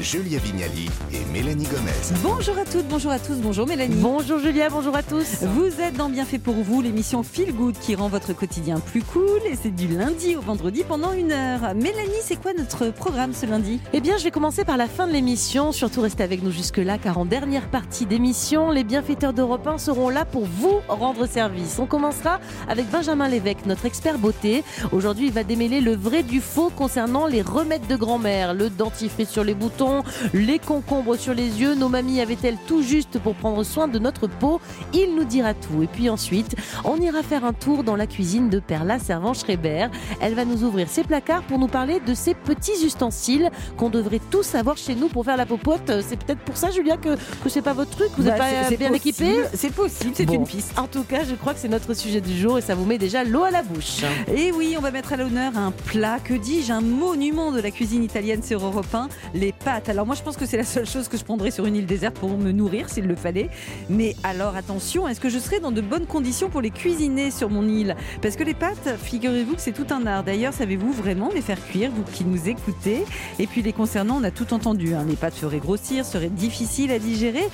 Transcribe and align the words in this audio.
Julia 0.00 0.38
Vignali 0.38 0.90
et 1.12 1.24
Mélanie 1.32 1.64
Gomez. 1.64 2.20
Bonjour 2.22 2.58
à 2.58 2.64
toutes, 2.64 2.86
bonjour 2.86 3.10
à 3.10 3.18
tous, 3.18 3.36
bonjour 3.36 3.66
Mélanie. 3.66 3.96
Bonjour 3.96 4.38
Julia, 4.38 4.68
bonjour 4.68 4.94
à 4.94 5.02
tous. 5.02 5.42
Vous 5.42 5.80
êtes 5.80 5.96
dans 5.96 6.10
Bien 6.10 6.26
fait 6.26 6.38
pour 6.38 6.54
vous, 6.54 6.82
l'émission 6.82 7.22
Feel 7.22 7.54
Good 7.54 7.78
qui 7.78 7.94
rend 7.94 8.08
votre 8.08 8.34
quotidien 8.34 8.78
plus 8.78 9.02
cool 9.02 9.40
et 9.50 9.56
c'est 9.60 9.74
du 9.74 9.88
lundi 9.88 10.36
au 10.36 10.42
vendredi 10.42 10.84
pendant 10.86 11.12
une 11.12 11.32
heure. 11.32 11.74
Mélanie, 11.74 12.20
c'est 12.22 12.36
quoi 12.36 12.52
notre 12.52 12.90
programme 12.90 13.32
ce 13.32 13.46
lundi? 13.46 13.80
Eh 13.94 14.00
bien, 14.00 14.18
je 14.18 14.24
vais 14.24 14.30
commencer 14.30 14.64
par 14.64 14.76
la 14.76 14.86
fin 14.86 15.06
de 15.06 15.12
l'émission. 15.12 15.72
Surtout 15.72 16.02
restez 16.02 16.22
avec 16.22 16.42
nous 16.42 16.50
jusque-là, 16.50 16.98
car 16.98 17.16
en 17.16 17.24
dernière 17.24 17.68
partie 17.68 18.04
d'émission, 18.04 18.70
les 18.70 18.84
bienfaiteurs 18.84 19.32
d'Europe 19.32 19.66
1 19.66 19.78
seront 19.78 20.10
là 20.10 20.26
pour 20.26 20.44
vous 20.44 20.80
rendre 20.88 21.26
service. 21.26 21.78
On 21.78 21.86
commencera 21.86 22.38
avec 22.68 22.90
Benjamin 22.90 23.28
Lévesque, 23.28 23.64
notre 23.66 23.86
expert 23.86 24.18
beauté. 24.18 24.62
Aujourd'hui, 24.92 25.26
il 25.26 25.32
va 25.32 25.42
démêler 25.42 25.80
le 25.80 25.96
vrai 25.96 26.22
du 26.22 26.40
faux 26.40 26.70
concernant 26.74 27.26
les 27.26 27.42
remèdes 27.42 27.86
de 27.86 27.96
grand-mère, 27.96 28.52
le 28.52 28.68
dentifrice 28.68 29.30
sur 29.30 29.42
les 29.42 29.54
boutons, 29.54 29.85
les 30.32 30.58
concombres 30.58 31.16
sur 31.16 31.34
les 31.34 31.60
yeux. 31.60 31.74
Nos 31.74 31.88
mamies 31.88 32.20
avaient-elles 32.20 32.58
tout 32.66 32.82
juste 32.82 33.18
pour 33.18 33.34
prendre 33.34 33.62
soin 33.64 33.88
de 33.88 33.98
notre 33.98 34.26
peau? 34.26 34.60
Il 34.92 35.14
nous 35.16 35.24
dira 35.24 35.54
tout. 35.54 35.82
Et 35.82 35.86
puis 35.86 36.08
ensuite, 36.10 36.54
on 36.84 36.96
ira 37.00 37.22
faire 37.22 37.44
un 37.44 37.52
tour 37.52 37.84
dans 37.84 37.96
la 37.96 38.06
cuisine 38.06 38.48
de 38.50 38.58
Perla 38.60 38.98
Servan-Schreiber. 38.98 39.88
Elle 40.20 40.34
va 40.34 40.44
nous 40.44 40.64
ouvrir 40.64 40.88
ses 40.88 41.04
placards 41.04 41.42
pour 41.42 41.58
nous 41.58 41.68
parler 41.68 42.00
de 42.06 42.14
ces 42.14 42.34
petits 42.34 42.84
ustensiles 42.84 43.50
qu'on 43.76 43.88
devrait 43.90 44.20
tous 44.30 44.54
avoir 44.54 44.76
chez 44.76 44.94
nous 44.94 45.08
pour 45.08 45.24
faire 45.24 45.36
la 45.36 45.46
popote. 45.46 45.90
C'est 46.06 46.16
peut-être 46.22 46.40
pour 46.40 46.56
ça, 46.56 46.70
Julia, 46.70 46.96
que, 46.96 47.14
que 47.42 47.48
c'est 47.48 47.62
pas 47.62 47.72
votre 47.72 47.90
truc? 47.90 48.08
Vous 48.16 48.24
n'êtes 48.24 48.38
Bah, 48.38 48.44
pas 48.44 48.76
bien 48.76 48.88
possible, 48.90 48.94
équipé? 48.96 49.34
C'est 49.54 49.72
possible, 49.72 50.12
c'est 50.14 50.26
Bon. 50.26 50.34
une 50.34 50.46
piste. 50.46 50.78
En 50.78 50.86
tout 50.86 51.04
cas, 51.04 51.24
je 51.28 51.34
crois 51.34 51.54
que 51.54 51.60
c'est 51.60 51.68
notre 51.68 51.94
sujet 51.94 52.20
du 52.20 52.36
jour 52.36 52.58
et 52.58 52.60
ça 52.60 52.74
vous 52.74 52.84
met 52.84 52.98
déjà 52.98 53.24
l'eau 53.24 53.44
à 53.44 53.50
la 53.50 53.62
bouche. 53.62 54.02
Et 54.34 54.52
oui, 54.52 54.74
on 54.78 54.80
va 54.80 54.90
mettre 54.90 55.12
à 55.12 55.16
l'honneur 55.16 55.52
un 55.56 55.70
plat, 55.70 56.18
que 56.22 56.34
dis-je, 56.34 56.72
un 56.72 56.80
monument 56.80 57.52
de 57.52 57.60
la 57.60 57.70
cuisine 57.70 58.02
italienne 58.02 58.42
sur 58.42 58.64
Europe 58.64 58.92
1, 58.94 59.08
les 59.34 59.52
pâtes. 59.52 59.75
Alors 59.88 60.06
moi, 60.06 60.14
je 60.14 60.22
pense 60.22 60.36
que 60.36 60.46
c'est 60.46 60.56
la 60.56 60.64
seule 60.64 60.86
chose 60.86 61.06
que 61.08 61.16
je 61.16 61.24
prendrais 61.24 61.50
sur 61.50 61.66
une 61.66 61.76
île 61.76 61.86
déserte 61.86 62.14
pour 62.14 62.30
me 62.38 62.50
nourrir, 62.50 62.88
s'il 62.88 63.06
le 63.06 63.14
fallait. 63.14 63.50
Mais 63.90 64.16
alors 64.24 64.56
attention, 64.56 65.06
est-ce 65.06 65.20
que 65.20 65.28
je 65.28 65.38
serai 65.38 65.60
dans 65.60 65.70
de 65.70 65.80
bonnes 65.80 66.06
conditions 66.06 66.48
pour 66.48 66.60
les 66.60 66.70
cuisiner 66.70 67.30
sur 67.30 67.50
mon 67.50 67.68
île? 67.68 67.94
Parce 68.22 68.36
que 68.36 68.42
les 68.42 68.54
pâtes, 68.54 68.96
figurez-vous 68.98 69.54
que 69.54 69.60
c'est 69.60 69.72
tout 69.72 69.86
un 69.90 70.06
art. 70.06 70.24
D'ailleurs, 70.24 70.54
savez-vous 70.54 70.92
vraiment 70.92 71.30
les 71.34 71.42
faire 71.42 71.62
cuire, 71.64 71.90
vous 71.94 72.04
qui 72.04 72.24
nous 72.24 72.48
écoutez? 72.48 73.04
Et 73.38 73.46
puis 73.46 73.62
les 73.62 73.72
concernant, 73.72 74.16
on 74.16 74.24
a 74.24 74.30
tout 74.30 74.54
entendu. 74.54 74.94
hein. 74.94 75.04
Les 75.08 75.16
pâtes 75.16 75.34
feraient 75.34 75.58
grossir, 75.58 76.04
seraient 76.04 76.30
difficiles 76.30 76.90
à 76.90 76.98
digérer. 76.98 77.44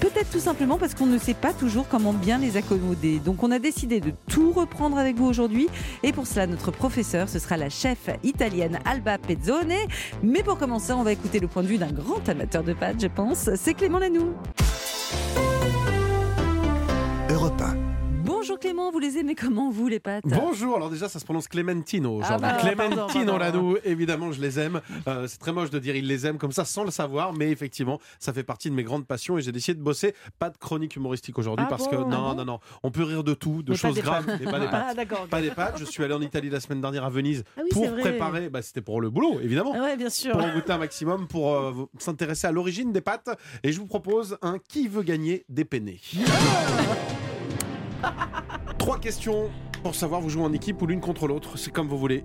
Peut-être 0.00 0.30
tout 0.30 0.40
simplement 0.40 0.78
parce 0.78 0.94
qu'on 0.94 1.06
ne 1.06 1.18
sait 1.18 1.34
pas 1.34 1.52
toujours 1.52 1.86
comment 1.88 2.12
bien 2.12 2.38
les 2.38 2.56
accommoder. 2.56 3.18
Donc 3.18 3.42
on 3.42 3.50
a 3.50 3.58
décidé 3.58 4.00
de 4.00 4.12
tout 4.28 4.52
reprendre 4.52 4.96
avec 4.96 5.16
vous 5.16 5.26
aujourd'hui. 5.26 5.68
Et 6.02 6.12
pour 6.12 6.26
cela, 6.26 6.46
notre 6.46 6.70
professeur, 6.70 7.28
ce 7.28 7.38
sera 7.38 7.56
la 7.56 7.68
chef 7.68 8.08
italienne 8.22 8.78
Alba 8.86 9.18
Pezzone. 9.18 9.74
Mais 10.22 10.42
pour 10.42 10.58
commencer, 10.58 10.92
on 10.92 11.02
va 11.02 11.12
écouter 11.12 11.38
le 11.38 11.48
point 11.48 11.62
de 11.62 11.68
vue 11.68 11.78
d'un 11.78 11.92
grand 11.92 12.26
amateur 12.28 12.62
de 12.62 12.72
pâtes, 12.72 13.00
je 13.00 13.08
pense. 13.08 13.50
C'est 13.56 13.74
Clément 13.74 13.98
Lanoux. 13.98 14.32
Europe 17.28 17.60
1. 17.60 17.79
Clément, 18.60 18.90
vous 18.90 18.98
les 18.98 19.16
aimez 19.16 19.34
comment 19.34 19.70
vous 19.70 19.88
les 19.88 20.00
pâtes? 20.00 20.24
Bonjour, 20.26 20.76
alors 20.76 20.90
déjà 20.90 21.08
ça 21.08 21.18
se 21.18 21.24
prononce 21.24 21.48
Clementino 21.48 22.20
Ah 22.22 22.26
aujourd'hui. 22.36 22.46
bah, 22.46 22.56
Clementino 22.60 23.06
pardon, 23.06 23.38
pardon. 23.38 23.38
Lanou, 23.38 23.76
évidemment 23.84 24.32
je 24.32 24.40
les 24.42 24.58
aime. 24.60 24.80
Euh, 25.08 25.26
c'est 25.26 25.38
très 25.38 25.52
moche 25.52 25.70
de 25.70 25.78
dire 25.78 25.96
il 25.96 26.06
les 26.06 26.26
aime 26.26 26.36
comme 26.36 26.52
ça 26.52 26.64
sans 26.66 26.84
le 26.84 26.90
savoir, 26.90 27.32
mais 27.32 27.50
effectivement 27.50 27.98
ça 28.18 28.32
fait 28.34 28.42
partie 28.42 28.68
de 28.68 28.74
mes 28.74 28.82
grandes 28.84 29.06
passions 29.06 29.38
et 29.38 29.42
j'ai 29.42 29.52
décidé 29.52 29.78
de 29.78 29.82
bosser 29.82 30.14
pas 30.38 30.50
de 30.50 30.58
chronique 30.58 30.94
humoristique 30.96 31.38
aujourd'hui 31.38 31.64
Ah 31.66 31.70
parce 31.70 31.84
bon 31.84 31.90
que 31.90 31.96
non, 31.96 32.04
Ah 32.10 32.16
bon? 32.30 32.34
non, 32.34 32.44
non, 32.44 32.60
on 32.82 32.90
peut 32.90 33.02
rire 33.02 33.24
de 33.24 33.32
tout, 33.32 33.62
de 33.62 33.70
Mais 33.72 33.76
choses 33.78 33.96
graves, 33.98 34.26
mais 34.26 34.50
pas 34.50 34.60
des 34.60 34.66
pâtes. 34.66 34.96
Ah. 34.98 35.26
Pas 35.30 35.40
des 35.40 35.50
pâtes, 35.50 35.78
je 35.78 35.84
suis 35.86 36.04
allé 36.04 36.12
en 36.12 36.20
Italie 36.20 36.50
la 36.50 36.60
semaine 36.60 36.82
dernière 36.82 37.04
à 37.04 37.10
Venise 37.10 37.44
Ah 37.56 37.62
oui, 37.62 37.68
pour 37.72 37.90
préparer, 37.96 38.50
bah, 38.50 38.60
c'était 38.60 38.82
pour 38.82 39.00
le 39.00 39.08
boulot 39.08 39.40
évidemment, 39.42 39.72
Ah 39.74 39.80
ouais, 39.82 39.96
bien 39.96 40.10
sûr. 40.10 40.32
pour 40.32 40.42
en 40.44 40.52
goûter 40.52 40.72
un 40.72 40.78
maximum, 40.78 41.26
pour 41.28 41.54
euh, 41.54 41.72
s'intéresser 41.98 42.46
à 42.46 42.52
l'origine 42.52 42.92
des 42.92 43.00
pâtes 43.00 43.30
et 43.62 43.72
je 43.72 43.80
vous 43.80 43.86
propose 43.86 44.36
un 44.42 44.58
qui 44.58 44.86
veut 44.86 45.02
gagner 45.02 45.44
des 45.48 45.64
penne. 45.64 45.90
Trois 48.80 48.98
questions 48.98 49.50
pour 49.82 49.94
savoir 49.94 50.22
vous 50.22 50.30
jouez 50.30 50.42
en 50.42 50.52
équipe 50.54 50.80
ou 50.80 50.86
l'une 50.86 51.00
contre 51.00 51.28
l'autre, 51.28 51.58
c'est 51.58 51.70
comme 51.70 51.86
vous 51.86 51.98
voulez. 51.98 52.24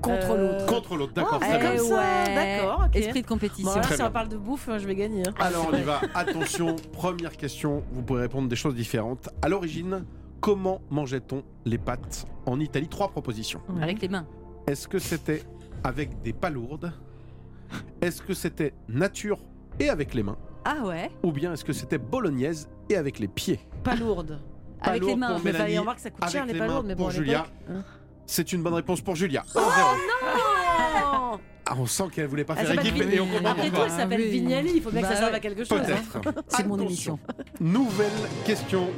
Contre 0.00 0.30
Euh, 0.30 0.52
l'autre. 0.58 0.66
Contre 0.66 0.96
l'autre, 0.96 1.12
d'accord. 1.12 1.38
Ah, 1.42 1.46
très 1.46 1.52
c'est 1.52 1.58
bien. 1.58 1.76
comme 1.76 1.88
ça, 1.88 2.24
d'accord, 2.34 2.84
ok. 2.86 2.96
Esprit 2.96 3.22
de 3.22 3.26
compétition. 3.26 3.64
Bon, 3.66 3.70
alors, 3.72 3.84
Très 3.84 3.94
si 3.96 4.00
bien. 4.00 4.08
on 4.08 4.12
parle 4.12 4.28
de 4.30 4.36
bouffe, 4.38 4.68
je 4.78 4.86
vais 4.86 4.94
gagner. 4.94 5.22
hein. 5.28 5.32
Alors 5.38 5.68
on 5.70 5.76
y 5.76 5.82
va. 5.82 6.00
Attention, 6.14 6.76
première 6.92 7.36
question. 7.36 7.82
Vous 7.92 8.02
pourrez 8.02 8.22
répondre 8.22 8.48
des 8.48 8.56
choses 8.56 8.74
différentes. 8.74 9.28
À 9.42 9.48
l'origine, 9.50 10.04
comment 10.40 10.80
mangeait-on 10.90 11.42
les 11.66 11.76
pâtes 11.78 12.26
en 12.46 12.58
Italie? 12.60 12.88
Trois 12.88 13.10
propositions. 13.10 13.60
Avec 13.82 14.00
les 14.00 14.08
mains. 14.08 14.26
Est-ce 14.66 14.88
que 14.88 14.98
c'était 14.98 15.42
avec 15.84 16.22
des 16.22 16.32
palourdes? 16.32 16.92
Est-ce 18.00 18.22
que 18.22 18.32
c'était 18.34 18.72
nature 18.88 19.38
et 19.78 19.90
avec 19.90 20.14
les 20.14 20.22
mains? 20.22 20.38
Ah 20.64 20.78
ouais 20.84 21.10
Ou 21.22 21.30
bien 21.32 21.52
est-ce 21.52 21.64
que 21.64 21.72
c'était 21.74 21.98
bolognaise 21.98 22.68
et 22.90 22.96
avec 22.96 23.18
les 23.18 23.28
pieds? 23.28 23.60
Pas 23.84 23.94
lourde. 23.96 24.40
Pas 24.82 24.90
Avec 24.90 25.04
les 25.04 25.16
mains. 25.16 25.34
pour 25.34 25.44
Mais 25.44 25.52
Mélanie, 25.52 25.78
on 25.78 25.80
remarque 25.82 25.96
que 25.98 26.02
ça 26.02 26.10
coûte 26.10 26.22
avec 26.22 26.32
cher 26.32 26.46
les 26.46 26.52
les 26.54 26.58
pas 26.58 26.66
mains 26.66 26.74
lourdes, 26.74 26.86
mais 26.86 26.94
bon, 26.94 27.02
pour 27.04 27.08
à 27.08 27.14
Julia. 27.14 27.32
l'époque, 27.38 27.52
hein. 27.78 27.84
C'est 28.26 28.52
une 28.52 28.62
bonne 28.62 28.74
réponse 28.74 29.00
pour 29.00 29.14
Julia. 29.16 29.44
Oh 29.54 29.58
1-0. 29.58 29.62
non 29.62 31.38
Ah, 31.66 31.74
on 31.76 31.86
sent 31.86 32.04
qu'elle 32.12 32.26
voulait 32.26 32.44
pas 32.44 32.54
Elle 32.56 32.66
faire 32.66 32.76
s'appelle 32.76 32.86
équipe 32.86 32.94
Vignali. 33.02 33.16
et 33.16 33.20
on 33.20 33.26
comprend 33.26 33.50
Après 33.50 33.62
tout, 33.64 33.68
pourquoi. 33.70 33.84
elle 33.86 33.90
s'appelle 33.92 34.20
Ah 34.20 34.24
oui. 34.24 34.30
Vignali, 34.30 34.72
il 34.76 34.82
faut 34.82 34.90
bien 34.90 35.00
que 35.02 35.06
Bah 35.06 35.12
ça 35.12 35.18
serve 35.20 35.30
ouais. 35.30 35.36
à 35.36 35.40
quelque 35.40 35.64
chose. 35.64 35.80
hein. 35.80 35.84
Peut-être. 36.22 36.44
C'est 36.48 36.66
mon 36.66 36.74
Attention. 36.74 36.86
émission. 36.86 37.18
Nouvelle 37.60 38.10
question. 38.44 38.88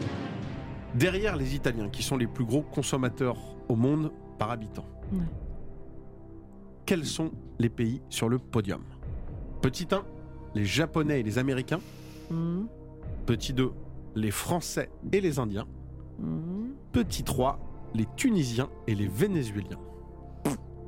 Derrière 0.94 1.36
les 1.36 1.54
Italiens, 1.54 1.88
qui 1.88 2.02
sont 2.02 2.16
les 2.16 2.26
plus 2.26 2.44
gros 2.44 2.62
consommateurs 2.62 3.36
au 3.68 3.76
monde 3.76 4.12
par 4.38 4.50
habitant, 4.50 4.84
Ouais. 5.12 5.18
quels 6.86 7.06
sont 7.06 7.30
les 7.58 7.68
pays 7.70 8.02
sur 8.10 8.28
le 8.28 8.38
podium? 8.38 8.82
Petit 9.62 9.86
1, 9.90 10.02
les 10.54 10.64
Japonais 10.66 11.20
et 11.20 11.22
les 11.22 11.38
Américains. 11.38 11.80
Mhm. 12.30 12.66
Petit 13.26 13.52
2, 13.52 13.72
les 14.14 14.30
Français 14.30 14.90
et 15.12 15.20
les 15.20 15.38
Indiens. 15.38 15.66
Mhm. 16.18 16.72
Petit 16.92 17.24
3, 17.24 17.58
les 17.94 18.06
Tunisiens 18.16 18.68
et 18.86 18.94
les 18.94 19.08
Vénézuéliens. 19.08 19.78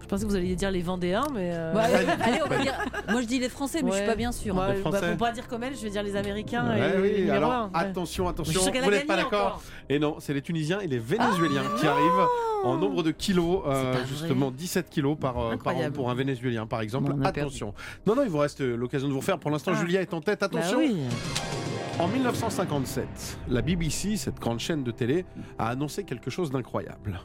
Je 0.01 0.07
pensais 0.07 0.25
que 0.25 0.29
vous 0.29 0.37
alliez 0.37 0.55
dire 0.55 0.71
les 0.71 0.83
Vendéens, 0.83 1.25
mais. 1.33 1.51
euh, 1.55 1.73
Bah, 1.73 1.85
allez, 2.21 2.41
on 2.45 2.49
va 2.49 2.59
dire. 2.59 2.75
Moi 3.11 3.23
je 3.23 3.27
dis 3.27 3.39
les 3.39 3.49
Français, 3.49 3.81
mais 3.83 3.89
je 3.91 3.95
suis 3.97 4.03
Ouais. 4.03 4.07
pas 4.07 4.17
bien. 4.17 4.31
Ouais, 4.33 4.45
Les 4.45 4.53
bah, 4.53 4.91
Français. 4.91 5.09
pour 5.09 5.17
pas 5.17 5.33
dire 5.33 5.49
comme 5.49 5.63
elle, 5.63 5.75
je 5.75 5.83
vais 5.83 5.89
dire 5.89 6.03
les 6.03 6.15
Américains 6.15 6.69
Ouais, 6.69 6.99
et 6.99 7.23
oui, 7.25 7.31
alors 7.31 7.65
ouais. 7.65 7.71
attention, 7.73 8.29
attention, 8.29 8.61
vous 8.61 8.91
n'êtes 8.91 9.07
pas 9.07 9.17
d'accord. 9.17 9.63
Et 9.89 9.99
non, 9.99 10.17
c'est 10.19 10.35
les 10.35 10.43
Tunisiens 10.43 10.81
et 10.81 10.89
les 10.89 10.99
Vénézuéliens 10.99 11.63
qui 11.81 11.87
arrivent 11.87 12.27
en 12.65 12.77
nombre 12.77 13.03
de 13.03 13.13
kilos, 13.13 13.63
euh, 13.67 13.95
justement 14.07 14.51
17 14.51 14.91
kilos 14.91 15.17
par, 15.19 15.39
euh, 15.39 15.41
par 15.41 15.49
an 15.49 15.53
Incroyable. 15.53 15.95
pour 15.95 16.11
un 16.11 16.15
Vénézuélien 16.15 16.67
par 16.67 16.83
exemple. 16.83 17.11
Bon, 17.15 17.23
perdu. 17.23 17.41
attention. 17.41 17.73
Non, 18.07 18.15
non, 18.15 18.25
il 18.25 18.29
vous 18.31 18.39
reste 18.39 18.61
euh, 18.61 18.77
l'occasion 18.77 19.09
de 19.09 19.13
vous 19.15 19.21
refaire. 19.21 19.39
Pour 19.39 19.51
l'instant, 19.51 19.73
Ah. 19.75 19.81
Julia 19.81 20.03
est 20.03 20.13
en 20.13 20.21
tête. 20.21 20.41
Bah 20.41 20.47
Attention. 20.47 20.79
oui. 20.79 20.97
En 22.01 22.09
1957, 22.09 23.39
la 23.49 23.63
BBC, 23.63 24.17
cette 24.17 24.41
grande 24.41 24.59
chaîne 24.59 24.83
de 24.83 24.91
télé, 24.91 25.25
a 25.59 25.69
annoncé 25.69 26.05
quelque 26.05 26.29
chose 26.31 26.51
d'incroyable. 26.51 27.21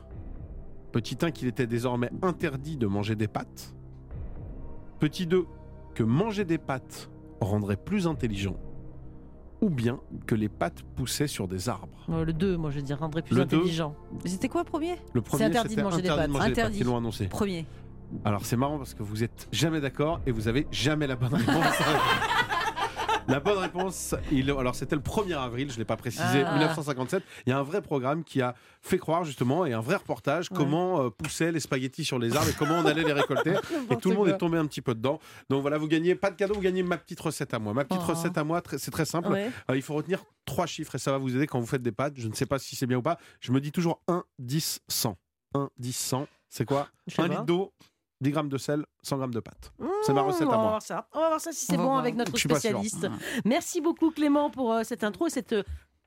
Petit 0.91 1.18
1, 1.22 1.31
qu'il 1.31 1.47
était 1.47 1.66
désormais 1.68 2.12
interdit 2.22 2.78
de 2.78 2.85
manger 2.85 3.16
des 3.16 3.28
pâtes. 3.28 3.74
Petit 5.00 5.25
2, 5.25 5.46
que 5.96 6.03
manger 6.03 6.46
des 6.46 6.58
pâtes 6.59 7.09
rendrait 7.41 7.78
plus 7.78 8.06
intelligent. 8.06 8.58
Ou 9.62 9.69
bien 9.69 10.00
que 10.28 10.35
les 10.35 10.50
pâtes 10.50 10.84
poussaient 10.96 11.28
sur 11.28 11.47
des 11.47 11.68
arbres. 11.68 12.06
Euh, 12.09 12.24
Le 12.24 12.31
2, 12.34 12.56
moi 12.56 12.69
je 12.69 12.78
vais 12.78 12.81
dire, 12.84 13.00
rendrait 13.00 13.22
plus 13.24 13.35
Le 13.35 13.46
deux. 13.46 13.58
intelligent. 13.58 13.96
Mais 14.24 14.29
C'était 14.29 14.47
quoi 14.50 14.63
premier 14.63 14.96
Le 15.13 15.22
premier, 15.22 15.46
interdit 15.46 15.69
de 15.75 15.81
c'était 15.81 15.84
manger 15.84 16.02
des 16.02 16.09
interdit 16.09 16.28
de 16.28 16.34
pâtes. 16.34 16.41
manger 16.41 16.50
des 16.50 16.56
pâtes 16.56 16.58
Interdit. 16.59 16.78
qu'ils 16.78 16.88
l'ont 16.88 16.97
annoncé. 16.97 17.28
Premier. 17.28 17.66
Alors 18.24 18.46
c'est 18.46 18.56
marrant 18.58 18.78
parce 18.78 18.94
que 18.94 19.03
vous 19.03 19.24
êtes 19.24 19.47
jamais 19.52 19.81
d'accord 19.81 20.19
et 20.25 20.31
vous 20.31 20.47
avez 20.47 20.66
jamais 20.72 21.08
la 21.08 21.16
bonne 21.16 21.34
réponse. 21.34 21.56
la 23.29 23.40
bonne 23.40 23.57
réponse, 23.57 24.16
il, 24.31 24.50
alors 24.51 24.75
c'était 24.75 24.95
le 24.95 25.01
1er 25.01 25.38
avril, 25.38 25.69
je 25.69 25.75
ne 25.75 25.79
l'ai 25.79 25.85
pas 25.85 25.95
précisé, 25.97 26.44
Ah. 26.45 26.53
1957. 26.53 27.23
Il 27.45 27.50
y 27.50 27.53
a 27.53 27.59
un 27.59 27.63
vrai 27.63 27.81
programme 27.81 28.23
qui 28.23 28.41
a 28.41 28.56
fait 28.81 28.97
croire 28.97 29.23
justement 29.23 29.66
et 29.66 29.73
un 29.73 29.81
vrai 29.81 29.95
reportage 29.97 30.50
Ouais. 30.51 30.57
comment 30.57 31.01
euh, 31.03 31.09
poussaient 31.09 31.51
les 31.51 31.59
spaghettis 31.59 32.03
sur 32.06 32.17
les 32.19 32.35
arbres 32.35 32.50
et 32.50 32.53
comment 32.53 32.75
on 32.79 32.85
allait 32.85 33.03
les 33.03 33.13
récolter. 33.13 33.53
et 33.91 33.97
tout 33.97 34.09
le 34.09 34.16
monde 34.16 34.29
est 34.29 34.37
tombé 34.37 34.58
un 34.58 34.66
petit 34.66 34.81
peu 34.81 34.96
dedans. 34.96 35.20
Donc 35.49 35.61
voilà, 35.61 35.78
vous 35.78 35.87
gagnez 35.87 36.16
pas 36.16 36.31
de 36.31 36.35
cadeau, 36.35 36.55
vous 36.55 36.61
gagnez 36.61 36.84
ma 36.84 36.97
petite 36.97 37.20
recette 37.20 37.53
à 37.53 37.59
moi. 37.59 37.73
Ma 37.73 37.85
petite 37.85 38.02
Oh. 38.03 38.11
recette 38.11 38.37
à 38.37 38.43
moi, 38.43 38.61
c'est 38.78 38.91
très 38.91 39.05
simple. 39.05 39.29
Ouais. 39.29 39.52
Euh, 39.70 39.76
il 39.76 39.81
faut 39.81 39.93
retenir 39.93 40.23
trois 40.46 40.66
chiffres 40.66 40.96
et 40.96 40.99
ça 40.99 41.11
va 41.11 41.17
vous 41.17 41.35
aider 41.35 41.46
quand 41.47 41.59
vous 41.59 41.67
faites 41.67 41.84
des 41.84 41.91
pâtes. 41.91 42.14
Je 42.17 42.28
ne 42.28 42.34
sais 42.34 42.46
pas 42.46 42.58
si 42.59 42.76
c'est 42.76 42.87
bien 42.87 42.97
ou 42.97 43.02
pas. 43.02 43.17
Je 43.40 43.52
me 43.52 43.59
dis 43.61 43.72
toujours 43.72 44.02
1, 44.08 44.23
10, 44.40 44.81
100. 44.87 45.17
1, 45.55 45.70
10, 45.78 45.93
100. 45.96 46.28
C'est 46.52 46.66
quoi? 46.66 46.87
Je 47.08 47.16
sais 47.16 47.22
1 47.22 47.28
pas. 47.28 47.34
litre 47.34 47.46
d'eau, 47.46 47.73
10 48.21 48.31
grammes 48.31 48.49
de 48.49 48.57
sel, 48.57 48.85
100 49.03 49.17
grammes 49.17 49.33
de 49.33 49.39
pâte. 49.39 49.71
C'est 50.03 50.13
ma 50.13 50.21
recette 50.21 50.47
Mmh, 50.47 50.51
à 50.51 50.53
On 50.53 50.57
va 50.57 50.57
moi. 50.57 50.69
voir 50.71 50.81
ça. 50.81 51.07
On 51.13 51.19
va 51.21 51.27
voir 51.29 51.39
ça 51.41 51.51
si 51.51 51.66
c'est 51.66 51.77
bon 51.77 51.95
avec 51.97 52.16
notre 52.16 52.37
spécialiste. 52.37 53.07
Merci 53.45 53.79
beaucoup 53.81 54.11
Clément 54.11 54.49
pour 54.49 54.73
euh, 54.73 54.81
cette 54.83 55.03
intro 55.03 55.27
et 55.27 55.29
cette 55.29 55.53
euh, 55.53 55.63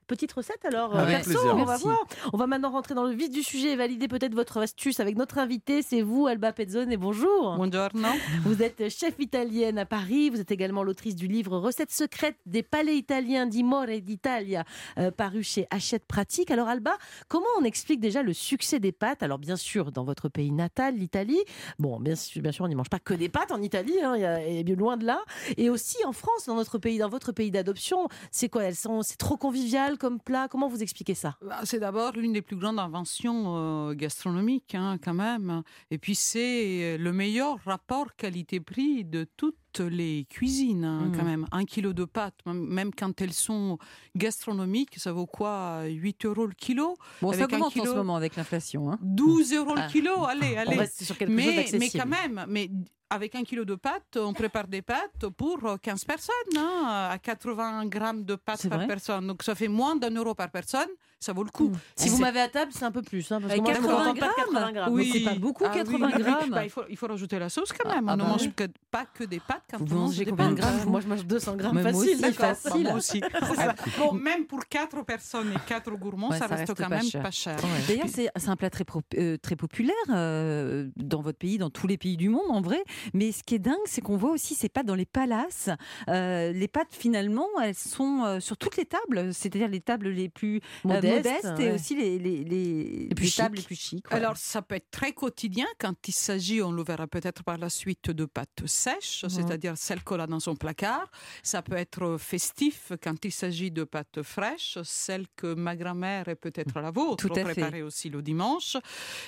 petite 0.07 0.33
recette 0.33 0.65
alors 0.65 0.95
Avec 0.97 1.17
perso, 1.17 1.31
plaisir. 1.31 1.53
on 1.55 1.59
va 1.59 1.65
Merci. 1.67 1.85
voir. 1.85 1.99
On 2.33 2.37
va 2.37 2.47
maintenant 2.47 2.71
rentrer 2.71 2.95
dans 2.95 3.05
le 3.05 3.13
vif 3.15 3.31
du 3.31 3.43
sujet 3.43 3.73
et 3.73 3.77
valider 3.77 4.09
peut-être 4.09 4.35
votre 4.35 4.59
astuce 4.59 5.01
avec 5.01 5.17
notre 5.17 5.39
invité. 5.39 5.83
C'est 5.83 6.03
vous, 6.03 6.27
Alba 6.27 6.53
Pezzone, 6.53 6.93
et 6.93 6.97
bonjour. 6.97 7.55
Buongiorno. 7.57 8.09
Vous 8.45 8.63
êtes 8.63 8.89
chef 8.89 9.15
italienne 9.19 9.79
à 9.79 9.87
Paris. 9.87 10.31
Vous 10.31 10.41
êtes 10.41 10.51
également 10.51 10.83
l'autrice 10.83 11.17
du 11.17 11.27
livre 11.29 11.59
Recettes 11.59 11.91
secrètes 11.93 12.37
des 12.47 12.63
palais 12.63 12.97
italiens 12.97 13.47
d'Imore 13.47 13.87
d'Italia, 14.03 14.65
euh, 14.99 15.11
paru 15.11 15.43
chez 15.43 15.67
Hachette 15.71 16.05
Pratique. 16.07 16.51
Alors, 16.51 16.69
Alba, 16.69 16.97
comment 17.29 17.47
on 17.59 17.65
explique 17.65 18.01
déjà 18.01 18.23
le 18.23 18.33
succès 18.33 18.79
des 18.81 18.93
pâtes? 18.93 19.23
Alors, 19.23 19.39
bien 19.39 19.57
sûr, 19.57 19.93
dans 19.93 20.05
votre 20.05 20.29
pays 20.29 20.51
natal, 20.51 20.97
l'Italie. 20.97 21.41
Bon, 21.79 21.99
bien 22.01 22.15
sûr, 22.15 22.43
bien 22.43 22.53
sûr 22.53 22.65
on 22.65 22.69
n'y 22.69 22.75
mange 22.75 22.91
pas 22.91 22.99
que 22.99 23.15
des 23.15 23.29
pâtes 23.29 23.53
en 23.53 23.61
Italie, 23.63 23.97
hein, 24.03 24.15
il 24.17 24.23
y 24.23 24.25
a- 24.25 24.45
et 24.45 24.63
bien 24.65 24.77
loin 24.77 24.97
de 24.97 25.05
là. 25.07 25.21
Et 25.57 25.71
aussi 25.71 25.97
en 26.07 26.13
France, 26.13 26.47
dans 26.47 26.55
notre 26.55 26.79
pays, 26.79 26.99
dans 26.99 27.09
votre 27.09 27.33
pays 27.33 27.51
d'adoption. 27.51 28.09
C'est 28.31 28.49
quoi? 28.49 28.65
Elles 28.65 28.77
sont, 28.77 29.03
C'est 29.03 29.17
trop 29.17 29.37
convivial? 29.37 29.92
Comme 29.97 30.21
plat 30.21 30.49
Comment 30.49 30.69
vous 30.69 30.83
expliquez 30.83 31.15
ça? 31.15 31.37
Bah, 31.43 31.61
C'est 31.65 31.81
d'abord 31.81 32.13
l'une 32.13 32.33
des 32.33 32.43
plus 32.43 32.57
grandes 32.57 32.79
inventions 32.79 33.89
euh, 33.91 33.95
gastronomiques, 33.95 34.75
hein, 34.75 34.99
quand 35.03 35.15
même. 35.15 35.63
Et 35.91 35.99
puis 35.99 36.15
c'est 36.15 36.97
le 36.99 37.13
meilleur 37.13 37.59
rapport 37.65 38.15
qualité-prix 38.17 39.05
de 39.05 39.25
toutes 39.73 39.91
les 39.93 40.27
cuisines, 40.29 40.85
hein, 40.85 41.11
quand 41.17 41.25
même. 41.25 41.47
Un 41.53 41.65
kilo 41.65 41.93
de 41.93 42.05
pâtes, 42.05 42.39
même- 42.47 42.93
quand 42.95 43.21
elles 43.21 43.33
sont 43.33 43.79
gastronomiques, 44.17 44.99
ça 44.99 45.13
vaut 45.13 45.27
quoi 45.27 45.85
8 45.87 46.25
euros 46.27 46.47
le 46.47 46.55
kilo? 46.55 46.97
Bon, 47.21 47.33
ça 47.33 47.39
Avec 47.45 47.53
un 47.53 47.57
augmente 47.57 47.69
en 47.77 47.81
kilo- 47.81 47.93
ce 47.93 47.97
moment 47.97 48.17
avec 48.17 48.37
l'inflation. 48.37 48.91
hein. 48.93 48.99
12 49.03 49.53
euros 49.53 49.75
Ah. 49.77 49.87
le 49.87 49.93
kilo 49.93 50.25
Allez, 50.25 50.55
On 50.57 50.61
allez. 50.61 50.77
reste 50.79 51.03
sur 51.03 51.17
quelque 51.17 51.31
chose 51.31 51.37
Mais, 51.45 51.67
mais 51.79 51.91
quand 51.91 52.07
même, 52.07 52.45
mais 52.49 52.71
avec 53.11 53.35
un 53.35 53.43
kilo 53.43 53.65
de 53.65 53.75
pâtes, 53.75 54.17
on 54.17 54.33
prépare 54.33 54.69
des 54.69 54.83
pâtes 54.83 55.27
pour 55.37 55.59
15 55.83 56.05
personnes, 56.05 56.57
hein, 56.57 57.09
à 57.13 57.19
80 57.19 57.87
grammes 57.87 58.25
de 58.25 58.35
pâtes 58.37 58.69
par 58.69 58.87
personne. 58.87 59.27
Donc 59.27 59.43
ça 59.43 59.55
fait 59.55 59.69
moins 59.69 59.97
d'un 59.97 60.11
euro 60.15 60.35
par 60.35 60.51
personne, 60.51 60.89
ça 61.23 61.33
vaut 61.33 61.45
le 61.45 61.51
coup. 61.51 61.73
Si 61.97 62.09
vous 62.09 62.19
m'avez 62.19 62.41
à 62.41 62.49
table, 62.49 62.73
c'est 62.75 62.85
un 62.85 62.91
peu 62.91 63.03
plus. 63.03 63.31
Hein, 63.33 63.41
parce 63.41 63.53
que 63.55 63.61
Avec 63.61 63.63
moi, 63.63 63.73
je 63.75 63.81
me 63.81 63.87
80 63.87 64.05
contente 64.05 64.21
pas 64.21 64.27
de 64.29 64.33
80 64.53 64.73
grammes. 64.73 64.93
Oui. 64.93 65.11
C'est 65.13 65.21
pas 65.21 65.35
beaucoup, 65.35 65.65
Ah 65.67 65.71
oui, 65.73 65.79
80 65.79 66.07
oui, 66.07 66.13
oui. 66.17 66.23
grammes. 66.23 66.51
Bah, 66.51 66.65
il, 66.65 66.71
faut, 66.71 66.83
il 66.91 66.97
faut 66.97 67.07
rajouter 67.07 67.39
la 67.39 67.49
sauce 67.49 67.73
quand 67.73 67.89
Ah, 67.91 67.95
même. 67.97 68.09
ah 68.09 68.13
on 68.15 68.17
ne 68.17 68.23
bah 68.23 68.29
mange 68.29 68.43
oui. 68.43 68.53
que- 68.55 68.65
pas 68.91 69.07
que 69.07 69.25
des 69.25 69.41
pâtes 69.41 69.63
quand 69.71 69.79
Vous 69.79 69.95
on 69.97 70.01
mange 70.01 70.09
mangez 70.11 70.25
des 70.25 70.31
combien 70.31 70.51
de 70.51 70.55
pâtes. 70.57 70.65
grammes 70.77 70.89
Moi, 70.91 71.01
je 71.01 71.07
mange 71.07 71.25
200 71.25 71.57
grammes 71.57 71.73
moi 71.75 71.83
facile. 71.83 72.11
aussi, 72.11 72.21
d'accord. 72.21 72.57
facile. 72.57 72.83
Moi 72.83 72.93
aussi. 72.95 73.21
Ça. 73.57 73.75
Bon, 73.99 74.13
même 74.13 74.45
pour 74.47 74.67
4 74.69 75.05
personnes 75.05 75.53
et 75.53 75.57
4 75.69 75.91
gourmands, 75.93 76.29
Ouais, 76.31 76.39
ça, 76.39 76.49
ça 76.49 76.55
reste, 76.57 76.69
reste 76.71 76.83
quand 76.83 76.89
pas 76.89 76.97
même 76.97 77.05
cher. 77.05 77.23
pas 77.23 77.31
cher. 77.31 77.57
D'ailleurs, 77.89 78.07
c'est 78.09 78.49
un 78.49 78.57
plat 78.57 78.71
très, 78.71 78.85
pro- 78.85 79.01
euh, 79.17 79.37
très 79.39 79.57
populaire 79.57 79.95
euh, 80.11 80.89
dans 80.97 81.21
votre 81.21 81.39
pays, 81.39 81.59
dans 81.59 81.71
tous 81.71 81.87
les 81.87 81.97
pays 81.97 82.17
du 82.17 82.29
monde 82.29 82.43
en 82.51 82.61
vrai. 82.61 82.83
Mais 83.15 83.33
ce 83.33 83.43
qui 83.43 83.55
est 83.55 83.59
dingue, 83.59 83.77
c'est 83.87 84.01
qu'on 84.01 84.17
voit 84.17 84.31
aussi 84.31 84.55
ces 84.55 84.69
pâtes 84.69 84.87
dans 84.87 84.95
les 84.95 85.05
palaces. 85.07 85.69
Euh, 86.09 86.53
les 86.53 86.69
pâtes, 86.69 86.89
finalement, 86.91 87.47
elles 87.63 87.75
sont 87.75 88.23
euh, 88.25 88.41
sur 88.41 88.57
toutes 88.57 88.77
les 88.77 88.85
tables, 88.87 89.33
c'est-à-dire 89.33 89.69
les 89.69 89.81
tables 89.81 90.09
les 90.09 90.29
plus 90.29 90.61
euh, 90.87 91.01
Modeste, 91.17 91.45
modestes 91.45 91.61
et 91.61 91.69
ouais. 91.69 91.75
aussi 91.75 91.97
les, 91.97 92.19
les, 92.19 92.45
les, 92.45 93.07
Les 93.09 93.15
plus 93.15 93.25
les 93.27 93.33
tables 93.33 93.57
les 93.57 93.63
plus 93.63 93.75
chics. 93.77 94.05
ouais. 94.11 94.17
Alors, 94.17 94.37
ça 94.37 94.63
peut 94.63 94.75
être 94.77 94.91
très 94.91 95.13
quotidien 95.13 95.67
quand 95.79 95.95
il 96.09 96.13
s'agit, 96.13 96.63
on 96.63 96.73
le 96.73 96.83
verra 96.83 97.07
peut-être 97.07 97.43
par 97.45 97.59
la 97.59 97.69
suite, 97.71 98.11
de 98.11 98.25
pâtes 98.25 98.67
sèches, 98.67 99.25
c'est-à-dire 99.29 99.77
celles 99.77 100.03
qu'on 100.03 100.19
a 100.21 100.27
dans 100.27 100.41
son 100.41 100.57
placard. 100.57 101.11
Ça 101.43 101.63
peut 101.63 101.77
être 101.77 102.17
festif 102.19 102.93
quand 103.03 103.25
il 103.25 103.33
s'agit 103.33 103.71
de 103.71 103.85
pâtes 103.85 104.23
fraîches, 104.23 104.79
celles 104.85 105.27
que 105.37 105.55
ma 105.55 105.77
grand-mère 105.77 106.29
et 106.29 106.35
peut-être 106.35 106.81
la 106.81 106.91
vôtre 106.91 107.29
Tout 107.29 107.35
fait. 107.35 107.43
préparées 107.45 107.83
aussi 107.83 108.09
le 108.09 108.23
dimanche. 108.23 108.77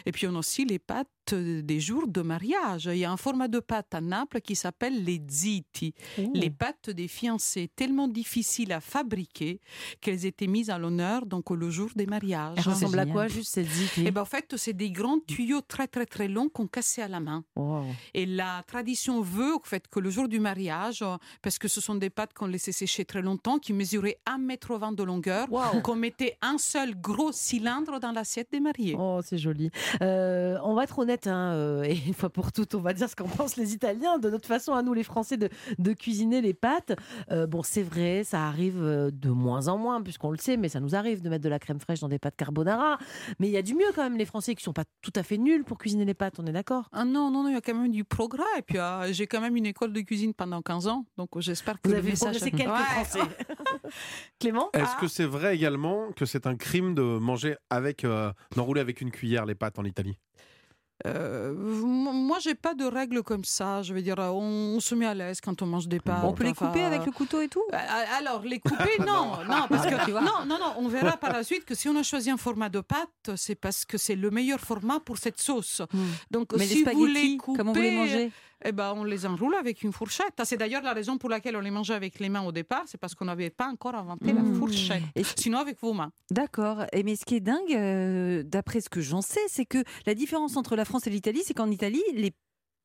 Et 0.06 0.12
puis, 0.12 0.26
on 0.26 0.34
a 0.34 0.38
aussi 0.38 0.64
les 0.64 0.78
pâtes 0.78 1.08
des 1.32 1.80
jours 1.80 2.06
de 2.06 2.20
mariage. 2.20 2.84
Il 2.92 2.98
y 2.98 3.04
a 3.04 3.10
un 3.10 3.16
format 3.16 3.48
de 3.48 3.58
pâte 3.60 3.94
à 3.94 4.00
Naples 4.00 4.40
qui 4.42 4.54
s'appelle 4.56 5.04
les 5.04 5.20
ziti, 5.28 5.94
les 6.34 6.50
pâtes 6.50 6.90
des 6.90 7.08
fiancés, 7.08 7.70
tellement 7.74 8.08
difficiles 8.08 8.72
à 8.72 8.80
fabriquer 8.80 9.60
qu'elles 10.00 10.26
étaient 10.26 10.46
mises 10.46 10.68
à 10.70 10.78
l'honneur 10.78 11.24
donc 11.26 11.50
le 11.50 11.70
jour 11.74 11.90
des 11.96 12.06
mariages. 12.06 12.54
Elle 12.56 12.72
ressemble 12.72 12.98
à 12.98 13.06
quoi 13.06 13.28
juste 13.28 13.52
cette 13.54 13.68
ziti 13.68 14.04
Eh 14.06 14.10
ben, 14.10 14.22
en 14.22 14.24
fait, 14.24 14.54
c'est 14.56 14.72
des 14.72 14.90
grands 14.90 15.18
tuyaux 15.26 15.60
très 15.60 15.86
très 15.88 16.06
très 16.06 16.28
longs 16.28 16.48
qu'on 16.48 16.66
cassait 16.66 17.02
à 17.02 17.08
la 17.08 17.20
main. 17.20 17.44
Wow. 17.56 17.84
Et 18.14 18.26
la 18.26 18.62
tradition 18.66 19.20
veut 19.20 19.54
en 19.54 19.60
fait, 19.64 19.88
que 19.88 20.00
le 20.00 20.10
jour 20.10 20.28
du 20.28 20.40
mariage, 20.40 21.02
euh, 21.02 21.16
parce 21.42 21.58
que 21.58 21.68
ce 21.68 21.80
sont 21.80 21.94
des 21.96 22.10
pâtes 22.10 22.32
qu'on 22.34 22.46
laissait 22.46 22.72
sécher 22.72 23.04
très 23.04 23.22
longtemps, 23.22 23.58
qui 23.58 23.72
mesuraient 23.72 24.18
1,20 24.26 24.88
m 24.90 24.94
de 24.94 25.02
longueur, 25.02 25.46
Wow. 25.50 25.80
qu'on 25.82 25.96
mettait 25.96 26.36
un 26.42 26.58
seul 26.58 26.94
gros 27.00 27.32
cylindre 27.32 27.98
dans 28.00 28.12
l'assiette 28.12 28.48
des 28.52 28.60
mariés. 28.60 28.96
Oh, 28.98 29.20
c'est 29.24 29.38
joli. 29.38 29.70
Euh, 30.02 30.56
on 30.62 30.74
va 30.74 30.84
être 30.84 30.98
honnête, 30.98 31.26
hein, 31.26 31.52
euh, 31.54 31.82
et 31.82 31.96
une 32.06 32.14
fois 32.14 32.30
pour 32.30 32.52
toutes, 32.52 32.74
on 32.74 32.80
va 32.80 32.92
dire 32.92 33.08
ce 33.10 33.16
qu'en 33.16 33.28
pensent 33.28 33.56
les 33.56 33.74
Italiens, 33.74 34.18
de 34.18 34.30
notre 34.30 34.46
façon 34.48 34.72
à 34.74 34.82
nous, 34.82 34.94
les 34.94 35.02
Français, 35.02 35.36
de, 35.36 35.48
de 35.78 35.92
cuisiner 35.92 36.40
les 36.40 36.54
pâtes. 36.54 36.92
Euh, 37.30 37.46
bon, 37.46 37.62
c'est 37.62 37.82
vrai, 37.82 38.22
ça 38.24 38.46
arrive 38.46 38.80
de 38.80 39.30
moins 39.30 39.68
en 39.68 39.78
moins, 39.78 40.00
puisqu'on 40.02 40.30
le 40.30 40.38
sait, 40.38 40.56
mais 40.56 40.68
ça 40.68 40.80
nous 40.80 40.94
arrive 40.94 41.20
de 41.22 41.28
mettre 41.28 41.44
de 41.44 41.48
la 41.48 41.58
crème 41.64 41.80
fraîche 41.80 42.00
dans 42.00 42.08
des 42.08 42.18
pâtes 42.18 42.36
carbonara. 42.36 42.98
Mais 43.40 43.48
il 43.48 43.52
y 43.52 43.56
a 43.56 43.62
du 43.62 43.74
mieux 43.74 43.90
quand 43.94 44.02
même, 44.02 44.16
les 44.16 44.24
Français 44.26 44.54
qui 44.54 44.62
sont 44.62 44.72
pas 44.72 44.84
tout 45.02 45.12
à 45.16 45.22
fait 45.22 45.38
nuls 45.38 45.64
pour 45.64 45.78
cuisiner 45.78 46.04
les 46.04 46.14
pâtes, 46.14 46.34
on 46.38 46.46
est 46.46 46.52
d'accord? 46.52 46.88
Ah 46.92 47.04
non, 47.04 47.30
non, 47.30 47.42
non, 47.42 47.48
il 47.48 47.54
y 47.54 47.56
a 47.56 47.60
quand 47.60 47.74
même 47.74 47.90
du 47.90 48.04
progrès. 48.04 48.42
Et 48.58 48.62
puis, 48.62 48.78
euh, 48.78 49.12
j'ai 49.12 49.26
quand 49.26 49.40
même 49.40 49.56
une 49.56 49.66
école 49.66 49.92
de 49.92 50.00
cuisine 50.02 50.34
pendant 50.34 50.62
15 50.62 50.86
ans. 50.88 51.06
Donc, 51.16 51.30
j'espère 51.40 51.80
que 51.80 51.88
Vous 51.88 51.92
le 51.94 51.98
avez 51.98 52.10
message... 52.10 52.38
progressé 52.38 52.50
quelques 52.50 52.70
Ouais. 52.70 53.04
Français. 53.04 53.20
Clément? 54.40 54.70
Est-ce 54.72 54.84
Ah. 54.96 54.98
que 55.00 55.08
c'est 55.08 55.24
vrai 55.24 55.54
également 55.54 56.12
que 56.12 56.26
c'est 56.26 56.46
un 56.46 56.56
crime 56.56 56.94
de 56.94 57.02
manger 57.02 57.56
avec, 57.70 58.04
euh, 58.04 58.32
d'enrouler 58.56 58.80
avec 58.80 59.00
une 59.00 59.10
cuillère 59.10 59.46
les 59.46 59.54
pâtes 59.54 59.78
en 59.78 59.84
Italie? 59.84 60.18
Euh, 61.06 61.52
moi, 61.54 62.38
j'ai 62.40 62.54
pas 62.54 62.74
de 62.74 62.84
règles 62.84 63.22
comme 63.22 63.44
ça. 63.44 63.82
Je 63.82 63.92
veux 63.92 64.00
dire, 64.02 64.14
on, 64.18 64.74
on 64.76 64.80
se 64.80 64.94
met 64.94 65.06
à 65.06 65.14
l'aise 65.14 65.40
quand 65.40 65.60
on 65.60 65.66
mange 65.66 65.88
des 65.88 66.00
pâtes. 66.00 66.22
on 66.24 66.32
peut 66.32 66.44
les 66.44 66.54
couper 66.54 66.82
avec 66.82 67.04
le 67.04 67.12
couteau 67.12 67.40
et 67.40 67.48
tout? 67.48 67.62
Euh, 67.72 67.76
Alors, 68.18 68.42
les 68.42 68.60
couper, 68.60 68.98
non, 69.00 69.32
non, 69.48 69.66
parce 69.68 69.86
que 69.86 70.10
non, 70.12 70.46
non, 70.46 70.58
non, 70.58 70.74
on 70.78 70.88
verra 70.88 71.16
par 71.16 71.32
la 71.32 71.42
suite 71.42 71.64
que 71.64 71.74
si 71.74 71.88
on 71.88 71.96
a 71.96 72.02
choisi 72.02 72.30
un 72.30 72.36
format 72.36 72.68
de 72.68 72.80
pâte, 72.80 73.36
c'est 73.36 73.56
parce 73.56 73.84
que 73.84 73.98
c'est 73.98 74.14
le 74.16 74.30
meilleur 74.30 74.60
format 74.60 75.00
pour 75.00 75.18
cette 75.18 75.40
sauce. 75.40 75.82
Donc, 76.30 76.52
Mais 76.56 76.66
si 76.66 76.84
les 76.84 76.92
vous 76.92 77.06
les 77.06 77.36
coupez, 77.36 77.58
comment 77.58 77.72
vous 77.72 77.80
les 77.80 77.90
mangez? 77.90 78.32
Eh 78.64 78.72
ben, 78.72 78.92
on 78.96 79.04
les 79.04 79.26
enroule 79.26 79.54
avec 79.54 79.82
une 79.82 79.92
fourchette. 79.92 80.34
Ah, 80.38 80.44
C'est 80.44 80.56
d'ailleurs 80.56 80.82
la 80.82 80.92
raison 80.92 81.18
pour 81.18 81.28
laquelle 81.30 81.56
on 81.56 81.60
les 81.60 81.70
mangeait 81.70 81.94
avec 81.94 82.18
les 82.20 82.28
mains 82.28 82.42
au 82.42 82.52
départ, 82.52 82.82
c'est 82.86 82.98
parce 82.98 83.14
qu'on 83.14 83.24
n'avait 83.26 83.50
pas 83.50 83.68
encore 83.68 83.94
inventé 83.94 84.32
la 84.32 84.42
Mmh. 84.42 84.54
fourchette. 84.56 85.02
Et- 85.16 85.24
Sinon, 85.36 85.58
avec 85.58 85.80
vos 85.80 85.92
mains. 85.92 86.10
D'accord. 86.30 86.84
Et 86.92 87.02
mais 87.02 87.16
ce 87.16 87.24
qui 87.24 87.36
est 87.36 87.40
dingue, 87.40 87.72
euh, 87.74 88.42
d'après 88.44 88.80
ce 88.80 88.88
que 88.88 89.00
j'en 89.00 89.22
sais, 89.22 89.40
c'est 89.48 89.64
que 89.66 89.78
la 90.06 90.14
différence 90.14 90.56
entre 90.56 90.76
la 90.76 90.84
France 90.84 91.06
et 91.06 91.10
l'Italie, 91.10 91.42
c'est 91.44 91.54
qu'en 91.54 91.70
Italie, 91.70 92.02
les 92.14 92.32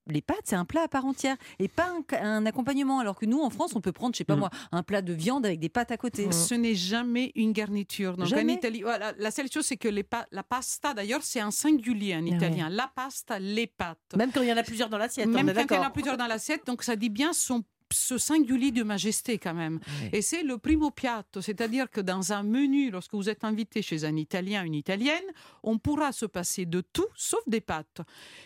les 0.07 0.21
pâtes, 0.21 0.41
c'est 0.45 0.55
un 0.55 0.65
plat 0.65 0.83
à 0.83 0.87
part 0.87 1.05
entière 1.05 1.37
et 1.59 1.67
pas 1.67 1.87
un, 1.89 2.23
un 2.23 2.45
accompagnement. 2.45 2.99
Alors 2.99 3.15
que 3.17 3.25
nous, 3.25 3.39
en 3.41 3.49
France, 3.49 3.75
on 3.75 3.81
peut 3.81 3.91
prendre, 3.91 4.13
je 4.15 4.19
sais 4.19 4.23
pas 4.23 4.35
Mm. 4.35 4.39
moi, 4.39 4.49
un 4.71 4.81
plat 4.83 5.01
de 5.01 5.13
viande 5.13 5.45
avec 5.45 5.59
des 5.59 5.69
pâtes 5.69 5.91
à 5.91 5.97
côté. 5.97 6.31
Ce 6.31 6.53
n'est 6.55 6.75
jamais 6.75 7.31
une 7.35 7.51
garniture. 7.51 8.17
Donc 8.17 8.27
Jamais 8.27 8.53
en 8.53 8.55
Italie, 8.55 8.81
voilà, 8.81 9.13
la 9.17 9.31
seule 9.31 9.51
chose, 9.51 9.65
c'est 9.65 9.77
que 9.77 9.87
les 9.87 10.03
pa- 10.03 10.25
la 10.31 10.43
pasta, 10.43 10.93
d'ailleurs, 10.93 11.21
c'est 11.23 11.39
un 11.41 11.51
singulier 11.51 12.15
en 12.15 12.25
Ah 12.25 12.35
italien. 12.35 12.69
La 12.69 12.87
pasta, 12.93 13.37
les 13.39 13.67
pâtes. 13.67 13.97
Même 14.15 14.31
quand 14.31 14.41
il 14.41 14.49
y 14.49 14.53
en 14.53 14.57
a 14.57 14.63
plusieurs 14.63 14.89
dans 14.89 14.97
l'assiette, 14.97 15.27
on 15.27 15.31
Même 15.31 15.49
est 15.49 15.53
quand 15.53 15.75
il 15.75 15.77
y 15.77 15.79
en 15.79 15.83
a 15.83 15.89
plusieurs 15.91 16.17
dans 16.17 16.27
l'assiette, 16.27 16.65
donc 16.65 16.83
ça 16.83 16.95
dit 16.95 17.09
bien 17.09 17.33
son 17.33 17.63
ce 17.91 18.17
singulier 18.17 18.71
de 18.71 18.83
majesté 18.83 19.37
quand 19.37 19.53
même. 19.53 19.79
Et 20.13 20.21
c'est 20.21 20.43
le 20.43 20.57
primo 20.57 20.91
piatto, 20.91 21.41
c'est-à-dire 21.41 21.89
que 21.89 22.01
dans 22.01 22.33
un 22.33 22.43
menu, 22.43 22.91
lorsque 22.91 23.13
vous 23.13 23.29
êtes 23.29 23.43
invité 23.43 23.81
chez 23.81 24.05
un 24.05 24.15
Italien, 24.15 24.63
une 24.63 24.75
Italienne, 24.75 25.23
on 25.63 25.77
pourra 25.77 26.11
se 26.11 26.25
passer 26.25 26.65
de 26.65 26.81
tout 26.81 27.07
sauf 27.15 27.41
des 27.47 27.61
pâtes. 27.61 28.01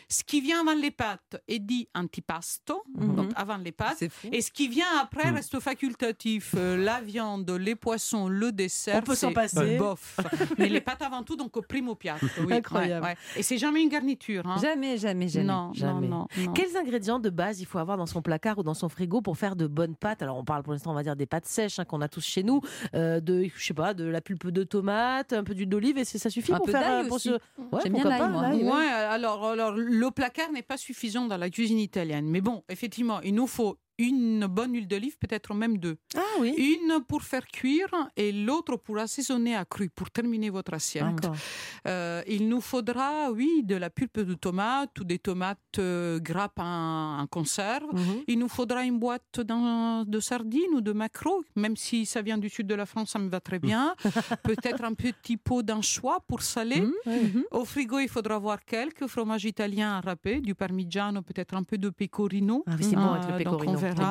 Ce 0.10 0.24
qui 0.24 0.42
vient 0.42 0.62
avant 0.62 0.76
les 0.80 0.92
pâtes 0.92 1.42
est 1.48 1.60
dit 1.60 1.88
antipasto, 1.96 2.84
Mhm. 2.96 3.16
donc 3.16 3.32
avant 3.36 3.58
les 3.58 3.72
pâtes. 3.72 4.04
Et 4.32 4.42
ce 4.42 4.52
qui 4.52 4.68
vient 4.68 4.86
après 5.02 5.32
Mm. 5.32 5.36
reste 5.36 5.60
facultatif. 5.60 6.54
Euh, 6.58 6.78
la 6.78 7.02
viande, 7.02 7.50
les 7.52 7.76
poissons, 7.76 8.28
le 8.28 8.52
dessert. 8.52 8.98
On 8.98 9.02
peut 9.02 9.16
s'en 9.16 9.34
passer. 9.34 9.78
Bof. 9.78 10.18
Mais 10.58 10.70
les 10.70 10.82
pâtes 10.82 11.02
avant 11.02 11.24
tout, 11.24 11.36
donc 11.36 11.56
au 11.58 11.62
primo 11.62 11.96
piatto. 11.96 12.26
oui. 12.46 12.54
Incroyable. 12.54 13.06
Ouais, 13.06 13.12
ouais. 13.12 13.18
Et 13.40 13.44
c'est 13.44 13.58
jamais 13.58 13.82
une 13.82 13.90
garniture. 13.90 14.46
hein. 14.46 14.58
Jamais, 14.62 14.98
jamais, 14.98 15.28
jamais. 15.28 15.46
non, 15.46 15.74
jamais. 15.74 16.08
non, 16.08 16.28
non, 16.38 16.46
non. 16.46 16.54
Quels 16.54 16.76
ingrédients 16.78 17.20
de 17.20 17.30
base 17.30 17.60
il 17.62 17.66
faut 17.66 17.80
avoir 17.80 17.98
dans 17.98 18.06
son 18.06 18.22
placard 18.22 18.58
ou 18.60 18.64
dans 18.64 18.74
son 18.74 18.90
frigo 18.90 19.22
pour 19.22 19.33
faire 19.34 19.56
de 19.56 19.68
bonnes 19.68 19.96
pâtes 19.96 20.22
Alors 20.22 20.38
on 20.38 20.44
parle 20.44 20.64
pour 20.64 20.74
l'instant, 20.74 20.92
on 20.92 20.96
va 20.96 21.04
dire 21.04 21.16
des 21.16 21.26
pâtes 21.26 21.46
sèches 21.46 21.80
hein, 21.80 21.86
qu'on 21.86 22.02
a 22.02 22.08
tous 22.08 22.24
chez 22.26 22.44
nous, 22.44 22.62
euh, 22.96 23.20
de 23.20 23.44
je 23.56 23.64
sais 23.66 23.74
pas, 23.74 23.94
de 23.94 24.06
la 24.06 24.22
pulpe 24.22 24.48
de 24.50 24.64
tomate, 24.64 25.34
un 25.34 25.44
peu 25.44 25.54
d'huile 25.54 25.70
d'olive 25.70 25.98
et 25.98 26.06
c'est- 26.06 26.18
ça 26.18 26.30
suffit 26.30 26.54
Un 26.54 26.58
pour 26.58 26.66
peu 26.68 26.72
faire 26.72 26.92
euh, 27.00 27.04
pour 27.08 27.16
aussi. 27.16 27.30
se- 27.30 27.34
Ouais, 27.34 27.82
J'aime 27.84 27.94
bien 27.94 28.04
pas, 28.04 28.28
moi. 28.28 28.50
Ouais, 28.50 28.86
alors, 28.88 29.46
alors 29.46 29.72
le 29.72 30.12
placard 30.12 30.52
n'est 30.52 30.62
pas 30.62 30.78
suffisant 30.78 31.26
dans 31.28 31.38
la 31.38 31.50
cuisine 31.50 31.80
italienne. 31.80 32.26
Mais 32.28 32.42
bon, 32.42 32.64
effectivement, 32.70 33.22
il 33.22 33.36
nous 33.36 33.48
faut 33.48 33.78
une 34.08 34.46
bonne 34.48 34.74
huile 34.74 34.88
d'olive, 34.88 35.18
peut-être 35.18 35.54
même 35.54 35.78
deux. 35.78 35.98
Ah 36.16 36.20
oui. 36.40 36.54
Une 36.58 37.04
pour 37.08 37.22
faire 37.24 37.46
cuire 37.48 37.90
et 38.16 38.32
l'autre 38.32 38.76
pour 38.78 38.98
assaisonner 38.98 39.56
à 39.56 39.66
cru, 39.66 39.90
pour 39.90 40.10
terminer 40.12 40.50
votre 40.50 40.74
assiette. 40.74 41.28
Euh, 41.88 42.22
il 42.28 42.48
nous 42.50 42.62
faudra, 42.62 43.32
oui, 43.32 43.62
de 43.64 43.76
la 43.76 43.90
pulpe 43.90 44.20
de 44.20 44.34
tomate 44.34 45.00
ou 45.00 45.04
des 45.04 45.20
tomates 45.20 45.60
euh, 45.80 46.20
grappes 46.20 46.60
en, 46.60 47.20
en 47.20 47.28
conserve. 47.28 47.88
Mhm. 47.94 48.24
Il 48.28 48.40
nous 48.40 48.48
faudra 48.50 48.84
une 48.86 49.00
boîte 49.00 49.40
de 49.40 50.20
sardines 50.20 50.74
ou 50.74 50.82
de 50.82 50.92
maquereaux, 50.92 51.44
même 51.56 51.76
si 51.76 52.06
ça 52.06 52.22
vient 52.22 52.38
du 52.38 52.50
sud 52.50 52.68
de 52.68 52.76
la 52.76 52.86
France, 52.86 53.12
ça 53.12 53.20
me 53.20 53.30
va 53.30 53.40
très 53.40 53.60
bien. 53.60 53.96
Peut-être 54.44 54.84
un 54.84 54.94
petit 54.94 55.38
pot 55.38 55.62
d'anchois 55.64 56.20
pour 56.28 56.42
saler. 56.42 56.82
Mhm, 56.82 56.92
mhm. 57.06 57.44
Au 57.52 57.66
frigo, 57.66 58.00
il 58.00 58.10
faudra 58.10 58.38
voir 58.40 58.64
quelques 58.66 59.08
fromages 59.08 59.46
italiens 59.46 60.00
râpés, 60.02 60.40
du 60.42 60.56
parmigiano, 60.56 61.22
peut-être 61.22 61.54
un 61.56 61.64
peu 61.64 61.78
de 61.78 61.90
pecorino. 61.90 62.64
Ah 62.68 62.72
oui, 62.78 62.84
c'est 62.90 62.96
bon 62.96 63.12
avec 63.12 63.28
le 63.28 63.34
Euh, 63.34 63.44
donc 63.44 63.60
pecorino. 63.60 63.78
Etc. 63.94 64.08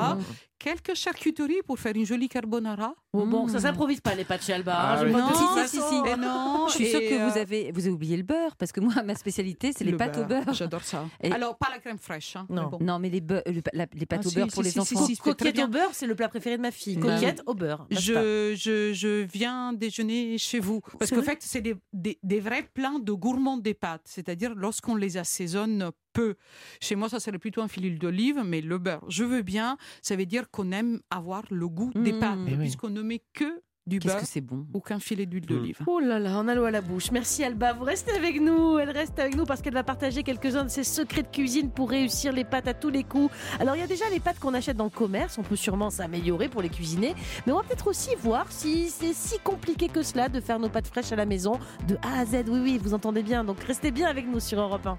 Quelques 0.59 0.95
charcuteries 0.95 1.61
pour 1.67 1.77
faire 1.77 1.93
une 1.97 2.07
jolie 2.07 2.29
carbonara. 2.29 2.95
Oh, 3.13 3.27
bon, 3.27 3.49
ça 3.49 3.59
Mmh. 3.59 3.61
s'improvise 3.63 4.01
pas 4.01 4.15
les 4.15 4.25
pâtes 4.25 4.45
chez 4.45 4.53
Alba. 4.53 4.73
Ah 4.77 4.93
hein, 5.01 5.05
oui. 5.05 5.11
Non, 5.11 5.27
de 5.27 5.33
toute 5.33 5.37
si, 5.37 5.43
si, 5.43 5.77
façon. 5.79 6.05
si. 6.05 6.11
Et 6.13 6.17
non, 6.17 6.67
Je 6.69 6.73
suis 6.75 6.87
sûre 6.87 7.01
que 7.01 7.15
vous 7.31 7.37
euh, 7.37 7.43
avez, 7.43 7.73
vous 7.73 7.81
avez 7.81 7.91
oublié 7.91 8.17
le 8.17 8.23
beurre, 8.23 8.55
parce 8.57 8.71
que 8.71 8.79
moi, 8.79 8.95
ma 9.05 9.17
spécialité, 9.17 9.73
c'est 9.77 9.83
les 9.83 9.91
le 9.91 9.97
pâtes 9.97 10.17
au 10.19 10.25
beurre. 10.25 10.55
J'adore 10.55 10.85
ça. 10.85 11.05
Et- 11.21 11.33
Alors, 11.33 11.57
pas 11.59 11.67
la 11.69 11.81
crème 11.81 11.99
fraîche. 11.99 12.37
hein, 12.37 12.47
Non. 12.49 12.63
mais 12.63 12.69
bon. 12.69 12.79
Non, 12.81 12.99
mais 13.01 13.11
les, 13.11 13.19
le- 13.19 13.43
la- 13.73 13.87
les 13.93 14.07
pâtes 14.07 14.21
Ah, 14.25 14.29
au 14.29 14.31
beurre 14.31 14.47
si, 14.51 14.55
pour 14.55 14.63
les 14.63 14.79
enfants. 14.79 15.07
Coquette 15.21 15.59
au 15.59 15.67
beurre, 15.69 15.91
c'est 15.93 16.07
le 16.07 16.15
plat 16.15 16.29
préféré 16.29 16.57
de 16.59 16.63
ma 16.63 16.71
fille. 16.71 16.97
Bah 16.97 17.17
Coquette 17.17 17.43
au 17.47 17.55
beurre. 17.55 17.85
Je, 17.91 18.55
je, 18.57 18.93
je 18.93 19.23
viens 19.25 19.73
déjeuner 19.73 20.39
chez 20.39 20.61
vous. 20.61 20.81
Parce 20.97 21.11
qu'en 21.11 21.23
fait, 21.23 21.39
c'est 21.41 21.61
des, 21.61 21.75
des, 21.93 22.21
des 22.23 22.39
vrais 22.39 22.63
plats 22.73 22.93
de 23.01 23.13
gourmands 23.13 23.57
des 23.57 23.75
pâtes. 23.75 24.03
C'est-à-dire 24.05 24.53
lorsqu'on 24.55 24.95
les 24.95 25.17
assaisonne 25.17 25.91
peu. 26.13 26.35
Chez 26.81 26.95
moi, 26.95 27.09
ça 27.09 27.21
serait 27.21 27.39
plutôt 27.39 27.63
un 27.63 27.69
fil 27.69 27.83
d'huile 27.83 27.99
d'olive, 27.99 28.43
mais 28.45 28.61
le 28.61 28.79
beurre, 28.79 29.05
je 29.09 29.25
veux 29.25 29.43
bien. 29.43 29.77
Ça 30.03 30.17
veut 30.17 30.27
dire 30.27 30.51
qu'on 30.51 30.73
aime 30.73 31.01
avoir 31.11 31.43
le 31.51 31.69
goût 31.69 31.91
des 31.95 32.13
Mmh. 32.13 32.19
pâtes, 32.21 32.39
Eh 32.47 32.51
oui. 32.53 32.59
puisqu'on 32.59 32.91
ne 32.91 33.03
met 33.03 33.23
que 33.35 33.63
du 33.85 33.99
Qu'est-ce 33.99 34.13
beurre 34.15 34.23
que 34.23 34.29
c'est 34.29 34.41
bon. 34.41 34.65
ou 34.75 34.79
qu'un 34.81 35.01
filet 35.01 35.27
d'huile 35.27 35.43
Mm. 35.43 35.47
d'olive. 35.47 35.79
Oh 35.89 35.99
là 35.99 36.21
là, 36.21 36.39
on 36.39 36.47
a 36.47 36.55
l'eau 36.55 36.63
à 36.67 36.71
la 36.71 36.81
bouche. 36.81 37.11
Merci 37.11 37.43
Alba, 37.43 37.73
vous 37.73 37.83
restez 37.83 38.13
avec 38.13 38.41
nous. 38.41 38.79
Elle 38.79 38.91
reste 38.91 39.19
avec 39.19 39.35
nous 39.37 39.45
parce 39.45 39.61
qu'elle 39.61 39.75
va 39.75 39.83
partager 39.83 40.23
quelques-uns 40.23 40.63
de 40.63 40.69
ses 40.71 40.85
secrets 40.85 41.25
de 41.25 41.29
cuisine 41.29 41.69
pour 41.69 41.91
réussir 41.91 42.33
les 42.33 42.45
pâtes 42.45 42.69
à 42.69 42.75
tous 42.75 42.91
les 42.91 43.03
coups. 43.03 43.35
Alors 43.59 43.75
il 43.75 43.81
y 43.81 43.83
a 43.83 43.89
déjà 43.89 44.09
les 44.11 44.21
pâtes 44.21 44.39
qu'on 44.39 44.55
achète 44.55 44.77
dans 44.77 44.85
le 44.85 44.91
commerce, 44.91 45.37
on 45.37 45.43
peut 45.43 45.57
sûrement 45.57 45.91
s'améliorer 45.91 46.49
pour 46.49 46.63
les 46.63 46.69
cuisiner, 46.69 47.17
mais 47.45 47.53
on 47.53 47.57
va 47.57 47.65
peut-être 47.65 47.89
aussi 47.89 48.11
voir 48.21 48.47
si 48.53 48.89
c'est 48.89 49.15
si 49.15 49.41
compliqué 49.41 49.89
que 49.89 50.05
cela 50.05 50.29
de 50.29 50.39
faire 50.41 50.61
nos 50.61 50.69
pâtes 50.69 50.87
fraîches 50.87 51.11
à 51.11 51.17
la 51.17 51.27
maison 51.27 51.59
de 51.89 51.97
A 52.03 52.21
à 52.21 52.25
Z. 52.25 52.45
Oui 52.49 52.61
oui, 52.63 52.79
vous 52.81 52.95
entendez 52.95 53.25
bien. 53.25 53.43
Donc 53.43 53.59
restez 53.65 53.91
bien 53.91 54.07
avec 54.09 54.29
nous 54.29 54.39
sur 54.39 54.61
Europe 54.61 54.87
1. 54.87 54.97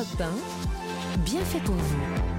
Europe 0.00 0.22
1, 1.18 1.20
bien 1.26 1.44
fait 1.44 1.58
pour 1.58 1.74
vous. 1.74 2.29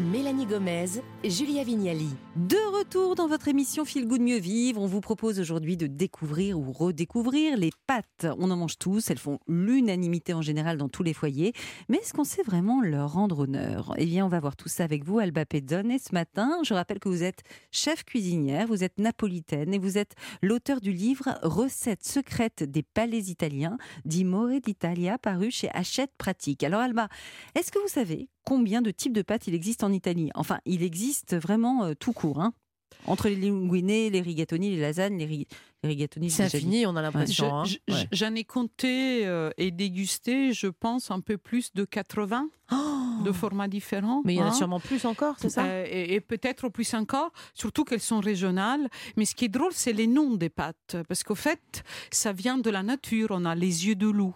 Mélanie 0.00 0.46
Gomez, 0.46 0.86
Julia 1.22 1.62
Vignali. 1.62 2.08
De 2.34 2.56
retour 2.76 3.14
dans 3.14 3.28
votre 3.28 3.46
émission 3.46 3.84
Feel 3.84 4.08
Good 4.08 4.22
Mieux 4.22 4.40
Vivre, 4.40 4.82
on 4.82 4.88
vous 4.88 5.00
propose 5.00 5.38
aujourd'hui 5.38 5.76
de 5.76 5.86
découvrir 5.86 6.58
ou 6.58 6.72
redécouvrir 6.72 7.56
les 7.56 7.70
pâtes. 7.86 8.26
On 8.40 8.50
en 8.50 8.56
mange 8.56 8.76
tous, 8.76 9.08
elles 9.10 9.18
font 9.18 9.38
l'unanimité 9.46 10.34
en 10.34 10.42
général 10.42 10.78
dans 10.78 10.88
tous 10.88 11.04
les 11.04 11.14
foyers. 11.14 11.52
Mais 11.88 11.98
est-ce 11.98 12.12
qu'on 12.12 12.24
sait 12.24 12.42
vraiment 12.42 12.82
leur 12.82 13.12
rendre 13.12 13.40
honneur? 13.40 13.94
Eh 13.96 14.04
bien, 14.04 14.26
on 14.26 14.28
va 14.28 14.40
voir 14.40 14.56
tout 14.56 14.68
ça 14.68 14.82
avec 14.82 15.04
vous, 15.04 15.20
Alba 15.20 15.46
Pezzone. 15.46 15.92
Et 15.92 16.00
ce 16.00 16.12
matin, 16.12 16.58
je 16.64 16.74
rappelle 16.74 16.98
que 16.98 17.08
vous 17.08 17.22
êtes 17.22 17.44
chef 17.70 18.02
cuisinière, 18.02 18.66
vous 18.66 18.82
êtes 18.82 18.98
napolitaine 18.98 19.72
et 19.72 19.78
vous 19.78 19.96
êtes 19.96 20.16
l'auteur 20.42 20.80
du 20.80 20.90
livre 20.90 21.38
Recettes 21.42 22.04
secrètes 22.04 22.64
des 22.64 22.82
palais 22.82 23.22
italiens, 23.22 23.78
d'Imore 24.04 24.60
d'Italia, 24.60 25.18
paru 25.18 25.52
chez 25.52 25.70
Hachette 25.70 26.12
Pratique. 26.18 26.64
Alors, 26.64 26.80
Alba, 26.80 27.06
est-ce 27.54 27.70
que 27.70 27.78
vous 27.78 27.86
savez 27.86 28.28
combien 28.44 28.82
de 28.82 28.90
types 28.90 29.12
de 29.12 29.22
pâtes 29.22 29.46
il 29.46 29.54
existe 29.54 29.82
en 29.84 29.92
Italie 29.92 30.30
Enfin, 30.34 30.60
il 30.66 30.82
existe 30.82 31.34
vraiment 31.36 31.84
euh, 31.84 31.94
tout 31.98 32.12
court. 32.12 32.40
Hein 32.40 32.52
entre 33.06 33.28
les 33.28 33.36
linguine, 33.36 33.88
les 33.88 34.20
rigatoni, 34.20 34.70
les 34.70 34.80
lasagnes, 34.80 35.18
les, 35.18 35.24
ri- 35.26 35.48
rigatoni. 35.86 36.30
C'est 36.30 36.44
infini, 36.44 36.86
on 36.86 36.90
a 36.96 37.00
Je- 37.00 37.02
l'impression. 37.02 37.54
hein. 37.58 37.64
je- 37.64 37.76
Ouais. 37.92 38.08
J'en 38.12 38.34
ai 38.34 38.44
compté 38.44 39.26
euh, 39.26 39.50
et 39.58 39.70
dégusté, 39.70 40.52
je 40.52 40.66
pense, 40.68 41.10
un 41.10 41.20
peu 41.20 41.36
plus 41.38 41.72
de 41.74 41.84
80 41.84 42.48
de 43.24 43.30
formats 43.30 43.68
différents. 43.68 44.22
Mais 44.24 44.34
il 44.34 44.38
y 44.38 44.42
en 44.42 44.46
a 44.46 44.48
hein. 44.48 44.52
sûrement 44.52 44.80
plus 44.80 45.04
encore, 45.04 45.36
c'est 45.38 45.50
ça? 45.50 45.64
Euh, 45.64 45.84
et, 45.88 46.14
et 46.14 46.20
peut-être 46.20 46.68
plus 46.70 46.92
encore, 46.94 47.30
surtout 47.52 47.84
qu'elles 47.84 48.00
sont 48.00 48.20
régionales. 48.20 48.88
Mais 49.16 49.24
ce 49.26 49.34
qui 49.34 49.44
est 49.44 49.48
drôle, 49.48 49.72
c'est 49.72 49.92
les 49.92 50.06
noms 50.06 50.34
des 50.34 50.48
pâtes. 50.48 50.96
Parce 51.08 51.22
qu'au 51.22 51.34
fait, 51.34 51.84
ça 52.10 52.32
vient 52.32 52.58
de 52.58 52.70
la 52.70 52.82
nature. 52.82 53.28
On 53.30 53.44
a 53.44 53.54
les 53.54 53.86
yeux 53.86 53.94
de 53.94 54.08
loup. 54.08 54.34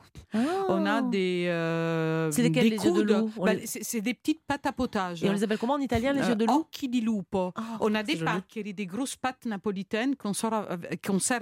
On 0.69 0.87
a 0.87 1.03
des. 1.03 1.47
euh, 1.49 2.29
Oh. 2.29 2.33
C'est 2.33 2.43
lesquels, 2.43 2.65
des 2.65 2.71
les 2.77 2.85
yeux 2.85 2.93
de 2.93 3.03
loup? 3.03 3.33
Bah, 3.43 3.55
les- 3.55 3.67
C'est 3.67 4.01
des 4.01 4.13
petites 4.15 4.43
pâtes 4.47 4.67
à 4.67 4.73
potage. 4.73 5.25
Et 5.25 5.29
on 5.29 5.33
les 5.33 5.43
appelle 5.43 5.59
comment 5.59 5.75
en 5.75 5.79
italien, 5.81 6.13
les 6.13 6.21
Euh, 6.23 6.29
yeux 6.31 6.37
de 6.37 6.45
loup? 6.45 6.67
occhi 6.71 6.89
di 6.89 7.01
lupo. 7.01 7.53
Oh, 7.57 7.61
On 7.81 7.95
a 7.95 8.03
des 8.03 8.17
paccheri, 8.17 8.75
des 8.75 8.87
grosses 8.87 9.17
pâtes 9.17 9.47
napolitaines 9.47 10.15
qu'on 10.17 10.33
sort 10.35 10.67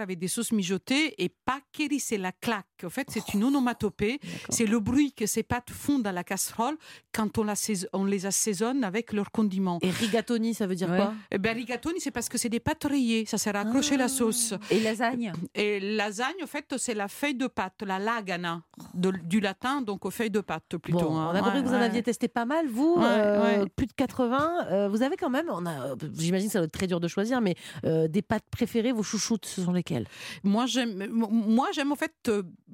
avec- 0.00 0.18
des 0.18 0.28
sauces 0.28 0.52
mijotées. 0.52 1.14
Et 1.22 1.28
paccheri, 1.28 2.00
c'est 2.00 2.18
la 2.18 2.32
claque. 2.32 2.75
En 2.84 2.90
fait, 2.90 3.08
c'est 3.10 3.32
une 3.34 3.44
onomatopée. 3.44 4.20
C'est 4.50 4.66
le 4.66 4.80
bruit 4.80 5.12
que 5.12 5.26
ces 5.26 5.42
pâtes 5.42 5.70
font 5.70 5.98
dans 5.98 6.12
la 6.12 6.24
casserole 6.24 6.76
quand 7.12 7.38
on, 7.38 7.44
la 7.44 7.54
sais- 7.54 7.88
on 7.92 8.04
les 8.04 8.26
assaisonne 8.26 8.84
avec 8.84 9.12
leurs 9.12 9.30
condiments. 9.30 9.78
Et 9.82 9.90
rigatoni, 9.90 10.54
ça 10.54 10.66
veut 10.66 10.74
dire 10.74 10.90
Ouais. 10.90 10.96
quoi? 10.98 11.14
Eh 11.30 11.38
ben, 11.38 11.54
rigatoni, 11.56 12.00
c'est 12.00 12.10
parce 12.10 12.28
que 12.28 12.38
c'est 12.38 12.48
des 12.48 12.60
pâtes 12.60 12.84
rayées. 12.84 13.24
Ça 13.26 13.38
sert 13.38 13.56
à 13.56 13.60
accrocher 13.60 13.94
Ah. 13.94 13.98
la 13.98 14.08
sauce. 14.08 14.54
Et 14.70 14.80
lasagne? 14.80 15.32
Et 15.54 15.80
lasagne, 15.80 16.34
en 16.42 16.46
fait, 16.46 16.74
c'est 16.78 16.94
la 16.94 17.08
feuille 17.08 17.34
de 17.34 17.46
pâte, 17.46 17.82
la 17.86 17.98
lagana, 17.98 18.62
de- 18.94 19.10
du 19.24 19.40
latin, 19.40 19.80
donc 19.80 20.04
aux 20.04 20.10
feuilles 20.10 20.30
de 20.30 20.40
pâte 20.40 20.76
plutôt. 20.76 20.98
Bon, 21.00 21.16
hein. 21.18 21.30
on 21.32 21.36
a 21.36 21.40
compris 21.40 21.58
Ouais, 21.58 21.62
que 21.64 21.68
vous 21.68 21.74
en 21.74 21.80
aviez 21.80 22.02
testé 22.02 22.28
pas 22.28 22.44
mal, 22.44 22.66
vous, 22.68 22.96
euh, 23.00 23.64
plus 23.76 23.86
de 23.86 23.92
80. 23.92 24.66
euh, 24.70 24.88
vous 24.88 25.02
avez 25.02 25.16
quand 25.16 25.30
même, 25.30 25.46
on 25.50 25.64
a, 25.66 25.90
euh, 25.92 25.96
j'imagine 26.14 26.48
que 26.48 26.52
ça 26.52 26.58
doit 26.58 26.66
être 26.66 26.72
très 26.72 26.86
dur 26.86 27.00
de 27.00 27.08
choisir, 27.08 27.40
mais 27.40 27.54
euh, 27.84 28.08
des 28.08 28.22
pâtes 28.22 28.44
préférées, 28.50 28.92
vos 28.92 29.02
chouchoutes, 29.02 29.46
ce 29.46 29.62
sont 29.62 29.72
lesquelles? 29.72 30.06
Moi, 30.44 30.66
j'aime, 30.66 31.00
m- 31.02 31.26
moi, 31.30 31.68
j'aime 31.72 31.92
en 31.92 31.96
fait 31.96 32.12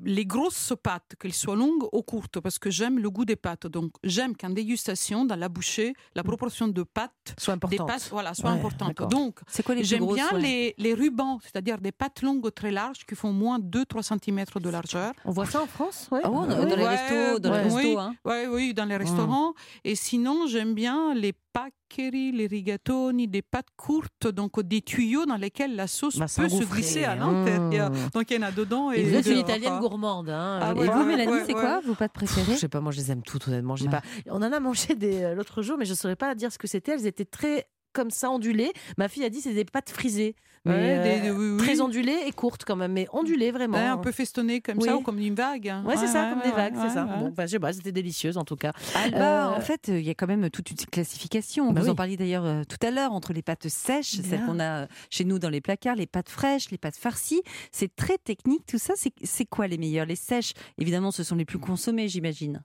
les 0.04 0.24
grosses 0.24 0.72
pâtes, 0.82 1.14
qu'elles 1.18 1.34
soient 1.34 1.56
longues 1.56 1.84
ou 1.92 2.02
courtes, 2.02 2.40
parce 2.40 2.58
que 2.58 2.70
j'aime 2.70 2.98
le 2.98 3.10
goût 3.10 3.24
des 3.24 3.36
pâtes. 3.36 3.66
Donc, 3.66 3.92
j'aime 4.02 4.36
qu'en 4.36 4.50
dégustation, 4.50 5.24
dans 5.24 5.36
la 5.36 5.48
bouchée, 5.48 5.94
la 6.14 6.22
proportion 6.22 6.68
de 6.68 6.82
pâtes, 6.82 7.34
Soit 7.38 7.56
des 7.68 7.76
pâtes, 7.76 8.08
voilà, 8.10 8.34
soit 8.34 8.50
Ouais, 8.52 8.58
importante. 8.58 8.96
Donc, 9.10 9.40
j'aime 9.80 10.06
bien 10.06 10.32
ouais? 10.32 10.40
les, 10.40 10.74
les 10.78 10.94
rubans, 10.94 11.38
c'est-à-dire 11.42 11.78
des 11.78 11.92
pâtes 11.92 12.22
longues 12.22 12.52
très 12.52 12.70
larges 12.70 13.04
qui 13.06 13.14
font 13.14 13.32
moins 13.32 13.58
2-3 13.58 14.02
cm 14.02 14.44
de 14.62 14.70
largeur. 14.70 15.12
On 15.24 15.30
voit 15.30 15.46
ça 15.46 15.62
en 15.62 15.66
France 15.66 16.08
ouais? 16.10 16.26
Ouais, 16.26 16.46
dans 16.66 16.76
les 16.76 16.86
restos, 16.86 17.38
dans 17.38 17.78
les 17.78 17.96
hein. 17.96 18.14
Ouais, 18.24 18.46
oui, 18.46 18.74
dans 18.74 18.84
les 18.84 18.96
restaurants. 18.96 19.54
Et 19.84 19.94
sinon, 19.94 20.46
j'aime 20.46 20.74
bien 20.74 21.14
les 21.14 21.34
paccheri, 21.52 22.32
les 22.32 22.46
rigatoni, 22.46 23.28
des 23.28 23.42
pâtes 23.42 23.68
courtes, 23.76 24.26
donc 24.26 24.60
des 24.60 24.80
tuyaux 24.82 25.26
dans 25.26 25.36
lesquels 25.36 25.76
la 25.76 25.86
sauce 25.86 26.16
Va 26.16 26.26
peut 26.26 26.48
se 26.48 26.64
glisser 26.64 27.04
à 27.04 27.14
l'intérieur. 27.14 27.90
Mmh. 27.90 28.10
Donc, 28.14 28.30
il 28.30 28.36
y 28.36 28.38
en 28.38 28.42
a 28.42 28.50
dedans. 28.52 28.90
Et, 28.92 29.00
Et 29.00 29.04
vous 29.04 29.14
êtes 29.16 29.26
une 29.26 29.38
italienne 29.38 29.78
gourmande. 29.78 30.30
Hein, 30.30 30.58
Ah 30.62 30.72
Et 30.74 30.78
ouais, 30.80 30.88
vous, 30.88 31.04
Mélanie, 31.04 31.30
ouais, 31.32 31.44
c'est 31.46 31.54
ouais. 31.54 31.60
quoi 31.60 31.80
vos 31.80 31.94
pâtes 31.94 32.12
préférées 32.12 32.54
Je 32.54 32.58
sais 32.58 32.68
pas, 32.68 32.80
moi 32.80 32.92
je 32.92 32.98
les 32.98 33.10
aime 33.12 33.22
toutes, 33.22 33.48
honnêtement. 33.48 33.76
J'ai 33.76 33.88
pas... 33.88 34.02
On 34.26 34.36
en 34.36 34.52
a 34.52 34.60
mangé 34.60 34.94
des 34.94 35.22
euh, 35.22 35.34
l'autre 35.34 35.62
jour, 35.62 35.76
mais 35.78 35.84
je 35.84 35.94
saurais 35.94 36.16
pas 36.16 36.34
dire 36.34 36.52
ce 36.52 36.58
que 36.58 36.66
c'était. 36.66 36.92
Elles 36.92 37.06
étaient 37.06 37.24
très 37.24 37.66
comme 37.92 38.10
ça 38.10 38.30
ondulées. 38.30 38.72
Ma 38.98 39.08
fille 39.08 39.24
a 39.24 39.28
dit 39.30 39.40
c'est 39.40 39.54
des 39.54 39.64
pâtes 39.64 39.90
frisées, 39.90 40.34
mais 40.64 40.72
Ouais, 40.72 41.20
des- 41.20 41.28
euh, 41.28 41.32
oui, 41.34 41.50
oui. 41.52 41.56
très 41.58 41.80
ondulées 41.80 42.18
et 42.26 42.32
courtes 42.32 42.64
quand 42.64 42.76
même, 42.76 42.92
mais 42.92 43.06
ondulées 43.12 43.50
vraiment. 43.50 43.76
Ouais, 43.78 43.84
un 43.84 43.96
peu 43.98 44.12
festonné 44.12 44.60
comme 44.60 44.78
Oui. 44.78 44.84
ça 44.88 44.96
ou 44.96 45.00
comme 45.00 45.18
une 45.18 45.34
vague. 45.34 45.68
hein. 45.68 45.84
Ouais, 45.86 45.96
c'est 45.96 46.06
ça, 46.06 46.30
comme 46.32 46.42
des 46.42 46.54
vagues, 46.56 46.74
c'est 46.80 46.90
ça. 46.94 47.04
Bon, 47.04 47.30
bah, 47.30 47.46
je 47.46 47.52
sais 47.52 47.58
pas, 47.58 47.72
c'était 47.72 47.92
délicieuse 47.92 48.36
en 48.38 48.44
tout 48.44 48.56
cas. 48.56 48.72
Alba, 48.94 49.52
Euh, 49.52 49.56
en 49.56 49.60
fait, 49.60 49.88
il 49.88 50.02
y 50.02 50.10
a 50.10 50.14
quand 50.14 50.26
même 50.26 50.48
toute 50.50 50.70
une 50.70 50.76
classification. 50.76 51.72
Bah 51.72 51.80
Vous 51.80 51.88
en 51.88 51.94
parliez 51.94 52.16
d'ailleurs 52.16 52.44
euh, 52.44 52.62
tout 52.68 52.84
à 52.86 52.90
l'heure 52.90 53.12
entre 53.12 53.32
les 53.32 53.42
pâtes 53.42 53.68
sèches, 53.68 54.18
Bien. 54.20 54.30
celles 54.30 54.46
qu'on 54.46 54.60
a 54.60 54.86
chez 55.10 55.24
nous 55.24 55.38
dans 55.38 55.50
les 55.50 55.60
placards, 55.60 55.96
les 55.96 56.06
pâtes 56.06 56.28
fraîches, 56.28 56.70
les 56.70 56.78
pâtes 56.78 56.96
farcies. 56.96 57.42
C'est 57.72 57.94
très 57.94 58.18
technique 58.18 58.64
tout 58.66 58.78
ça. 58.78 58.94
C'est 59.22 59.44
quoi 59.46 59.66
les 59.66 59.78
meilleures? 59.78 60.06
Les 60.06 60.16
sèches, 60.16 60.52
évidemment, 60.78 61.10
ce 61.10 61.22
sont 61.24 61.36
les 61.36 61.44
plus 61.44 61.58
consommées, 61.58 62.08
j'imagine. 62.08 62.62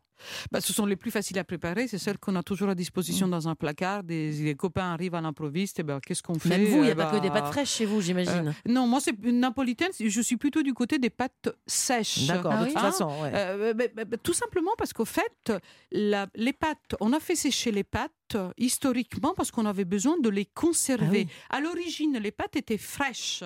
Bah, 0.51 0.61
ce 0.61 0.73
sont 0.73 0.85
les 0.85 0.95
plus 0.95 1.11
faciles 1.11 1.37
à 1.39 1.43
préparer. 1.43 1.87
C'est 1.87 1.97
celles 1.97 2.17
qu'on 2.17 2.35
a 2.35 2.43
toujours 2.43 2.69
à 2.69 2.75
disposition 2.75 3.27
dans 3.27 3.47
un 3.47 3.55
placard. 3.55 4.03
Des, 4.03 4.31
les 4.31 4.55
copains 4.55 4.91
arrivent 4.93 5.15
à 5.15 5.21
l'improviste. 5.21 5.79
Et 5.79 5.83
ben, 5.83 5.99
qu'est-ce 5.99 6.23
qu'on 6.23 6.39
fait 6.39 6.49
Même 6.49 6.65
vous, 6.65 6.77
il 6.77 6.81
n'y 6.83 6.87
a 6.89 6.91
Eh 6.91 6.95
pas 6.95 7.11
que 7.11 7.17
des 7.21 7.29
pâtes 7.29 7.47
fraîches 7.51 7.69
chez 7.71 7.85
vous, 7.85 8.01
j'imagine. 8.01 8.53
euh, 8.67 8.71
non, 8.71 8.87
moi, 8.87 8.99
c'est 8.99 9.15
une 9.23 9.39
napolitaine. 9.39 9.91
Je 9.99 10.21
suis 10.21 10.37
plutôt 10.37 10.63
du 10.63 10.73
côté 10.73 10.99
des 10.99 11.09
pâtes 11.09 11.49
sèches. 11.65 12.25
D'accord, 12.27 12.51
ah 12.53 12.59
de 12.61 12.65
oui. 12.67 12.71
toute 12.73 12.81
façon. 12.81 13.07
ouais. 13.21 13.31
Euh, 13.33 13.73
bah, 13.73 13.85
bah, 13.95 14.05
bah, 14.05 14.17
tout 14.21 14.33
simplement 14.33 14.71
parce 14.77 14.93
qu'au 14.93 15.05
fait, 15.05 15.51
la- 15.91 16.27
les 16.35 16.53
pâtes, 16.53 16.95
on 16.99 17.13
a 17.13 17.19
fait 17.19 17.35
sécher 17.35 17.71
les 17.71 17.83
pâtes 17.83 18.11
historiquement 18.57 19.33
parce 19.35 19.51
qu'on 19.51 19.65
avait 19.65 19.85
besoin 19.85 20.17
de 20.19 20.29
les 20.29 20.45
conserver. 20.45 21.27
Ah 21.49 21.57
À 21.57 21.59
l'origine, 21.59 22.17
les 22.17 22.31
pâtes 22.31 22.55
étaient 22.55 22.77
fraîches. 22.77 23.43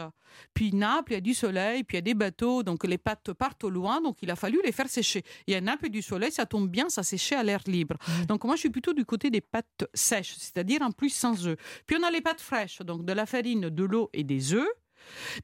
Puis 0.54 0.74
Naples, 0.74 1.12
il 1.12 1.16
y 1.16 1.18
a 1.18 1.22
du 1.22 1.34
soleil, 1.34 1.84
puis 1.84 1.96
il 1.96 1.98
y 1.98 2.00
a 2.00 2.02
des 2.02 2.14
bateaux, 2.14 2.64
donc 2.64 2.86
les 2.86 2.98
pâtes 2.98 3.34
partent 3.34 3.64
au 3.64 3.70
loin, 3.70 4.02
donc 4.02 4.18
il 4.22 4.32
a 4.32 4.36
fallu 4.36 4.60
les 4.64 4.72
faire 4.72 4.90
sécher. 4.90 5.24
Il 5.48 5.54
y 5.54 5.58
a 5.58 5.62
Naples 5.62 5.88
et 5.88 5.90
du 5.90 6.02
soleil, 6.02 6.32
ça 6.32 6.46
tombe 6.46 6.70
bien, 6.70 6.90
ça 6.90 7.04
séchait 7.04 7.36
à 7.36 7.44
l'air 7.44 7.62
libre. 7.68 7.98
Donc 8.28 8.44
moi, 8.44 8.56
je 8.56 8.62
suis 8.62 8.70
plutôt 8.70 8.94
du 8.94 9.06
côté 9.06 9.30
des 9.30 9.42
pâtes 9.42 9.86
sèches, 9.94 10.36
c'est-à-dire 10.38 10.82
en 10.82 10.92
plus 10.92 11.10
sans 11.10 11.48
œufs. 11.48 11.58
Puis 11.86 11.98
on 12.00 12.04
a 12.04 12.12
les 12.12 12.22
pâtes 12.22 12.42
fraîches, 12.42 12.80
donc 12.80 13.06
de 13.06 13.14
la 13.14 13.26
farine, 13.26 13.70
de 13.70 13.84
l'eau 13.84 14.10
et 14.14 14.24
des 14.24 14.54
œufs. 14.54 14.68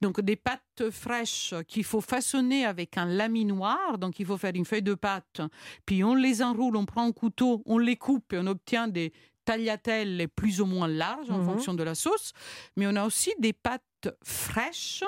Donc 0.02 0.22
des 0.22 0.36
pâtes 0.36 0.90
fraîches 0.92 1.54
qu'il 1.68 1.84
faut 1.84 2.02
façonner 2.02 2.66
avec 2.66 2.98
un 2.98 3.06
laminoir. 3.06 3.98
Donc 3.98 4.20
il 4.20 4.26
faut 4.26 4.38
faire 4.38 4.54
une 4.56 4.66
feuille 4.66 4.82
de 4.84 4.94
pâte, 4.94 5.42
puis 5.86 6.04
on 6.04 6.16
les 6.16 6.42
enroule, 6.42 6.76
on 6.76 6.86
prend 6.86 7.06
un 7.08 7.12
couteau, 7.12 7.62
on 7.66 7.78
les 7.78 7.96
coupe 7.96 8.34
et 8.34 8.38
on 8.40 8.48
obtient 8.48 8.88
des 8.88 9.12
tagliatelles 9.46 10.28
plus 10.36 10.62
ou 10.62 10.66
moins 10.66 10.88
larges 10.88 11.30
en 11.32 11.40
Mhm. 11.40 11.46
fonction 11.46 11.74
de 11.74 11.84
la 11.84 11.96
sauce. 11.96 12.34
Mais 12.76 12.86
on 12.88 12.96
a 12.96 13.06
aussi 13.06 13.34
des 13.40 13.54
pâtes 13.54 13.84
fraîches 14.24 15.04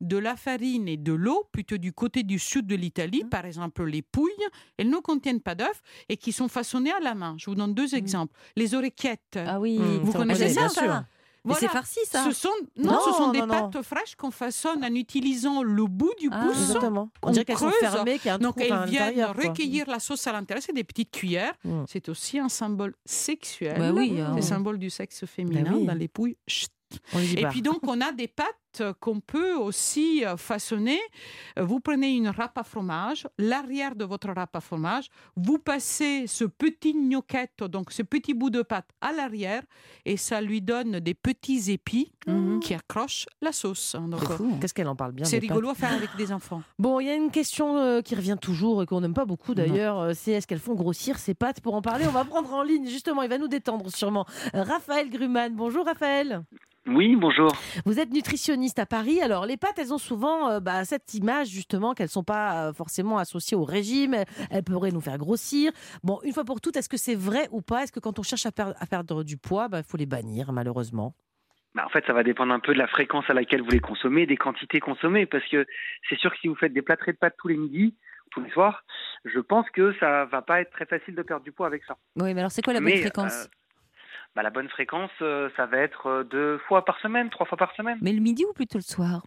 de 0.00 0.16
la 0.16 0.34
farine 0.34 0.88
et 0.88 0.96
de 0.96 1.12
l'eau, 1.12 1.46
plutôt 1.52 1.76
du 1.78 1.92
côté 1.92 2.24
du 2.24 2.38
sud 2.40 2.66
de 2.66 2.74
l'Italie, 2.74 3.22
par 3.24 3.44
exemple 3.44 3.84
les 3.84 4.02
pouilles, 4.02 4.32
elles 4.76 4.90
ne 4.90 4.96
contiennent 4.96 5.40
pas 5.40 5.54
d'œufs 5.54 5.80
et 6.08 6.16
qui 6.16 6.32
sont 6.32 6.48
façonnées 6.48 6.90
à 6.90 6.98
la 6.98 7.14
main. 7.14 7.36
Je 7.38 7.46
vous 7.46 7.54
donne 7.54 7.72
deux 7.72 7.94
exemples. 7.94 8.34
Les 8.56 8.74
oreillettes. 8.74 9.36
Ah 9.46 9.60
oui, 9.60 9.78
Mmh, 9.78 9.98
Vous 10.02 10.12
connaissez 10.12 10.48
ça, 10.48 10.68
ça 10.70 11.06
Voilà. 11.44 11.60
c'est 11.60 11.68
farci 11.68 12.00
ça. 12.04 12.24
Ce 12.24 12.32
sont, 12.32 12.48
non, 12.76 12.92
Non, 12.92 12.98
ce 13.04 13.12
sont 13.12 13.30
des 13.32 13.40
non, 13.40 13.46
non. 13.46 13.70
pâtes 13.70 13.82
fraîches 13.82 14.14
qu'on 14.16 14.30
façonne 14.30 14.84
en 14.84 14.94
utilisant 14.94 15.62
le 15.62 15.84
bout 15.86 16.12
du 16.20 16.28
Ah, 16.30 16.44
pouce. 16.46 16.56
Exactement. 16.60 17.10
On 17.22 17.28
on 17.28 17.30
dirait 17.32 17.44
qu'elles 17.44 17.58
sont 17.58 17.70
fermées, 17.70 18.18
qu'il 18.18 18.28
y 18.28 18.30
a 18.30 18.34
un 18.34 18.38
Donc 18.38 18.56
trou 18.58 18.64
elles 18.68 18.88
viennent 18.88 19.24
recueillir 19.26 19.88
la 19.88 19.98
sauce 19.98 20.26
à 20.26 20.32
l'intérieur. 20.32 20.62
C'est 20.64 20.72
des 20.72 20.84
petites 20.84 21.10
cuillères. 21.10 21.54
Mm. 21.64 21.82
C'est 21.88 22.08
aussi 22.08 22.38
un 22.38 22.48
symbole 22.48 22.94
sexuel. 23.04 23.76
Bah 23.78 23.90
oui, 23.92 24.12
c'est 24.14 24.20
hein. 24.22 24.32
le 24.36 24.42
symbole 24.42 24.78
du 24.78 24.90
sexe 24.90 25.24
féminin 25.26 25.62
Bah 25.64 25.70
oui. 25.74 25.84
dans 25.86 25.94
les 25.94 26.08
pouilles. 26.08 26.36
Chut. 26.46 26.70
Et 27.36 27.46
puis 27.46 27.62
donc, 27.62 27.78
on 27.86 28.00
a 28.02 28.12
des 28.12 28.28
pâtes 28.28 28.46
qu'on 29.00 29.20
peut 29.20 29.54
aussi 29.54 30.24
euh, 30.24 30.36
façonner. 30.36 30.98
Euh, 31.58 31.64
Vous 31.64 31.80
prenez 31.80 32.14
une 32.14 32.28
râpe 32.28 32.56
à 32.56 32.62
fromage, 32.62 33.26
l'arrière 33.38 33.94
de 33.96 34.04
votre 34.04 34.28
râpe 34.30 34.54
à 34.56 34.60
fromage, 34.60 35.08
vous 35.36 35.58
passez 35.58 36.26
ce 36.26 36.44
petit 36.44 36.94
gnocchette, 36.94 37.64
donc 37.64 37.92
ce 37.92 38.02
petit 38.02 38.32
bout 38.34 38.50
de 38.50 38.62
pâte 38.62 38.88
à 39.00 39.12
l'arrière, 39.12 39.62
et 40.04 40.16
ça 40.16 40.40
lui 40.40 40.60
donne 40.62 41.00
des 41.00 41.14
petits 41.14 41.70
épis 41.70 42.12
Mhm. 42.26 42.60
qui 42.60 42.72
accrochent 42.72 43.26
la 43.40 43.50
sauce. 43.50 43.96
Fou. 44.36 44.56
Qu'est-ce 44.60 44.72
qu'elle 44.74 44.86
en 44.86 44.94
parle 44.94 45.10
bien 45.12 45.24
c'est 45.24 45.40
pâtes. 45.40 45.48
rigolo 45.50 45.70
à 45.70 45.74
faire 45.74 45.92
avec 45.92 46.10
des 46.16 46.32
enfants. 46.32 46.62
Bon, 46.78 47.00
il 47.00 47.06
y 47.06 47.10
a 47.10 47.14
une 47.16 47.30
question 47.32 47.76
euh, 47.78 48.00
qui 48.00 48.14
revient 48.14 48.36
toujours 48.40 48.82
et 48.82 48.86
qu'on 48.86 49.00
n'aime 49.00 49.12
pas 49.14 49.24
beaucoup 49.24 49.54
d'ailleurs, 49.54 50.14
c'est 50.14 50.30
est-ce 50.32 50.46
qu'elles 50.46 50.60
font 50.60 50.74
grossir 50.74 51.18
ces 51.18 51.34
pâtes? 51.34 51.60
Pour 51.60 51.74
en 51.74 51.82
parler, 51.82 52.04
on 52.06 52.12
va 52.12 52.24
prendre 52.24 52.52
en 52.54 52.62
ligne, 52.62 52.86
justement, 52.88 53.22
il 53.22 53.28
va 53.28 53.38
nous 53.38 53.48
détendre 53.48 53.90
sûrement. 53.92 54.24
Raphaël 54.54 55.10
Gruman, 55.10 55.52
bonjour 55.54 55.84
Raphaël. 55.84 56.42
Oui, 56.86 57.14
bonjour. 57.14 57.52
Vous 57.86 58.00
êtes 58.00 58.12
nutritionniste 58.12 58.61
à 58.78 58.86
Paris, 58.86 59.20
alors 59.20 59.44
les 59.44 59.56
pâtes, 59.56 59.78
elles 59.78 59.92
ont 59.92 59.98
souvent 59.98 60.48
euh, 60.50 60.60
bah, 60.60 60.84
cette 60.84 61.14
image 61.14 61.48
justement 61.48 61.94
qu'elles 61.94 62.06
ne 62.06 62.10
sont 62.10 62.22
pas 62.24 62.68
euh, 62.68 62.72
forcément 62.72 63.18
associées 63.18 63.56
au 63.56 63.64
régime, 63.64 64.14
elles, 64.14 64.26
elles 64.50 64.62
pourraient 64.62 64.92
nous 64.92 65.00
faire 65.00 65.18
grossir. 65.18 65.72
Bon, 66.04 66.20
une 66.22 66.32
fois 66.32 66.44
pour 66.44 66.60
toutes, 66.60 66.76
est-ce 66.76 66.88
que 66.88 66.96
c'est 66.96 67.14
vrai 67.16 67.48
ou 67.50 67.60
pas? 67.60 67.82
Est-ce 67.82 67.92
que 67.92 68.00
quand 68.00 68.18
on 68.18 68.22
cherche 68.22 68.46
à, 68.46 68.52
per- 68.52 68.72
à 68.78 68.86
perdre 68.86 69.24
du 69.24 69.36
poids, 69.36 69.68
il 69.72 69.82
faut 69.82 69.96
les 69.96 70.06
bannir 70.06 70.52
malheureusement? 70.52 71.14
Bah, 71.74 71.84
en 71.86 71.88
fait, 71.88 72.04
ça 72.06 72.12
va 72.12 72.22
dépendre 72.22 72.52
un 72.52 72.60
peu 72.60 72.72
de 72.72 72.78
la 72.78 72.86
fréquence 72.86 73.24
à 73.28 73.34
laquelle 73.34 73.62
vous 73.62 73.70
les 73.70 73.80
consommez, 73.80 74.26
des 74.26 74.36
quantités 74.36 74.78
consommées, 74.78 75.26
parce 75.26 75.44
que 75.48 75.66
c'est 76.08 76.18
sûr 76.18 76.30
que 76.30 76.38
si 76.38 76.48
vous 76.48 76.54
faites 76.54 76.72
des 76.72 76.82
plâtrés 76.82 77.12
de 77.12 77.18
pâtes 77.18 77.34
tous 77.38 77.48
les 77.48 77.56
midis, 77.56 77.96
tous 78.30 78.42
les 78.42 78.50
soirs, 78.50 78.84
je 79.24 79.40
pense 79.40 79.68
que 79.70 79.94
ça 79.98 80.24
va 80.26 80.42
pas 80.42 80.60
être 80.60 80.70
très 80.70 80.86
facile 80.86 81.14
de 81.14 81.22
perdre 81.22 81.44
du 81.44 81.52
poids 81.52 81.66
avec 81.66 81.82
ça. 81.84 81.96
Oui, 82.16 82.32
mais 82.34 82.40
alors 82.40 82.50
c'est 82.50 82.62
quoi 82.62 82.72
la 82.72 82.80
bonne 82.80 82.90
Mais, 82.90 83.00
fréquence? 83.00 83.44
euh, 83.44 83.46
bah, 84.34 84.42
la 84.42 84.50
bonne 84.50 84.68
fréquence, 84.68 85.10
euh, 85.20 85.50
ça 85.56 85.66
va 85.66 85.78
être 85.78 86.06
euh, 86.06 86.24
deux 86.24 86.58
fois 86.68 86.84
par 86.84 86.98
semaine, 87.00 87.28
trois 87.30 87.46
fois 87.46 87.58
par 87.58 87.74
semaine. 87.74 87.98
Mais 88.00 88.12
le 88.12 88.20
midi 88.20 88.44
ou 88.44 88.52
plutôt 88.52 88.78
le 88.78 88.82
soir? 88.82 89.22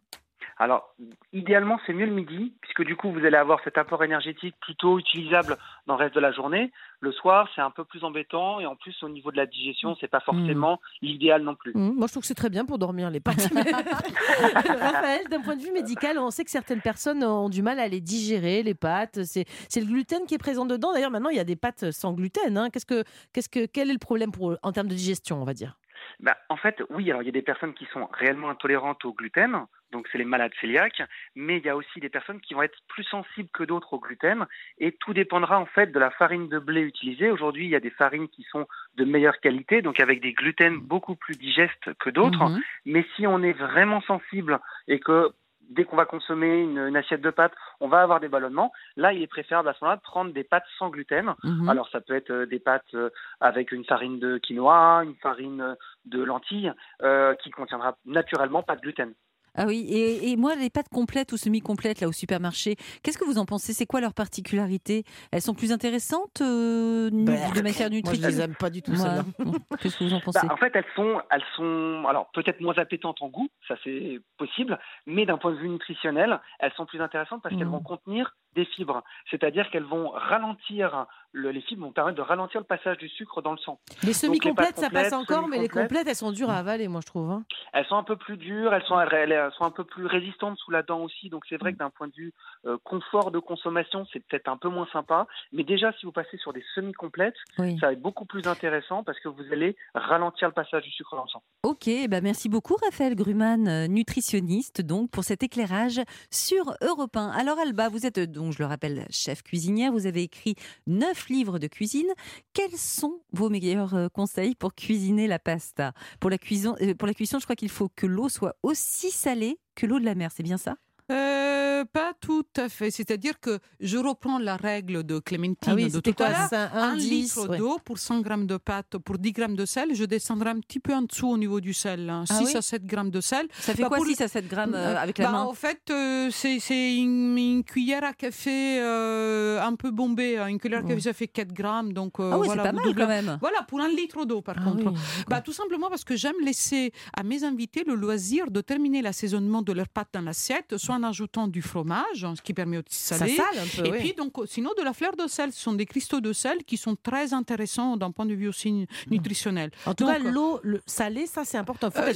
Alors, 0.58 0.96
idéalement, 1.34 1.78
c'est 1.86 1.92
mieux 1.94 2.06
le 2.06 2.14
midi, 2.14 2.54
puisque 2.62 2.84
du 2.86 2.96
coup, 2.96 3.12
vous 3.12 3.26
allez 3.26 3.36
avoir 3.36 3.60
cet 3.66 3.78
apport 3.78 4.04
énergétique 4.06 4.56
plutôt 4.62 4.98
utilisable 4.98 5.58
dans 5.86 5.96
le 5.98 6.04
reste 6.04 6.16
de 6.16 6.22
la 6.22 6.32
journée. 6.32 6.72
Le 7.02 7.12
soir, 7.12 7.50
c'est 7.54 7.62
un 7.62 7.72
peu 7.72 7.84
plus 7.84 8.06
embêtant, 8.06 8.62
et 8.62 8.66
en 8.66 8.76
plus, 8.78 8.96
au 9.04 9.10
niveau 9.10 9.32
de 9.32 9.38
la 9.38 9.46
digestion, 9.48 9.98
c'est 10.00 10.08
pas 10.08 10.22
forcément 10.22 10.80
l'idéal 11.02 11.44
non 11.44 11.56
plus. 11.56 11.74
Hum, 11.76 11.96
Moi, 11.96 12.08
je 12.08 12.14
trouve 12.14 12.22
que 12.22 12.28
c'est 12.28 12.36
très 12.36 12.50
bien 12.50 12.66
pour 12.66 12.78
dormir 12.78 13.10
les 13.12 13.20
pâtes. 13.20 13.50
Raphaël, 14.80 15.28
d'un 15.30 15.42
point 15.42 15.56
de 15.58 15.62
vue 15.62 15.72
médical, 15.72 16.18
on 16.20 16.32
sait 16.32 16.44
que 16.46 16.52
certaines 16.52 16.82
personnes 16.82 17.24
ont 17.24 17.50
du 17.50 17.62
mal 17.62 17.80
à 17.80 17.88
les 17.88 18.02
digérer, 18.02 18.64
les 18.64 18.76
pâtes. 18.76 19.24
C'est 19.24 19.46
c'est 19.70 19.82
le 19.82 19.88
gluten 19.88 20.26
qui 20.26 20.36
est 20.36 20.40
présent 20.40 20.66
dedans. 20.66 20.94
D'ailleurs, 20.94 21.12
maintenant, 21.12 21.30
il 21.30 21.38
y 21.38 21.40
a 21.40 21.44
des 21.44 21.56
pâtes 21.56 21.92
sans 21.92 22.14
gluten. 22.14 22.58
hein. 22.58 22.70
Qu'est-ce 22.70 22.86
que, 22.86 23.04
qu'est-ce 23.34 23.50
que, 23.50 23.66
quel 23.66 23.90
est 23.90 23.94
le 23.94 24.00
problème 24.00 24.32
pour, 24.32 24.56
en 24.64 24.72
termes 24.72 24.88
de 24.88 24.96
digestion, 24.96 25.42
on 25.42 25.46
va 25.46 25.54
dire? 25.54 25.78
Bah, 26.20 26.38
en 26.50 26.58
fait, 26.58 26.82
oui, 26.90 27.10
alors 27.10 27.22
il 27.24 27.26
y 27.26 27.30
a 27.30 27.32
des 27.32 27.42
personnes 27.42 27.74
qui 27.74 27.86
sont 27.86 28.08
réellement 28.12 28.50
intolérantes 28.50 29.04
au 29.06 29.14
gluten, 29.14 29.66
donc 29.92 30.08
c'est 30.12 30.18
les 30.18 30.26
malades 30.26 30.54
cœliaques, 30.60 31.02
mais 31.36 31.58
il 31.58 31.66
y 31.66 31.70
a 31.70 31.76
aussi 31.76 32.00
des 32.00 32.10
personnes 32.10 32.42
qui 32.42 32.54
vont 32.54 32.64
être 32.64 32.78
plus 32.88 33.04
sensibles 33.04 33.50
que 33.54 33.64
d'autres 33.64 33.94
au 33.94 34.00
gluten, 34.00 34.46
et 34.78 34.92
tout 34.92 35.14
dépendra 35.14 35.60
en 35.60 35.66
fait 35.66 35.92
de 35.92 36.00
la 36.00 36.12
farine 36.12 36.50
de 36.50 36.60
blé 36.60 36.82
utilisée. 36.82 37.32
Aujourd'hui, 37.32 37.66
il 37.66 37.72
y 37.72 37.76
a 37.76 37.80
des 37.80 37.90
farines 37.92 38.28
qui 38.28 38.44
sont 38.44 38.68
de 38.96 39.06
meilleure 39.06 39.40
qualité, 39.40 39.82
donc 39.82 40.00
avec 40.00 40.22
des 40.22 40.34
gluten 40.34 40.78
beaucoup 40.78 41.16
plus 41.16 41.38
digestes 41.38 41.94
que 42.00 42.10
d'autres, 42.10 42.44
Mhm. 42.50 42.62
mais 42.86 43.06
si 43.16 43.28
on 43.28 43.42
est 43.44 43.54
vraiment 43.54 44.02
sensible 44.02 44.60
et 44.88 45.00
que 45.00 45.32
dès 45.70 45.84
qu'on 45.86 45.96
va 45.96 46.06
consommer 46.06 46.62
une, 46.62 46.78
une 46.78 46.98
assiette 46.98 47.22
de 47.22 47.30
pâtes, 47.30 47.54
on 47.80 47.88
va 47.88 48.02
avoir 48.02 48.20
des 48.20 48.28
ballonnements, 48.28 48.72
là, 48.96 49.14
il 49.14 49.22
est 49.22 49.28
préférable 49.28 49.70
à 49.70 49.74
ce 49.74 49.84
moment-là 49.84 49.98
de 49.98 50.02
prendre 50.02 50.34
des 50.34 50.44
pâtes 50.44 50.66
sans 50.78 50.90
gluten, 50.90 51.34
Mhm. 51.44 51.70
alors 51.70 51.90
ça 51.90 52.02
peut 52.02 52.16
être 52.16 52.32
euh, 52.32 52.46
des 52.46 52.60
pâtes 52.60 52.94
euh, 52.94 53.10
avec 53.40 53.72
une 53.72 53.86
farine 53.86 54.20
de 54.20 54.38
quinoa, 54.38 55.04
une 55.04 55.16
farine 55.16 55.62
euh, 55.62 55.76
de 56.06 56.24
lentilles, 56.24 56.72
euh, 57.02 57.36
qui 57.36 57.50
contiendra 57.52 57.98
naturellement 58.06 58.64
pas 58.64 58.76
de 58.76 58.82
gluten. 58.82 59.14
Ah 59.58 59.66
oui, 59.68 59.86
et, 59.90 60.32
et 60.32 60.36
moi, 60.36 60.56
les 60.56 60.70
pâtes 60.70 60.90
complètes 60.90 61.32
ou 61.32 61.38
semi-complètes 61.38 62.02
là 62.02 62.08
au 62.08 62.12
supermarché, 62.12 62.76
qu'est-ce 63.04 63.18
que 63.18 63.26
vous 63.26 63.38
en 63.38 63.46
pensez? 63.46 63.74
C'est 63.74 63.86
quoi 63.86 64.02
leur 64.02 64.14
particularité? 64.14 65.04
Elles 65.32 65.42
sont 65.42 65.54
plus 65.54 65.72
intéressantes 65.72 66.42
euh, 66.42 67.10
Bah, 67.12 67.52
de 67.52 67.62
matière 67.62 67.90
Moi, 67.90 67.90
je 67.90 67.96
nutritive? 67.96 68.26
les 68.28 68.42
aime 68.42 68.56
pas 68.56 68.70
du 68.70 68.82
tout, 68.82 68.96
celles-là. 68.96 69.24
Qu'est-ce 69.82 69.98
que 69.98 70.04
vous 70.04 70.14
en 70.14 70.20
pensez? 70.20 70.46
Bah, 70.46 70.54
en 70.54 70.58
fait, 70.58 70.72
elles 70.76 70.86
sont, 70.96 71.22
elles 71.32 71.44
sont, 71.56 72.04
alors 72.08 72.30
peut-être 72.34 72.60
moins 72.62 72.78
appétantes 72.78 73.22
en 73.22 73.28
goût, 73.30 73.50
ça 73.68 73.76
c'est 73.84 74.20
possible, 74.38 74.80
mais 75.06 75.26
d'un 75.26 75.38
point 75.38 75.52
de 75.52 75.58
vue 75.58 75.70
nutritionnel, 75.70 76.40
elles 76.60 76.72
sont 76.74 76.86
plus 76.86 77.02
intéressantes 77.02 77.42
parce 77.42 77.56
qu'elles 77.56 77.66
Mhm. 77.68 77.74
vont 77.74 77.82
contenir 77.82 78.36
des 78.56 78.66
fibres, 78.66 79.04
c'est-à-dire 79.30 79.70
qu'elles 79.70 79.84
vont 79.84 80.10
ralentir, 80.12 81.08
le- 81.36 81.52
les 81.52 81.62
fibres 81.62 81.86
vont 81.86 81.92
permettre 81.92 82.18
de 82.18 82.22
ralentir 82.22 82.62
le 82.62 82.66
passage 82.66 82.98
du 82.98 83.10
sucre 83.10 83.42
dans 83.42 83.52
le 83.52 83.58
sang. 83.58 83.78
Les 84.04 84.14
semi-complètes, 84.14 84.78
ça 84.78 84.90
passe 84.90 85.12
encore, 85.14 85.48
mais 85.48 85.60
les 85.60 85.68
complètes, 85.70 86.08
elles 86.08 86.16
sont 86.16 86.32
dures 86.32 86.50
à 86.50 86.56
avaler, 86.58 86.88
moi, 86.88 87.02
je 87.02 87.08
trouve. 87.08 87.30
hein. 87.30 87.44
Elles 87.74 87.86
sont 87.88 87.96
un 87.98 88.04
peu 88.04 88.16
plus 88.16 88.38
dures, 88.38 88.74
elles 88.74 88.84
sont, 88.84 88.98
elles, 89.00 89.52
sont 89.58 89.66
un 89.66 89.72
peu 89.72 89.84
plus 89.84 90.06
résistantes 90.06 90.58
sous 90.58 90.72
la 90.72 90.82
dent 90.82 91.02
aussi, 91.02 91.30
donc 91.30 91.44
c'est 91.50 91.58
vrai 91.58 91.74
que 91.74 91.78
d'un 91.78 91.90
point 91.90 92.08
de 92.08 92.14
vue 92.16 92.34
euh, 92.66 92.78
confort 92.84 93.32
de 93.32 93.40
consommation, 93.40 94.08
c'est 94.14 94.22
peut-être 94.26 94.48
un 94.48 94.58
peu 94.58 94.70
moins 94.70 94.88
sympa, 94.94 95.28
mais 95.52 95.64
déjà 95.64 95.92
si 96.00 96.06
vous 96.06 96.12
passez 96.14 96.38
sur 96.38 96.54
des 96.54 96.64
semi-complètes, 96.74 97.36
Oui. 97.60 97.78
ça 97.80 97.88
va 97.88 97.94
être 97.94 98.02
beaucoup 98.02 98.26
plus 98.26 98.48
intéressant 98.48 99.04
parce 99.04 99.20
que 99.20 99.28
vous 99.28 99.44
allez 99.52 99.76
ralentir 99.94 100.48
le 100.48 100.54
passage 100.54 100.84
du 100.84 100.92
sucre 100.92 101.16
dans 101.16 101.24
le 101.24 101.30
sang. 101.30 101.44
Ok, 101.64 101.90
ben 102.10 102.22
merci 102.24 102.48
beaucoup 102.48 102.76
Raphaël 102.84 103.14
Gruman, 103.16 103.68
euh, 103.68 103.88
nutritionniste, 103.88 104.82
donc 104.82 105.12
pour 105.12 105.24
cet 105.26 105.44
éclairage 105.44 106.00
sur 106.32 106.74
Europe 106.82 107.16
1. 107.18 107.30
Alors 107.32 107.60
Alba, 107.60 107.90
vous 107.90 108.06
êtes 108.06 108.20
donc, 108.20 108.54
je 108.54 108.60
le 108.60 108.66
rappelle, 108.66 109.06
chef 109.10 109.44
cuisinière, 109.44 109.92
vous 109.92 110.08
avez 110.08 110.24
écrit 110.24 110.56
neuf 110.88 111.25
livres 111.30 111.60
de 111.60 111.68
cuisine. 111.68 112.08
Quels 112.54 112.78
sont 112.78 113.22
vos 113.32 113.50
meilleurs 113.50 113.94
euh, 113.96 114.08
conseils 114.10 114.56
pour 114.56 114.74
cuisiner 114.76 115.28
la 115.28 115.40
pasta? 115.40 115.94
Pour 116.20 116.30
la, 116.30 116.38
cuisson, 116.38 116.76
euh, 116.82 116.94
pour 116.96 117.08
la 117.08 117.14
cuisson, 117.14 117.40
je 117.40 117.46
crois 117.46 117.56
qu'il 117.56 117.70
faut 117.70 117.90
que 117.96 118.06
l'eau 118.06 118.30
soit 118.30 118.56
aussi 118.64 119.12
salée 119.12 119.60
que 119.76 119.86
l'eau 119.86 120.00
de 120.00 120.06
la 120.06 120.16
mer, 120.16 120.32
c'est 120.34 120.44
bien 120.44 120.58
ça? 120.58 120.76
Euh, 121.12 121.86
pas 121.86 122.14
tout 122.20 122.46
à 122.58 122.68
fait. 122.68 122.90
C'est-à-dire 122.90 123.40
que 123.40 123.60
je 123.80 123.98
reprends 123.98 124.40
la 124.40 124.56
règle 124.56 125.04
de 125.04 125.20
Clémentine 125.20 125.72
Ah 125.72 125.76
oui, 125.76 125.92
de 125.92 126.00
tout 126.00 126.10
à 126.10 126.14
quoi? 126.14 126.30
L'heure. 126.30 126.50
ça 126.50 126.72
Un, 126.74 126.96
litre 126.96 127.48
ouais. 127.48 127.58
d'eau 127.60 127.78
pour 127.86 128.00
100 128.00 128.22
grammes 128.22 128.48
de 128.48 128.58
pâte, 128.58 128.98
pour 128.98 129.20
10 129.20 129.32
grammes 129.32 129.56
de 129.56 129.66
sel, 129.66 129.94
je 129.94 130.04
descendrai 130.06 130.50
un 130.50 130.60
petit 130.60 130.80
peu 130.80 130.96
en 130.96 131.04
dessous 131.04 131.28
au 131.30 131.38
niveau 131.38 131.62
du 131.62 131.74
sel. 131.74 132.10
hein. 132.10 132.24
Ah 132.30 132.34
6 132.40 132.46
oui? 132.46 132.58
à 132.58 132.62
7 132.64 132.86
grammes 132.86 133.12
de 133.12 133.22
sel. 133.22 133.48
Ça 133.60 133.76
fait 133.76 133.84
Bah, 133.84 133.90
quoi 133.90 133.98
pour 133.98 134.08
6 134.08 134.20
à 134.22 134.28
7 134.28 134.48
grammes 134.48 134.74
euh, 134.74 134.98
avec 134.98 135.20
la 135.20 135.26
Bah, 135.26 135.32
main? 135.34 135.42
En 135.44 135.54
fait, 135.54 135.82
euh, 135.92 136.30
c'est 136.32 136.96
une, 136.98 137.38
une 137.38 137.64
cuillère 137.64 138.04
à 138.04 138.14
café 138.14 138.80
un 138.82 139.76
peu 139.76 139.92
bombée. 139.92 140.38
hein. 140.40 140.48
Une 140.48 140.60
cuillère 140.60 140.80
à 140.80 140.84
café, 140.88 141.02
ça 141.02 141.14
fait 141.14 141.28
4 141.28 141.54
grammes. 141.54 141.94
Donc, 141.94 142.14
Ah 142.20 142.40
oui, 142.40 142.48
voilà, 142.48 142.64
c'est 142.64 142.70
pas 142.70 142.76
mal 142.76 142.96
quand 142.96 143.08
même. 143.08 143.38
Voilà, 143.42 143.62
pour 143.64 143.80
un 143.80 143.90
litre 143.90 144.26
d'eau, 144.26 144.42
par 144.42 144.56
Ah 144.58 144.64
contre. 144.64 144.92
oui, 144.92 144.98
Bah, 145.28 145.42
tout 145.42 145.54
simplement 145.54 145.90
parce 145.90 146.04
que 146.04 146.16
j'aime 146.16 146.40
laisser 146.44 146.92
à 147.16 147.22
mes 147.22 147.44
invités 147.44 147.84
le 147.86 147.94
loisir 147.94 148.50
de 148.50 148.62
terminer 148.62 149.04
l'assaisonnement 149.04 149.62
de 149.62 149.72
leurs 149.72 149.88
pâtes 149.90 150.10
dans 150.14 150.22
l'assiette, 150.22 150.78
soit 150.78 150.95
en 150.96 151.04
ajoutant 151.04 151.48
du 151.48 151.62
fromage, 151.62 152.24
hein, 152.24 152.34
ce 152.36 152.42
qui 152.42 152.54
permet 152.54 152.78
aussi 152.78 152.86
de 152.88 152.94
ça 152.94 153.18
saler. 153.18 153.36
sale 153.36 153.60
un 153.60 153.82
peu. 153.82 153.88
Et 153.88 153.92
oui. 153.92 154.00
puis, 154.00 154.14
donc, 154.14 154.34
sinon, 154.48 154.72
de 154.78 154.84
la 154.84 154.94
fleur 154.94 155.16
de 155.16 155.28
sel. 155.28 155.52
Ce 155.52 155.60
sont 155.62 155.74
des 155.74 155.86
cristaux 155.86 156.22
de 156.22 156.34
sel 156.34 156.64
qui 156.66 156.78
sont 156.78 156.96
très 156.96 157.34
intéressants 157.34 157.98
d'un 157.98 158.12
point 158.12 158.26
de 158.26 158.34
vue 158.34 158.48
aussi 158.48 158.72
nu- 158.72 158.88
nutritionnel. 159.12 159.72
en 159.86 159.94
tout 159.94 160.06
donc, 160.06 160.14
cas, 160.14 160.20
l'eau 160.20 160.60
le 160.64 160.82
salée, 160.86 161.26
ça 161.28 161.44
c'est 161.46 161.58
important. 161.58 161.92
Faut 161.92 162.00
Euh, 162.00 162.14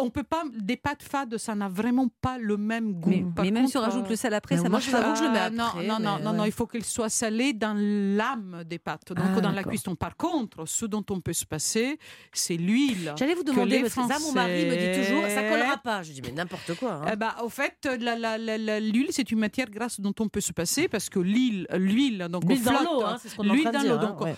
on 0.00 0.10
peut 0.10 0.22
pas, 0.22 0.42
des 0.52 0.76
pâtes 0.76 1.02
fades, 1.02 1.36
ça 1.38 1.54
n'a 1.54 1.68
vraiment 1.68 2.08
pas 2.20 2.38
le 2.38 2.56
même 2.56 2.92
goût. 2.94 3.32
Mais, 3.42 3.50
même 3.50 3.66
si 3.66 3.76
on 3.76 3.80
rajoute 3.80 4.06
euh, 4.06 4.10
le 4.10 4.16
sel 4.16 4.34
après, 4.34 4.56
ça 4.56 4.62
moi, 4.62 4.70
marche 4.70 4.86
que 4.86 4.90
je 4.92 5.22
le 5.24 5.30
mets 5.30 5.38
euh, 5.40 5.50
non, 5.50 5.64
après, 5.64 5.86
non, 5.86 5.98
non, 5.98 6.18
non, 6.18 6.32
non, 6.32 6.42
ouais. 6.42 6.48
il 6.48 6.52
faut 6.52 6.66
qu'elle 6.66 6.84
soit 6.84 7.08
salée 7.08 7.52
dans 7.52 7.74
l'âme 7.76 8.62
des 8.64 8.78
pâtes, 8.78 9.12
donc 9.12 9.24
Ah, 9.36 9.40
dans 9.40 9.52
la 9.52 9.62
cuisson. 9.64 9.94
Par 9.94 10.16
contre, 10.16 10.66
ce 10.66 10.86
dont 10.86 11.04
on 11.10 11.20
peut 11.20 11.32
se 11.32 11.44
passer, 11.44 11.98
c'est 12.32 12.56
l'huile. 12.56 13.14
J'allais 13.16 13.34
vous 13.34 13.42
que 13.44 13.50
demander, 13.50 13.80
parce 13.80 13.94
que 13.94 14.06
ça, 14.06 14.18
mon 14.20 14.32
mari 14.32 14.64
me 14.66 14.76
dit 14.76 15.06
toujours, 15.06 15.24
ça 15.28 15.42
collera 15.48 15.76
pas. 15.78 16.02
Je 16.02 16.12
dis, 16.12 16.22
mais 16.22 16.32
n'importe 16.32 16.74
quoi. 16.74 16.94
hein. 16.94 17.10
Eh 17.12 17.16
ben, 17.16 17.34
au 17.42 17.48
fait, 17.48 17.88
la- 18.00 18.15
l'huile, 18.18 19.08
c'est 19.10 19.30
une 19.30 19.38
matière 19.38 19.70
grasse 19.70 20.00
dont 20.00 20.14
on 20.20 20.28
peut 20.28 20.40
se 20.40 20.52
passer 20.52 20.88
parce 20.88 21.08
que 21.08 21.18
l'huile, 21.18 21.66
l'huile, 21.74 22.26
donc 22.30 22.44
L'huile 22.44 22.62
dans 22.62 22.70
flotte, 22.72 22.84
l'eau, 22.84 23.02
hein, 23.04 23.16
l'huile 23.42 23.64
dans 23.64 23.82
l'eau, 23.88 23.98
donc 23.98 24.20
ouais. 24.20 24.34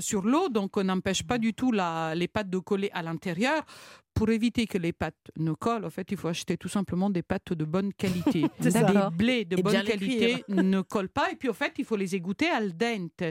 sur 0.00 0.22
l'eau, 0.22 0.48
donc 0.48 0.76
on 0.76 0.84
n'empêche 0.84 1.22
pas 1.22 1.38
du 1.38 1.54
tout 1.54 1.72
la- 1.72 2.14
les 2.14 2.28
pâtes 2.28 2.50
de 2.50 2.58
coller 2.58 2.90
à 2.92 3.02
l'intérieur. 3.02 3.62
Pour 4.16 4.30
éviter 4.30 4.66
que 4.66 4.78
les 4.78 4.94
pâtes 4.94 5.14
ne 5.36 5.52
collent, 5.52 5.84
en 5.84 5.90
fait, 5.90 6.10
il 6.10 6.16
faut 6.16 6.28
acheter 6.28 6.56
tout 6.56 6.68
simplement 6.68 7.10
des 7.10 7.22
pâtes 7.22 7.52
de 7.52 7.64
bonne 7.66 7.92
qualité. 7.92 8.46
Des 8.60 8.70
blés 9.12 9.44
de 9.44 9.58
Et 9.58 9.62
bonne 9.62 9.82
qualité 9.82 10.42
ne 10.48 10.80
collent 10.80 11.10
pas. 11.10 11.30
Et 11.30 11.36
puis, 11.36 11.50
au 11.50 11.52
fait, 11.52 11.74
il 11.76 11.84
faut 11.84 11.96
les 11.96 12.14
égoutter 12.14 12.48
al 12.48 12.74
dente. 12.74 13.22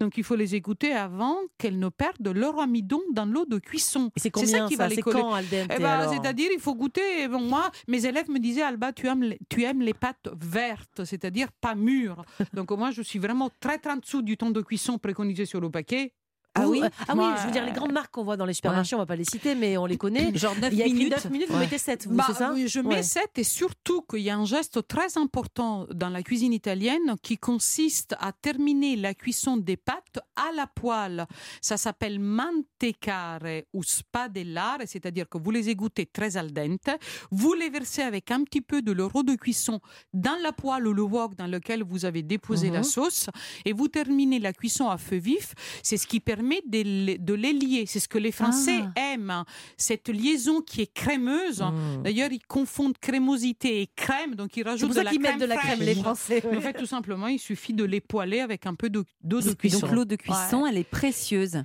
Donc, 0.00 0.16
il 0.16 0.24
faut 0.24 0.36
les 0.36 0.54
égoutter 0.54 0.92
avant 0.92 1.36
qu'elles 1.58 1.78
ne 1.78 1.90
perdent 1.90 2.28
leur 2.28 2.58
amidon 2.58 3.02
dans 3.12 3.26
l'eau 3.26 3.44
de 3.44 3.58
cuisson. 3.58 4.10
C'est 4.16 4.34
ça 4.34 4.66
qui 4.66 4.76
ça 4.76 4.88
va 4.88 4.88
les 4.88 5.02
coller. 5.02 5.20
quand 5.20 5.34
al 5.34 5.46
dente 5.46 5.70
Eh 5.76 5.78
ben, 5.78 6.08
c'est-à-dire, 6.08 6.48
il 6.54 6.60
faut 6.60 6.74
goûter. 6.74 7.28
Bon, 7.28 7.40
moi, 7.40 7.70
mes 7.86 8.06
élèves 8.06 8.30
me 8.30 8.38
disaient, 8.38 8.62
Alba, 8.62 8.94
tu 8.94 9.08
aimes 9.08 9.22
les, 9.22 9.38
tu 9.50 9.62
aimes 9.64 9.82
les 9.82 9.94
pâtes 9.94 10.30
vertes, 10.40 11.04
c'est-à-dire 11.04 11.52
pas 11.52 11.74
mûres. 11.74 12.24
Donc, 12.54 12.70
moi, 12.70 12.90
je 12.92 13.02
suis 13.02 13.18
vraiment 13.18 13.50
très, 13.60 13.76
très 13.78 13.92
en 13.92 13.96
dessous 13.96 14.22
du 14.22 14.38
temps 14.38 14.50
de 14.50 14.62
cuisson 14.62 14.96
préconisé 14.96 15.44
sur 15.44 15.60
le 15.60 15.70
paquet. 15.70 16.14
Ah 16.56 16.66
oui, 16.68 16.80
Vous- 16.80 16.86
ah 17.08 17.14
oui 17.16 17.24
je 17.40 17.46
veux 17.46 17.52
dire 17.52 17.64
les 17.64 17.70
grandes 17.72 17.92
marques 17.92 18.10
qu'on 18.12 18.24
voit 18.24 18.36
dans 18.36 18.44
les 18.44 18.54
supermarchés, 18.54 18.96
on 18.96 18.98
va 18.98 19.06
pas 19.06 19.14
les 19.16 19.24
citer, 19.24 19.54
mais 19.54 19.76
on 19.76 19.86
les 19.86 19.96
connaît. 19.96 20.32
Genre 20.36 20.54
9 20.60 20.72
Il 20.72 20.78
y 20.78 20.82
a 20.82 20.86
minutes. 20.86 21.10
9 21.12 21.30
minutes, 21.30 21.48
vous 21.48 21.54
Ouais. 21.54 21.60
mettez 21.60 21.78
7, 21.78 22.06
vous, 22.08 22.14
Bah, 22.16 22.24
c'est 22.26 22.34
ça 22.34 22.52
oui, 22.52 22.66
je 22.66 22.80
mets 22.80 22.96
Ouais. 22.96 23.02
7 23.04 23.30
et 23.38 23.44
surtout 23.44 24.02
qu'il 24.02 24.20
y 24.20 24.30
a 24.30 24.36
un 24.36 24.44
geste 24.44 24.86
très 24.88 25.16
important 25.16 25.86
dans 25.94 26.08
la 26.08 26.22
cuisine 26.24 26.52
italienne 26.52 27.14
qui 27.22 27.38
consiste 27.38 28.16
à 28.18 28.32
terminer 28.32 28.96
la 28.96 29.14
cuisson 29.14 29.56
des 29.58 29.76
pâtes 29.76 30.18
à 30.34 30.50
la 30.56 30.66
poêle. 30.66 31.24
Ça 31.60 31.76
s'appelle 31.76 32.18
mantecare 32.18 33.40
ou 33.72 33.82
spadellare, 33.84 34.78
c'est-à-dire 34.86 35.28
que 35.28 35.38
vous 35.38 35.52
les 35.52 35.68
égouttez 35.68 36.06
très 36.06 36.36
al 36.36 36.52
dente, 36.52 36.88
vous 37.30 37.54
les 37.54 37.70
versez 37.70 38.02
avec 38.02 38.30
un 38.32 38.42
petit 38.42 38.60
peu 38.60 38.82
de 38.82 38.90
l'euro 38.90 39.22
de 39.22 39.34
cuisson 39.36 39.78
dans 40.12 40.36
la 40.42 40.50
poêle 40.52 40.86
ou 40.88 40.92
le 40.92 41.02
wok 41.02 41.36
dans 41.36 41.46
lequel 41.46 41.84
vous 41.84 42.04
avez 42.04 42.22
déposé 42.22 42.70
la 42.70 42.78
Mhm. 42.78 42.84
sauce 42.84 43.26
et 43.64 43.72
vous 43.72 43.86
terminez 43.88 44.40
la 44.40 44.52
cuisson 44.52 44.88
à 44.88 44.98
feu 44.98 45.16
vif. 45.16 45.54
C'est 45.84 45.96
ce 45.96 46.06
qui 46.08 46.18
permet 46.18 46.39
de 46.42 46.82
les, 46.82 47.18
de 47.18 47.34
les 47.34 47.52
lier. 47.52 47.84
C'est 47.86 48.00
ce 48.00 48.08
que 48.08 48.18
les 48.18 48.32
Français 48.32 48.80
aiment, 48.96 49.44
cette 49.76 50.08
liaison 50.08 50.60
qui 50.60 50.80
est 50.82 50.92
crémeuse. 50.92 51.60
Mmh. 51.60 52.02
D'ailleurs, 52.02 52.32
ils 52.32 52.44
confondent 52.46 52.98
crémosité 52.98 53.82
et 53.82 53.86
crème, 53.94 54.34
donc 54.34 54.56
ils 54.56 54.62
rajoutent 54.62 54.90
de 54.90 54.94
ça 54.94 55.02
la 55.04 55.10
crème 55.10 55.22
mettent 55.22 55.40
de 55.40 55.44
la 55.46 55.56
crème, 55.56 55.76
fraîche. 55.76 55.86
les 55.86 55.94
Français. 55.94 56.42
En 56.56 56.60
fait, 56.60 56.72
tout 56.74 56.86
simplement, 56.86 57.26
il 57.28 57.38
suffit 57.38 57.72
de 57.74 57.84
les 57.84 58.00
poêler 58.00 58.40
avec 58.40 58.66
un 58.66 58.74
peu 58.74 58.88
d'eau 58.90 59.04
de 59.22 59.52
cuisson. 59.54 59.80
donc 59.80 59.92
l'eau 59.92 60.04
de 60.04 60.16
cuisson, 60.16 60.66
elle 60.66 60.76
est 60.78 60.84
précieuse. 60.84 61.62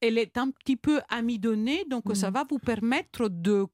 Elle 0.00 0.18
est 0.18 0.36
un 0.38 0.50
petit 0.50 0.76
peu 0.76 1.00
amidonnée, 1.08 1.84
donc 1.90 2.04
ça 2.14 2.28
Mhm. 2.28 2.34
va 2.34 2.44
vous 2.48 2.58
permettre 2.58 3.28
de 3.28 3.66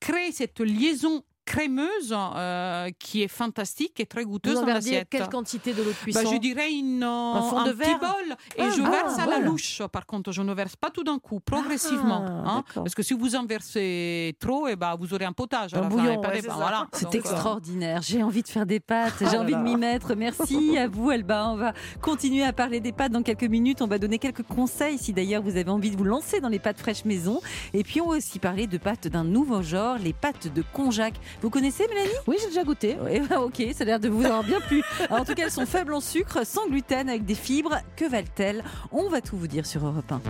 créer 0.00 0.32
cette 0.32 0.60
liaison 0.60 1.22
crémeuse 1.50 2.14
euh, 2.16 2.90
qui 3.00 3.22
est 3.22 3.28
fantastique 3.28 3.98
et 3.98 4.06
très 4.06 4.24
goûteuse 4.24 4.54
Vous 4.54 4.58
en 4.60 4.66
dans 4.66 4.74
l'assiette. 4.74 5.08
quelle 5.10 5.28
quantité 5.28 5.72
de 5.72 5.82
l'eau 5.82 5.90
de 5.90 5.96
cuisson 5.96 6.22
Bah, 6.22 6.30
je 6.32 6.38
dirais 6.38 6.70
une, 6.70 7.02
Un 7.02 7.42
fond 7.42 7.58
un 7.58 7.66
de 7.66 7.72
petit 7.72 7.88
verre 7.90 7.98
bol 7.98 8.36
et 8.56 8.62
Ah, 8.62 8.70
je 8.76 8.82
ah, 8.84 8.90
verse 8.90 9.14
à 9.14 9.18
la 9.18 9.24
voilà. 9.24 9.46
louche. 9.46 9.82
Par 9.90 10.06
contre, 10.06 10.30
je 10.30 10.42
ne 10.42 10.54
verse 10.54 10.76
pas 10.76 10.90
tout 10.90 11.02
d'un 11.02 11.18
coup, 11.18 11.40
progressivement. 11.40 12.24
Ah, 12.24 12.58
hein, 12.58 12.64
parce 12.76 12.94
que 12.94 13.02
si 13.02 13.14
vous 13.14 13.34
en 13.34 13.46
versez 13.46 14.36
trop, 14.38 14.68
et 14.68 14.76
ben, 14.76 14.94
vous 14.96 15.12
aurez 15.12 15.24
un 15.24 15.32
potage. 15.32 15.74
Un 15.74 15.80
la 15.80 15.88
bouillon, 15.88 16.20
ouais, 16.20 16.40
c'est 16.40 16.46
voilà. 16.50 16.86
Euh, 17.02 17.10
extraordinaire. 17.10 18.00
J'ai 18.02 18.22
envie 18.22 18.42
de 18.42 18.48
faire 18.48 18.64
des 18.66 18.78
pâtes. 18.78 19.14
J'ai 19.18 19.26
Ah 19.26 19.32
là 19.32 19.40
envie 19.40 19.54
de 19.54 19.60
m'y 19.60 19.74
mettre. 19.74 20.14
Merci 20.14 20.78
à 20.78 20.86
vous, 20.86 21.10
Elba. 21.10 21.48
On 21.48 21.56
va 21.56 21.72
continuer 22.00 22.44
à 22.44 22.52
parler 22.52 22.78
des 22.78 22.92
pâtes 22.92 23.10
dans 23.10 23.24
quelques 23.24 23.42
minutes. 23.42 23.82
On 23.82 23.88
va 23.88 23.98
donner 23.98 24.18
quelques 24.20 24.44
conseils 24.44 24.98
si 24.98 25.12
d'ailleurs 25.12 25.42
vous 25.42 25.56
avez 25.56 25.70
envie 25.70 25.90
de 25.90 25.96
vous 25.96 26.04
lancer 26.04 26.40
dans 26.40 26.48
les 26.48 26.60
pâtes 26.60 26.78
fraîches 26.78 27.04
maison. 27.04 27.40
Et 27.74 27.82
puis 27.82 28.00
on 28.00 28.08
va 28.08 28.18
aussi 28.18 28.38
parler 28.38 28.68
de 28.68 28.78
pâtes 28.78 29.08
d'un 29.08 29.24
nouveau 29.24 29.62
genre, 29.62 29.98
les 29.98 30.12
pâtes 30.12 30.46
de 30.54 30.62
konjac. 30.72 31.14
Vous 31.42 31.50
connaissez, 31.50 31.86
Mélanie? 31.88 32.10
Oui, 32.26 32.36
j'ai 32.40 32.48
déjà 32.48 32.64
goûté. 32.64 32.96
Ouais, 32.96 33.22
Ok, 33.36 33.62
ça 33.74 33.82
a 33.82 33.86
l'air 33.86 34.00
de 34.00 34.08
vous 34.08 34.24
avoir 34.24 34.44
bien 34.44 34.60
plu. 34.60 34.82
Alors, 35.08 35.22
en 35.22 35.24
tout 35.24 35.34
cas, 35.34 35.44
elles 35.44 35.50
sont 35.50 35.66
faibles 35.66 35.94
en 35.94 36.00
sucre, 36.00 36.44
sans 36.46 36.66
gluten, 36.68 37.08
avec 37.08 37.24
des 37.24 37.34
fibres. 37.34 37.78
Que 37.96 38.04
valent-elles? 38.08 38.62
On 38.92 39.08
va 39.08 39.20
tout 39.20 39.36
vous 39.36 39.46
dire 39.46 39.64
sur 39.66 39.86
Europe 39.86 40.12
1. 40.12 40.20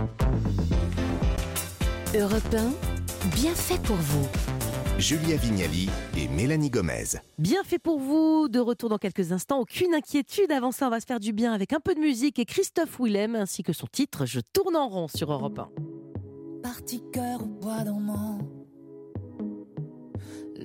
Europe 2.17 2.55
1, 2.55 3.29
bien 3.35 3.53
fait 3.53 3.81
pour 3.83 3.95
vous. 3.95 4.27
Julia 4.99 5.35
Vignali 5.35 5.89
et 6.15 6.27
Mélanie 6.27 6.69
Gomez. 6.69 7.17
Bien 7.39 7.63
fait 7.63 7.79
pour 7.79 7.99
vous, 7.99 8.47
de 8.49 8.59
retour 8.59 8.89
dans 8.89 8.97
quelques 8.99 9.31
instants. 9.31 9.59
Aucune 9.59 9.95
inquiétude, 9.95 10.51
avant 10.51 10.71
ça, 10.71 10.87
on 10.87 10.89
va 10.91 10.99
se 10.99 11.05
faire 11.05 11.19
du 11.19 11.33
bien 11.33 11.53
avec 11.53 11.73
un 11.73 11.79
peu 11.79 11.95
de 11.95 11.99
musique 11.99 12.37
et 12.37 12.45
Christophe 12.45 12.99
Willem 12.99 13.35
ainsi 13.35 13.63
que 13.63 13.73
son 13.73 13.87
titre 13.87 14.25
Je 14.25 14.39
tourne 14.53 14.75
en 14.75 14.87
rond 14.87 15.07
sur 15.07 15.31
Europe 15.31 15.57
1. 15.59 15.69
Parti 16.61 17.01
cœur 17.11 17.41
au 17.41 17.47
bois 17.47 17.83
dormant, 17.83 18.39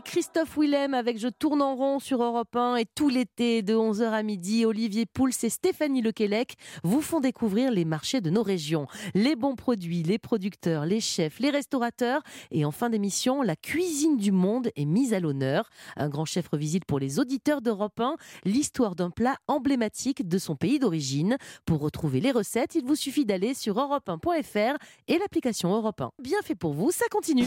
Christophe 0.00 0.56
Willem 0.56 0.94
avec 0.94 1.18
Je 1.18 1.28
tourne 1.28 1.62
en 1.62 1.76
rond 1.76 1.98
sur 1.98 2.22
Europe 2.22 2.56
1 2.56 2.76
et 2.76 2.86
tout 2.86 3.08
l'été 3.08 3.62
de 3.62 3.74
11h 3.74 4.10
à 4.10 4.22
midi, 4.22 4.64
Olivier 4.64 5.06
Pouls 5.06 5.30
et 5.42 5.50
Stéphanie 5.50 6.02
Lequelec 6.02 6.56
vous 6.82 7.00
font 7.00 7.20
découvrir 7.20 7.70
les 7.70 7.84
marchés 7.84 8.20
de 8.20 8.30
nos 8.30 8.42
régions, 8.42 8.86
les 9.14 9.36
bons 9.36 9.54
produits, 9.54 10.02
les 10.02 10.18
producteurs, 10.18 10.86
les 10.86 11.00
chefs, 11.00 11.38
les 11.38 11.50
restaurateurs 11.50 12.22
et 12.50 12.64
en 12.64 12.70
fin 12.70 12.90
d'émission, 12.90 13.42
la 13.42 13.56
cuisine 13.56 14.16
du 14.16 14.32
monde 14.32 14.70
est 14.74 14.84
mise 14.84 15.14
à 15.14 15.20
l'honneur. 15.20 15.68
Un 15.96 16.08
grand 16.08 16.24
chef 16.24 16.48
revisite 16.48 16.84
pour 16.84 16.98
les 16.98 17.18
auditeurs 17.20 17.60
d'Europe 17.60 18.00
1 18.00 18.16
l'histoire 18.44 18.96
d'un 18.96 19.10
plat 19.10 19.36
emblématique 19.46 20.26
de 20.26 20.38
son 20.38 20.56
pays 20.56 20.78
d'origine. 20.78 21.36
Pour 21.66 21.80
retrouver 21.80 22.20
les 22.20 22.32
recettes, 22.32 22.74
il 22.74 22.84
vous 22.84 22.96
suffit 22.96 23.24
d'aller 23.24 23.54
sur 23.54 23.76
europe1.fr 23.76 24.76
et 25.08 25.18
l'application 25.18 25.74
Europe 25.74 26.00
1. 26.00 26.10
Bien 26.22 26.38
fait 26.42 26.56
pour 26.56 26.72
vous, 26.72 26.90
ça 26.90 27.04
continue. 27.10 27.46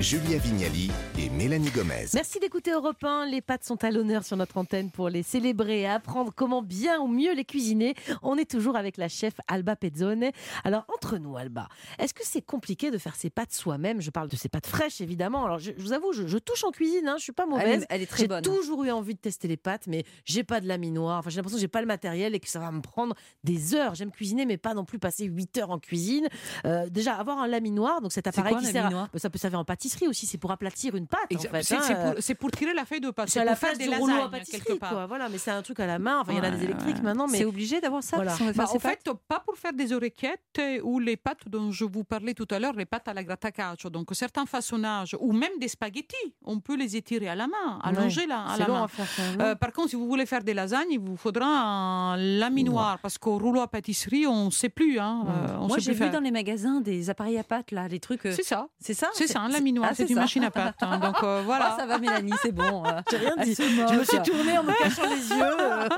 Julia 0.00 0.36
Vignali 0.36 0.90
et 1.18 1.30
Mélanie 1.30 1.70
Gomez. 1.70 2.06
Merci 2.12 2.38
d'écouter 2.38 2.72
Europe 2.72 3.02
1. 3.02 3.24
Les 3.26 3.40
pâtes 3.40 3.64
sont 3.64 3.82
à 3.84 3.90
l'honneur 3.90 4.22
sur 4.22 4.36
notre 4.36 4.58
antenne 4.58 4.90
pour 4.90 5.08
les 5.08 5.22
célébrer 5.22 5.82
et 5.82 5.86
apprendre 5.86 6.30
comment 6.34 6.60
bien 6.60 7.00
ou 7.00 7.06
mieux 7.06 7.32
les 7.34 7.44
cuisiner. 7.46 7.94
On 8.22 8.36
est 8.36 8.50
toujours 8.50 8.76
avec 8.76 8.98
la 8.98 9.08
chef 9.08 9.32
Alba 9.48 9.76
Pezzone. 9.76 10.26
Alors, 10.62 10.84
entre 10.94 11.16
nous, 11.16 11.36
Alba, 11.38 11.68
est-ce 11.98 12.12
que 12.12 12.20
c'est 12.22 12.42
compliqué 12.42 12.90
de 12.90 12.98
faire 12.98 13.14
ses 13.16 13.30
pâtes 13.30 13.52
soi-même? 13.52 14.02
Je 14.02 14.10
parle 14.10 14.28
de 14.28 14.36
ces 14.36 14.50
pâtes 14.50 14.66
fraîches, 14.66 15.00
évidemment. 15.00 15.46
Alors, 15.46 15.58
je, 15.58 15.70
je 15.74 15.82
vous 15.82 15.92
avoue, 15.94 16.12
je, 16.12 16.26
je 16.26 16.38
touche 16.38 16.64
en 16.64 16.70
cuisine, 16.70 17.08
hein, 17.08 17.14
je 17.16 17.22
suis 17.22 17.32
pas 17.32 17.44
Elle 17.44 17.48
mauvaise. 17.50 17.82
est, 17.82 17.86
elle 17.88 18.02
est 18.02 18.06
très 18.06 18.18
J'ai 18.24 18.28
bonne. 18.28 18.42
toujours 18.42 18.84
eu 18.84 18.90
envie 18.90 19.14
de 19.14 19.20
tester 19.20 19.48
les 19.48 19.56
pâtes, 19.56 19.86
mais 19.86 20.04
j'ai 20.26 20.44
pas 20.44 20.60
de 20.60 20.66
laminoir. 20.68 21.20
Enfin, 21.20 21.30
j'ai 21.30 21.36
l'impression 21.36 21.56
que 21.56 21.62
j'ai 21.62 21.68
pas 21.68 21.80
le 21.80 21.86
matériel 21.86 22.34
et 22.34 22.40
que 22.40 22.48
ça 22.48 22.58
va 22.58 22.70
me 22.72 22.82
prendre 22.82 23.14
des 23.42 23.74
heures. 23.74 23.94
J'aime 23.94 24.10
cuisiner, 24.10 24.44
mais 24.44 24.58
pas 24.58 24.74
non 24.74 24.84
plus 24.84 24.98
passer 24.98 25.24
8 25.24 25.56
heures 25.58 25.70
en 25.70 25.78
cuisine. 25.78 26.28
Euh, 26.66 26.90
déjà, 26.90 27.14
avoir 27.14 27.38
un 27.38 27.46
laminoir, 27.46 28.02
donc 28.02 28.12
cet 28.12 28.26
appareil 28.26 28.52
quoi, 28.52 28.58
un 28.60 28.66
qui 28.66 28.72
sert, 28.72 28.86
à- 28.94 29.08
ça 29.16 29.30
peut 29.30 29.38
servir 29.38 29.58
en 29.60 29.64
pâtisserie 29.64 29.93
aussi. 30.08 30.26
C'est 30.26 30.38
pour 30.38 30.50
aplatir 30.50 30.94
une 30.94 31.06
pâte. 31.06 31.20
En 31.34 31.38
fait, 31.38 31.62
C'est 31.62 31.74
hein, 31.76 31.80
c'est 31.82 31.94
euh, 31.96 32.34
pour, 32.36 32.50
pour 32.50 32.50
tirer 32.50 32.74
la 32.74 32.84
feuille 32.84 33.00
de 33.00 33.10
pâte. 33.10 33.28
c'est 33.28 33.44
la 33.44 33.52
pour 33.52 33.60
faire 33.60 33.76
des 33.76 33.88
du 33.88 33.94
rouleau 33.94 34.12
à 34.12 34.16
lasagnes 34.16 34.30
pâtisserie, 34.30 34.62
quelque 34.64 34.78
part. 34.78 34.90
quoi. 34.90 35.06
Voilà, 35.06 35.28
mais 35.28 35.38
c'est 35.38 35.50
un 35.50 35.62
truc 35.62 35.80
à 35.80 35.86
la 35.86 35.98
main. 35.98 36.20
Enfin, 36.20 36.32
il 36.32 36.38
y 36.38 36.40
en 36.40 36.44
a 36.44 36.50
des 36.50 36.64
électriques 36.64 36.96
ouais. 36.96 37.02
maintenant, 37.02 37.26
mais 37.28 37.38
C'est 37.38 37.44
obligé 37.44 37.80
d'avoir 37.80 38.02
ça 38.02 38.16
Voilà. 38.16 38.34
si 38.34 38.42
on 38.42 38.46
veut 38.46 38.52
faire 38.52 38.64
Bah, 38.66 38.70
en 38.74 38.78
fait, 38.78 39.00
pas 39.28 39.40
pour 39.40 39.56
faire 39.56 39.72
des 39.72 39.92
oreillettes 39.92 40.60
ou 40.82 40.98
les 40.98 41.16
pâtes 41.16 41.48
dont 41.48 41.70
je 41.70 41.84
vous 41.84 42.04
parlais 42.04 42.34
tout 42.34 42.46
à 42.50 42.58
l'heure, 42.58 42.72
les 42.74 42.86
pâtes 42.86 43.08
à 43.08 43.14
la 43.14 43.22
grattacaccio. 43.24 43.90
Donc 43.90 44.08
certains 44.12 44.46
façonnages 44.46 45.16
ou 45.20 45.32
même 45.32 45.52
des 45.60 45.68
spaghettis, 45.68 46.34
on 46.44 46.60
peut 46.60 46.76
les 46.76 46.96
étirer 46.96 47.28
à 47.28 47.34
la 47.34 47.46
main, 47.46 47.78
allonger 47.82 48.26
là, 48.26 48.44
à 48.46 48.58
la 48.58 48.66
long 48.66 48.74
main. 48.74 48.84
à 48.84 48.88
faire. 48.88 49.06
Euh, 49.40 49.50
non 49.50 49.56
par 49.56 49.72
contre, 49.72 49.90
si 49.90 49.96
vous 49.96 50.06
voulez 50.06 50.26
faire 50.26 50.42
des 50.42 50.54
lasagnes, 50.54 50.90
il 50.90 51.00
vous 51.00 51.16
faudra 51.16 51.46
un 51.46 52.16
laminoir 52.16 52.98
parce 53.00 53.18
qu'au 53.18 53.38
rouleau 53.38 53.60
à 53.60 53.68
pâtisserie, 53.68 54.26
on 54.26 54.46
ne 54.46 54.50
sait 54.50 54.68
plus. 54.68 54.98
Hein, 54.98 55.24
euh, 55.28 55.56
on 55.60 55.68
Moi, 55.68 55.78
j'ai 55.78 55.92
vu 55.92 56.08
dans 56.10 56.20
les 56.20 56.30
magasins 56.30 56.80
des 56.80 57.10
appareils 57.10 57.38
à 57.38 57.44
pâtes, 57.44 57.70
là, 57.70 57.88
les 57.88 58.00
trucs. 58.00 58.22
C'est 58.22 58.42
ça. 58.44 58.68
C'est 58.78 58.94
ça 58.94 59.08
C'est 59.14 59.26
ça, 59.26 59.40
un 59.40 59.48
laminoir. 59.48 59.73
Ah, 59.82 59.90
c'est 59.94 60.08
une 60.08 60.14
ça. 60.16 60.20
machine 60.20 60.44
à 60.44 60.50
pâtes. 60.50 60.76
hein. 60.82 60.98
donc 60.98 61.16
euh, 61.22 61.42
voilà. 61.46 61.70
Ah, 61.72 61.76
ça 61.78 61.86
va, 61.86 61.98
Mélanie, 61.98 62.32
c'est 62.42 62.52
bon. 62.52 62.84
euh. 62.84 63.00
J'ai 63.10 63.16
rien 63.16 63.34
dit. 63.42 63.54
Je 63.54 63.94
me 63.98 64.04
suis 64.04 64.18
tournée 64.22 64.58
en 64.58 64.62
me 64.62 64.72
cachant 64.82 65.08
les 65.08 65.28
yeux. 65.36 65.42
euh, 65.60 65.88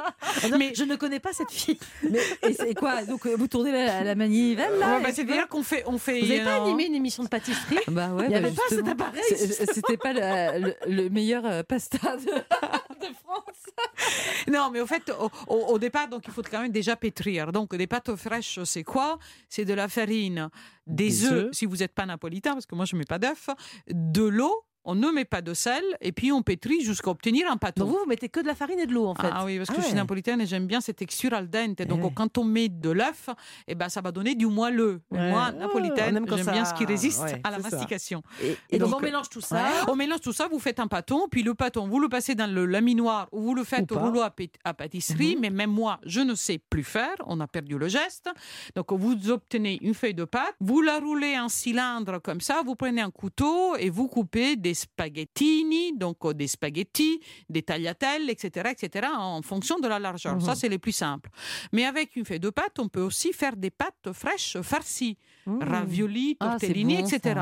disant, 0.42 0.58
Mais- 0.58 0.72
je 0.74 0.84
ne 0.84 0.96
connais 0.96 1.20
pas 1.20 1.32
cette 1.32 1.50
fille. 1.50 1.78
Mais 2.08 2.20
et 2.42 2.52
c'est 2.54 2.74
quoi? 2.74 3.02
Donc, 3.04 3.26
vous 3.26 3.48
tournez 3.48 3.72
la, 3.72 4.04
la 4.04 4.14
manivelle, 4.14 4.78
là 4.78 4.96
Ouais, 4.96 5.02
bah, 5.02 5.08
C'est-à-dire 5.12 5.48
qu'on 5.48 5.62
fait, 5.62 5.82
on 5.86 5.98
fait. 5.98 6.20
Vous 6.20 6.26
n'avez 6.28 6.44
pas 6.44 6.62
animé 6.62 6.86
une 6.86 6.94
émission 6.94 7.22
de 7.22 7.28
pâtisserie? 7.28 7.78
Bah 7.88 8.08
ouais, 8.08 8.24
Il 8.24 8.28
n'y 8.28 8.34
bah 8.40 8.46
avait 8.46 8.56
pas 8.56 8.62
cet 8.68 8.88
appareil. 8.88 9.22
C'était 9.72 9.96
pas 9.96 10.12
le, 10.12 10.60
le- 10.60 10.76
le 11.04 11.08
meilleur 11.10 11.64
pasta 11.64 12.16
de, 12.16 12.24
de 13.06 13.14
France. 13.24 13.42
Non, 14.48 14.70
mais 14.72 14.80
au 14.80 14.86
fait, 14.86 15.10
au 15.48 15.78
départ, 15.78 16.08
donc 16.08 16.22
il 16.26 16.32
faut 16.32 16.42
quand 16.48 16.60
même 16.62 16.72
déjà 16.72 16.96
pétrir. 16.96 17.52
Donc 17.52 17.74
des 17.74 17.86
pâtes 17.86 18.14
fraîches, 18.16 18.60
c'est 18.64 18.84
quoi? 18.84 19.18
C'est 19.48 19.64
de 19.64 19.74
la 19.74 19.88
farine, 19.88 20.48
des, 20.87 21.09
Des 21.09 21.25
œufs, 21.25 21.49
si 21.53 21.66
vous 21.66 21.77
n'êtes 21.77 21.94
pas 21.94 22.07
napolitain, 22.07 22.53
parce 22.53 22.66
que 22.66 22.75
moi 22.75 22.85
je 22.85 22.96
mets 22.96 23.05
pas 23.05 23.18
d'œufs, 23.18 23.51
de 23.88 24.22
l'eau. 24.22 24.64
On 24.87 24.94
ne 24.94 25.11
met 25.11 25.25
pas 25.25 25.42
de 25.42 25.53
sel 25.53 25.83
et 26.01 26.12
puis 26.12 26.33
on 26.33 26.42
pétrit 26.42 26.81
jusqu'à 26.83 27.11
obtenir 27.11 27.51
un 27.51 27.57
pâteau. 27.57 27.83
Donc 27.85 27.92
vous, 27.92 27.99
vous 28.01 28.07
mettez 28.09 28.29
que 28.29 28.40
de 28.40 28.46
la 28.46 28.55
farine 28.55 28.79
et 28.79 28.87
de 28.87 28.92
l'eau, 28.92 29.07
en 29.09 29.14
fait. 29.14 29.29
Ah 29.31 29.44
oui, 29.44 29.57
parce 29.59 29.68
que 29.68 29.75
Ah 29.77 29.81
je 29.83 29.87
suis 29.87 29.94
napolitaine 29.96 30.40
et 30.40 30.46
j'aime 30.46 30.66
bien 30.66 30.81
cette 30.81 30.96
texture 30.96 31.35
al 31.35 31.51
dente. 31.51 31.83
Donc 31.83 32.03
ouais. 32.05 32.11
quand 32.14 32.38
on 32.38 32.44
met 32.44 32.68
de 32.68 32.90
l'œuf, 32.90 33.29
eh 33.66 33.75
ben, 33.75 33.88
ça 33.88 34.01
va 34.01 34.12
donner 34.12 34.35
du 34.35 34.46
moelleux. 34.46 35.01
Ouais. 35.11 35.31
Moi, 35.31 35.51
Oh, 35.55 35.59
napolitaine, 35.59 36.14
j'aime 36.29 36.46
bien 36.53 36.64
ce 36.64 36.75
qui 36.75 36.85
résiste 36.87 37.22
à 37.44 37.51
la 37.51 37.61
ça. 37.61 37.68
mastication. 37.70 38.22
Et, 38.42 38.57
Et 38.70 38.79
donc, 38.79 38.90
donc, 38.90 39.01
on 39.01 39.03
mélange 39.03 39.29
tout 39.29 39.40
ça. 39.40 39.64
On 39.88 39.96
mélange 39.96 40.20
tout 40.20 40.33
ça, 40.33 40.49
vous 40.49 40.59
faites 40.59 40.81
un 40.81 40.87
pâton, 40.87 41.27
puis 41.31 41.42
le 41.42 41.55
pâton, 41.55 41.87
vous 41.88 41.99
le 42.01 42.09
passez 42.09 42.35
dans 42.35 42.46
le 42.53 42.64
laminoir 42.66 43.29
ou 43.33 43.40
vous 43.42 43.55
le 43.55 43.64
faites 43.64 43.90
au 43.92 43.99
rouleau 43.99 44.22
à 44.22 44.75
pâtisserie, 44.75 45.35
Mhm. 45.35 45.40
mais 45.42 45.51
même 45.51 45.70
moi, 45.70 45.99
je 46.05 46.20
ne 46.20 46.35
sais 46.35 46.59
plus 46.59 46.85
faire, 46.85 47.14
on 47.27 47.40
a 47.40 47.46
perdu 47.46 47.79
le 47.79 47.88
geste. 47.88 48.29
Donc 48.75 48.92
vous 48.92 49.31
obtenez 49.31 49.79
une 49.83 49.94
feuille 49.94 50.14
de 50.14 50.25
pâte, 50.25 50.55
vous 50.61 50.81
la 50.83 50.99
roulez 50.99 51.38
en 51.38 51.49
cylindre 51.49 52.20
comme 52.20 52.40
ça, 52.40 52.62
vous 52.64 52.75
prenez 52.77 53.01
un 53.03 53.11
couteau 53.11 53.77
et 53.77 53.90
vous 53.90 54.09
coupez 54.09 54.57
des 54.57 54.75
spaghettini, 54.76 55.92
donc 55.96 56.18
euh, 56.24 56.32
des 56.34 56.46
spaghettis, 56.46 57.20
des 57.48 57.62
tagliatelles, 57.62 58.30
etc., 58.30 58.70
etc., 58.72 59.08
en 59.16 59.42
fonction 59.42 59.78
de 59.78 59.88
la 59.88 59.98
largeur. 59.98 60.34
Mhm. 60.34 60.40
Ça, 60.42 60.54
c'est 60.54 60.68
les 60.68 60.78
plus 60.78 60.92
simples. 60.92 61.30
Mais 61.72 61.84
avec 61.84 62.16
une 62.16 62.24
feuille 62.24 62.40
de 62.40 62.50
pâte, 62.50 62.78
on 62.78 62.88
peut 62.88 63.02
aussi 63.02 63.32
faire 63.32 63.56
des 63.56 63.70
pâtes 63.70 64.12
fraîches 64.12 64.58
farcies, 64.62 65.16
Mmh. 65.48 65.62
ravioli, 65.62 66.36
Ah, 66.40 66.48
tortellini, 66.58 66.96
bon, 66.96 67.06
etc. 67.06 67.38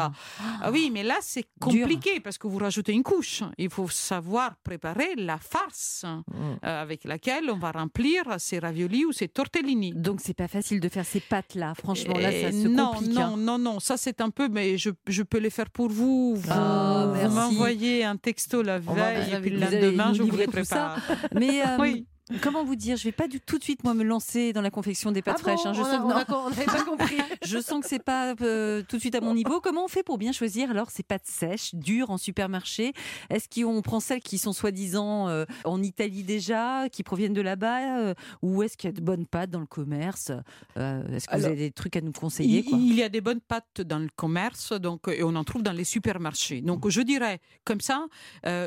Ah 0.60 0.70
oui, 0.70 0.90
mais 0.92 1.02
là, 1.02 1.16
c'est 1.22 1.46
compliqué 1.58 2.20
parce 2.20 2.36
que 2.36 2.46
vous 2.46 2.58
rajoutez 2.58 2.92
une 2.92 3.02
couche. 3.02 3.42
Il 3.56 3.70
faut 3.70 3.88
savoir 3.88 4.56
préparer 4.62 5.14
la 5.16 5.38
farce 5.38 6.04
euh, 6.04 6.54
avec 6.82 7.04
laquelle 7.04 7.48
on 7.50 7.56
va 7.56 7.70
remplir 7.72 8.24
ces 8.38 8.58
raviolis 8.58 9.06
ou 9.06 9.12
ces 9.12 9.28
tortellini. 9.28 9.92
donc 9.94 10.20
c'est 10.22 10.34
pas 10.34 10.48
facile 10.48 10.80
de 10.80 10.88
faire 10.90 11.06
ces 11.06 11.20
pâtes-là. 11.20 11.72
Franchement, 11.76 12.18
là, 12.18 12.30
ça 12.30 12.48
Et 12.50 12.52
se 12.52 12.68
non, 12.68 12.88
complique. 12.92 13.12
non, 13.14 13.22
hein. 13.22 13.36
non, 13.38 13.56
non, 13.58 13.80
ça 13.80 13.96
c'est 13.96 14.20
un 14.20 14.28
peu, 14.28 14.48
mais 14.50 14.76
je, 14.76 14.90
je 15.06 15.22
peux 15.22 15.38
les 15.38 15.48
faire 15.48 15.70
pour 15.70 15.88
vous. 15.88 16.34
Vous, 16.36 16.50
Ah, 16.52 17.06
vous 17.28 17.34
m'envoyez 17.34 18.04
un 18.04 18.16
texto 18.16 18.62
la 18.62 18.78
veille 18.78 19.32
et 19.32 19.40
puis 19.40 19.50
le 19.50 19.60
lendemain, 19.60 20.12
je 20.14 20.22
vous 20.22 20.36
ça. 20.64 20.96
prépare. 20.96 20.98
Mais 21.34 21.62
euh, 21.66 21.76
Oui. 21.78 22.06
Comment 22.40 22.64
vous 22.64 22.76
dire? 22.76 22.96
Je 22.96 23.04
vais 23.04 23.12
pas 23.12 23.28
du 23.28 23.40
tout 23.40 23.58
de 23.58 23.64
suite 23.64 23.84
moi 23.84 23.94
me 23.94 24.02
lancer 24.04 24.52
dans 24.52 24.62
la 24.62 24.70
confection 24.70 25.12
des 25.12 25.22
pâtes 25.22 25.36
Ah 25.40 25.42
bon 25.42 25.56
fraîches. 25.56 25.66
hein. 25.66 25.72
Je 25.74 25.80
on 25.80 25.84
sens 25.84 25.94
a- 25.94 25.98
que 26.24 26.32
on 26.32 26.36
a- 26.36 26.48
on 26.48 26.64
pas 26.64 26.84
compris. 26.84 27.16
Je 27.44 27.58
sens 27.60 27.82
que 27.82 27.88
c'est 27.88 28.02
pas 28.02 28.34
euh, 28.40 28.82
tout 28.88 28.96
de 28.96 29.00
suite 29.00 29.14
à 29.14 29.20
mon 29.20 29.34
niveau. 29.34 29.60
Comment 29.60 29.84
on 29.84 29.88
fait 29.88 30.02
pour 30.02 30.16
bien 30.18 30.32
choisir 30.32 30.70
alors 30.70 30.90
ces 30.90 31.02
pâtes 31.02 31.26
sèches, 31.26 31.74
dures 31.74 32.10
en 32.10 32.16
supermarché? 32.18 32.92
Est-ce 33.30 33.48
qu'on 33.62 33.82
prend 33.82 34.00
celles 34.00 34.20
qui 34.22 34.38
sont 34.38 34.52
soi-disant 34.52 35.28
euh, 35.28 35.44
en 35.64 35.82
Italie 35.82 36.22
déjà, 36.22 36.88
qui 36.90 37.02
proviennent 37.02 37.34
de 37.34 37.42
là-bas, 37.42 37.98
euh, 38.00 38.14
ou 38.42 38.62
est-ce 38.62 38.76
qu'il 38.76 38.88
y 38.88 38.92
a 38.92 38.96
de 38.96 39.02
bonnes 39.02 39.26
pâtes 39.26 39.50
dans 39.50 39.60
le 39.60 39.66
commerce? 39.66 40.30
Est-ce 40.76 41.26
que 41.28 41.36
vous 41.36 41.44
avez 41.44 41.56
des 41.56 41.70
trucs 41.70 41.96
à 41.96 42.00
nous 42.00 42.12
conseiller 42.12 42.60
Il, 42.60 42.64
quoi? 42.70 42.78
il 42.78 42.94
y 42.94 43.02
a 43.02 43.08
des 43.08 43.20
bonnes 43.20 43.40
pâtes 43.40 43.80
dans 43.82 43.98
le 43.98 44.08
commerce, 44.16 44.72
donc, 44.72 45.02
et 45.08 45.22
on 45.22 45.34
en 45.36 45.44
trouve 45.44 45.62
dans 45.62 45.72
les 45.72 45.84
supermarchés. 45.84 46.60
Donc, 46.62 46.88
je 46.88 47.00
dirais, 47.02 47.40
comme 47.64 47.80
ça, 47.80 48.06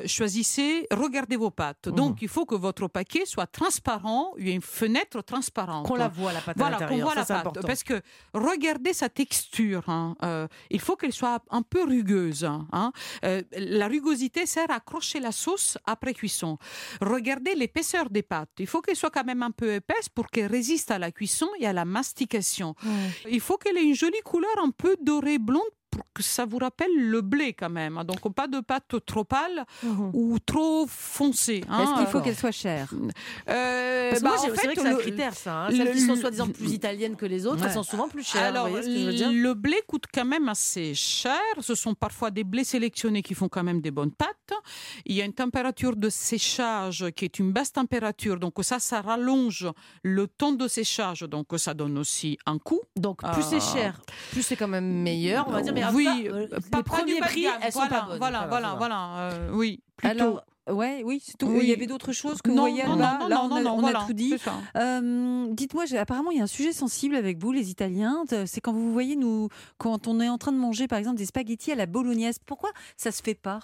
choisissez, 0.06 0.88
regardez 0.92 1.36
vos 1.36 1.50
pâtes. 1.52 1.90
Donc, 1.90 2.22
il 2.22 2.28
faut 2.28 2.46
que 2.46 2.56
votre 2.56 2.88
paquet 2.88 3.24
soit 3.26 3.47
transparent, 3.52 4.34
il 4.38 4.48
y 4.48 4.52
a 4.52 4.56
une 4.56 4.62
fenêtre 4.62 5.22
transparente. 5.24 5.88
Qu'on 5.88 5.96
la 5.96 6.08
voit, 6.08 6.34
la 6.34 6.42
pâte 6.42 6.58
à 6.58 6.60
Voilà, 6.60 6.80
l'intérieur. 6.80 7.06
voit 7.06 7.14
ça, 7.14 7.20
la 7.20 7.26
c'est 7.26 7.34
pâte. 7.34 7.42
important. 7.48 7.68
Parce 7.68 7.84
que 7.84 8.02
regardez 8.34 8.94
sa 8.94 9.10
texture. 9.10 9.84
hein, 9.88 10.16
euh, 10.24 10.48
il 10.70 10.80
faut 10.80 10.96
qu'elle 10.96 11.14
soit 11.14 11.42
un 11.50 11.62
peu 11.62 11.84
rugueuse. 11.84 12.44
hein. 12.46 12.92
Euh, 13.26 13.42
la 13.58 13.88
rugosité 13.88 14.46
sert 14.46 14.70
à 14.72 14.76
accrocher 14.76 15.20
la 15.20 15.32
sauce 15.32 15.78
après 15.86 16.14
cuisson. 16.14 16.58
Regardez 17.02 17.56
l'épaisseur 17.56 18.10
des 18.10 18.24
pâtes. 18.24 18.50
Il 18.60 18.68
faut 18.68 18.82
qu'elle 18.82 18.96
soit 18.96 19.10
quand 19.12 19.24
même 19.26 19.44
un 19.44 19.52
peu 19.52 19.74
épaisse 19.76 20.10
pour 20.10 20.28
qu'elle 20.30 20.52
résiste 20.52 20.92
à 20.92 21.00
la 21.00 21.12
cuisson 21.12 21.48
et 21.60 21.68
à 21.68 21.74
la 21.74 21.86
mastication. 21.86 22.76
Il 23.30 23.40
faut 23.40 23.58
qu'elle 23.58 23.78
ait 23.78 23.84
une 23.84 23.96
jolie 23.96 24.22
couleur 24.24 24.52
un 24.64 24.72
peu 24.72 24.96
dorée 25.02 25.38
blonde 25.40 25.62
que 26.14 26.24
ça 26.24 26.46
vous 26.46 26.58
rappelle 26.58 26.92
le 26.96 27.22
blé 27.22 27.54
quand 27.54 27.70
même. 27.70 27.98
hein. 27.98 28.04
Donc 28.06 28.34
pas 28.34 28.48
de 28.48 28.60
pâte 28.60 28.96
trop 29.06 29.24
pâle 29.24 29.66
Mhm. 29.84 30.12
ou 30.14 30.40
trop 30.40 30.86
foncée. 30.88 31.64
hein. 31.70 31.84
Est-ce 31.84 31.94
qu'il 31.98 32.08
faut 32.08 32.22
qu'elle 32.22 32.36
soit 32.36 32.52
chère 32.52 32.90
Euh, 33.50 34.10
Parce 34.10 34.20
que 34.22 34.24
bah, 34.26 34.30
moi, 34.32 34.40
en 34.40 34.42
c'est 34.44 34.50
c'est 34.52 34.56
fait, 34.58 34.66
vrai 34.68 34.76
que 34.76 34.82
c'est 34.82 34.88
un 34.88 34.92
le- 34.92 34.98
critère, 34.98 35.34
ça. 35.34 35.54
hein. 35.56 35.70
le- 35.70 35.76
Celles 35.78 35.92
qui 35.94 36.02
sont 36.02 36.16
soi-disant 36.16 36.48
plus 36.50 36.72
italiennes 36.72 37.16
que 37.16 37.26
les 37.26 37.46
autres, 37.46 37.62
Ouais. 37.62 37.68
elles 37.68 37.74
sont 37.74 37.84
souvent 37.84 38.08
plus 38.08 38.24
chères. 38.24 38.44
Alors, 38.44 38.66
vous 38.66 38.72
voyez 38.74 38.86
ce 38.88 38.94
que 38.94 39.00
je 39.02 39.06
veux 39.06 39.14
dire 39.14 39.32
le 39.32 39.54
blé 39.54 39.78
coûte 39.88 40.06
quand 40.14 40.26
même 40.26 40.50
assez 40.50 40.94
cher. 40.96 41.40
Ce 41.60 41.76
sont 41.76 41.94
parfois 41.94 42.32
des 42.32 42.44
blés 42.44 42.64
sélectionnés 42.64 43.22
qui 43.22 43.34
font 43.34 43.50
quand 43.50 43.64
même 43.64 43.82
des 43.82 43.92
bonnes 43.92 44.12
pâtes. 44.12 44.54
Il 45.06 45.16
y 45.16 45.22
a 45.22 45.26
une 45.26 45.34
température 45.34 45.96
de 45.96 46.10
séchage 46.10 47.06
qui 47.16 47.26
est 47.26 47.40
une 47.40 47.52
basse 47.52 47.72
température. 47.74 48.40
Donc 48.40 48.54
ça, 48.62 48.80
ça 48.80 49.02
rallonge 49.02 49.68
le 50.04 50.28
temps 50.28 50.52
de 50.52 50.68
séchage. 50.68 51.22
Donc 51.22 51.48
ça 51.58 51.74
donne 51.74 51.98
aussi 51.98 52.38
un 52.46 52.58
coût. 52.58 52.82
Donc, 52.96 53.22
plus 53.34 53.44
c'est 53.44 53.58
Ah. 53.58 53.74
cher, 53.74 54.02
plus 54.32 54.44
c'est 54.44 54.56
quand 54.56 54.68
même 54.68 55.02
meilleur, 55.04 55.48
on 55.48 55.52
va 55.52 55.62
dire. 55.62 55.74
Mais 55.74 55.84
oui, 55.94 56.30
euh, 56.32 56.48
pas- 56.48 56.78
les 56.78 56.84
premiers 56.84 57.20
prix, 57.20 57.46
elles 57.62 57.72
sont 57.72 57.80
voilà, 57.80 57.96
pas 57.96 58.06
bonnes. 58.08 58.18
Voilà, 58.20 58.48
voilà, 58.48 58.76
voilà. 58.78 59.18
euh, 59.18 59.50
oui, 59.54 59.82
plutôt. 59.96 60.40
Ouais, 60.70 61.02
oui, 61.06 61.22
c'est 61.24 61.38
tout. 61.38 61.48
Oui. 61.48 61.60
Il 61.64 61.70
y 61.70 61.74
avait 61.74 61.88
d'autres 61.88 62.12
choses 62.12 62.42
que 62.42 62.50
vous 62.50 62.56
non, 62.56 62.64
voyez 62.64 62.84
non, 62.84 62.96
là-bas 62.96 63.20
non, 63.24 63.28
Là, 63.30 63.36
non, 63.36 63.50
on 63.52 63.56
a, 63.56 63.62
non, 63.62 63.74
on 63.78 63.86
a 63.86 64.06
tout 64.06 64.14
dit. 64.14 64.36
Euh, 64.76 65.48
Dites-moi, 65.52 65.86
apparemment, 65.98 66.32
il 66.32 66.38
y 66.38 66.42
a 66.42 66.44
un 66.44 66.48
sujet 66.48 66.74
sensible 66.74 67.16
avec 67.16 67.38
vous, 67.42 67.52
les 67.52 67.70
Italiens. 67.70 68.26
de- 68.30 68.46
C'est 68.46 68.62
quand 68.62 68.74
vous 68.74 68.92
voyez, 68.92 69.16
nous, 69.16 69.50
quand 69.78 70.08
on 70.08 70.20
est 70.20 70.30
en 70.30 70.38
train 70.38 70.52
de 70.52 70.58
manger, 70.58 70.88
par 70.88 71.00
exemple, 71.00 71.18
des 71.18 71.26
spaghettis 71.26 71.72
à 71.72 71.76
la 71.76 71.86
bolognaise. 71.86 72.38
Pourquoi 72.46 72.70
ça 72.98 73.12
se 73.12 73.22
fait 73.22 73.36
pas? 73.36 73.60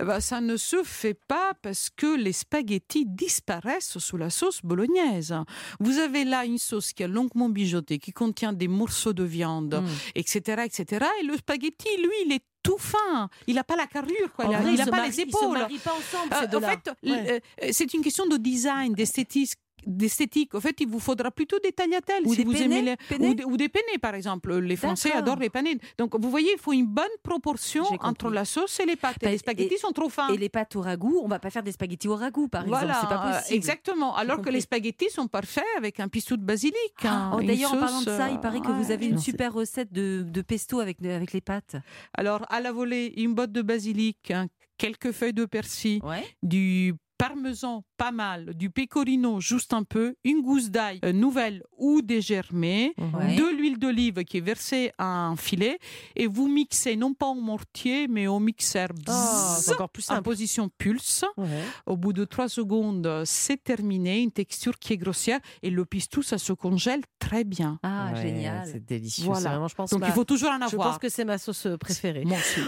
Eh 0.00 0.04
ben, 0.04 0.20
ça 0.20 0.40
ne 0.40 0.56
se 0.56 0.82
fait 0.84 1.18
pas 1.28 1.52
parce 1.60 1.90
que 1.94 2.16
les 2.16 2.32
spaghettis 2.32 3.04
disparaissent 3.06 3.98
sous 3.98 4.16
la 4.16 4.30
sauce 4.30 4.60
bolognaise. 4.62 5.34
Vous 5.80 5.98
avez 5.98 6.24
là 6.24 6.46
une 6.46 6.56
sauce 6.58 6.92
qui 6.94 7.02
est 7.02 7.08
longuement 7.08 7.50
bijotée, 7.50 7.98
qui 7.98 8.12
contient 8.12 8.54
des 8.54 8.68
morceaux 8.68 9.12
de 9.12 9.24
viande, 9.24 9.82
etc., 10.14 10.62
etc. 10.64 11.04
Et 11.20 11.26
le 11.26 11.36
spaghetti, 11.36 11.88
lui, 11.98 12.10
il 12.26 12.32
est 12.32 12.42
tout 12.66 12.78
fin. 12.78 13.28
Il 13.46 13.54
n'a 13.54 13.64
pas 13.64 13.76
la 13.76 13.86
carrure, 13.86 14.32
quoi. 14.34 14.44
Il 14.46 14.50
n'a 14.50 14.86
pas 14.86 15.02
les 15.06 15.08
Ils 15.08 15.14
se 15.14 15.20
épaules. 15.22 15.58
marient 15.58 15.78
pas 15.78 15.92
ensemble, 15.92 16.32
Euh, 16.34 16.58
en 16.58 16.60
fait, 16.70 16.90
Ouais. 17.02 17.42
euh, 17.62 17.68
c'est 17.72 17.92
une 17.94 18.02
question 18.02 18.26
de 18.26 18.36
design, 18.36 18.92
d'esthétisme 18.94 19.58
d'esthétique. 19.86 20.54
En 20.54 20.60
fait, 20.60 20.76
il 20.80 20.88
vous 20.88 21.00
faudra 21.00 21.30
plutôt 21.30 21.58
des 21.62 21.72
tagliatelles 21.72 22.22
Ou 22.24 22.32
si 22.34 22.38
des 22.38 22.44
vous 22.44 22.52
penne, 22.52 22.72
aimez 22.72 22.82
les 22.82 22.96
penne 22.96 23.22
ou, 23.30 23.34
des- 23.34 23.44
ou 23.44 23.56
des 23.56 23.68
penne, 23.68 23.82
par 24.02 24.14
exemple. 24.14 24.56
Les 24.58 24.76
Français 24.76 25.12
adorent 25.12 25.38
les 25.38 25.50
penne. 25.50 25.66
Donc, 25.98 26.14
vous 26.20 26.30
voyez, 26.30 26.50
il 26.52 26.58
faut 26.58 26.72
une 26.72 26.86
bonne 26.86 27.04
proportion 27.22 27.84
entre 28.00 28.30
la 28.30 28.44
sauce 28.44 28.78
et 28.80 28.86
les 28.86 28.96
pâtes. 28.96 29.16
Et 29.22 29.28
les 29.28 29.38
spaghettis 29.38 29.74
et- 29.74 29.78
sont 29.78 29.92
trop 29.92 30.08
fins. 30.08 30.28
Et 30.28 30.36
les 30.36 30.48
pâtes 30.48 30.76
au 30.76 30.80
ragoût, 30.80 31.20
on 31.22 31.28
va 31.28 31.38
pas 31.38 31.50
faire 31.50 31.62
des 31.62 31.72
spaghettis 31.72 32.08
au 32.08 32.16
ragoût, 32.16 32.48
par 32.48 32.62
exemple. 32.62 32.78
Voilà, 32.84 33.00
C'est 33.00 33.06
pas 33.08 33.26
euh, 33.28 33.38
possible. 33.38 33.56
exactement. 33.56 34.14
Alors 34.16 34.40
que 34.42 34.50
les 34.50 34.60
spaghettis 34.60 35.10
sont 35.10 35.28
parfaits 35.28 35.64
avec 35.76 36.00
un 36.00 36.08
pistou 36.08 36.36
de 36.36 36.44
basilic. 36.44 36.74
hein, 37.04 37.32
Oh, 37.34 37.40
une 37.40 37.46
D'ailleurs, 37.48 37.72
en 37.74 37.78
parlant 37.78 38.00
de 38.00 38.04
ça, 38.06 38.28
il 38.30 38.36
euh, 38.36 38.38
paraît 38.38 38.60
que 38.60 38.68
vous 38.70 38.88
ouais. 38.88 38.92
avez 38.92 39.06
une 39.06 39.18
super 39.18 39.52
recette 39.52 39.92
de, 39.92 40.22
de 40.26 40.42
pesto 40.42 40.80
avec, 40.80 41.02
avec 41.04 41.32
les 41.32 41.40
pâtes. 41.40 41.76
Alors, 42.14 42.44
à 42.50 42.60
la 42.60 42.72
volée, 42.72 43.12
une 43.16 43.34
botte 43.34 43.52
de 43.52 43.62
basilic, 43.62 44.30
hein, 44.30 44.46
quelques 44.78 45.12
feuilles 45.12 45.32
de 45.32 45.44
persil, 45.44 46.00
Ouais. 46.04 46.24
du 46.42 46.94
parmesan 47.18 47.84
pas 47.96 48.10
mal, 48.12 48.54
du 48.54 48.70
pecorino 48.70 49.40
juste 49.40 49.72
un 49.72 49.82
peu, 49.84 50.16
une 50.24 50.42
gousse 50.42 50.70
d'ail 50.70 51.00
euh, 51.04 51.12
nouvelle 51.12 51.62
ou 51.78 52.02
dégermée, 52.02 52.94
Ouais. 52.98 53.36
de 53.36 53.44
l'huile 53.56 53.78
d'olive 53.78 54.24
qui 54.24 54.38
est 54.38 54.40
versée 54.42 54.92
à 54.98 55.06
un 55.06 55.36
filet 55.36 55.78
et 56.14 56.26
vous 56.26 56.48
mixez 56.48 56.96
non 56.96 57.14
pas 57.14 57.26
au 57.26 57.34
mortier 57.34 58.08
mais 58.08 58.26
au 58.26 58.38
mixeur 58.38 58.88
Oh, 58.90 58.94
Bzzz, 59.06 59.62
c'est 59.64 59.72
encore 59.72 59.88
plus 59.88 60.10
en 60.10 60.20
position 60.22 60.68
pulse. 60.76 61.24
Ouais. 61.36 61.46
Au 61.86 61.96
bout 61.96 62.12
de 62.12 62.24
trois 62.24 62.48
secondes, 62.48 63.22
c'est 63.24 63.62
terminé, 63.62 64.20
une 64.22 64.30
texture 64.32 64.78
qui 64.78 64.92
est 64.92 64.96
grossière 64.96 65.40
et 65.62 65.70
le 65.70 65.84
pistou 65.84 66.22
ça 66.22 66.38
se 66.38 66.52
congèle 66.52 67.02
très 67.18 67.44
bien. 67.44 67.78
Ah, 67.82 68.10
Ouais, 68.14 68.22
génial. 68.22 68.66
C'est 68.70 68.84
délicieux. 68.84 69.24
Voilà. 69.24 69.40
c'est 69.40 69.48
Vraiment, 69.48 69.68
je 69.68 69.74
pense, 69.74 69.90
Donc 69.90 70.00
ma- 70.00 70.08
il 70.08 70.12
faut 70.12 70.24
toujours 70.24 70.50
en 70.50 70.58
je 70.58 70.74
avoir. 70.74 70.90
pense 70.90 70.98
que 70.98 71.08
c'est 71.08 71.24
ma 71.24 71.38
sauce 71.38 71.66
euh, 71.66 71.76
préférée. 71.76 72.24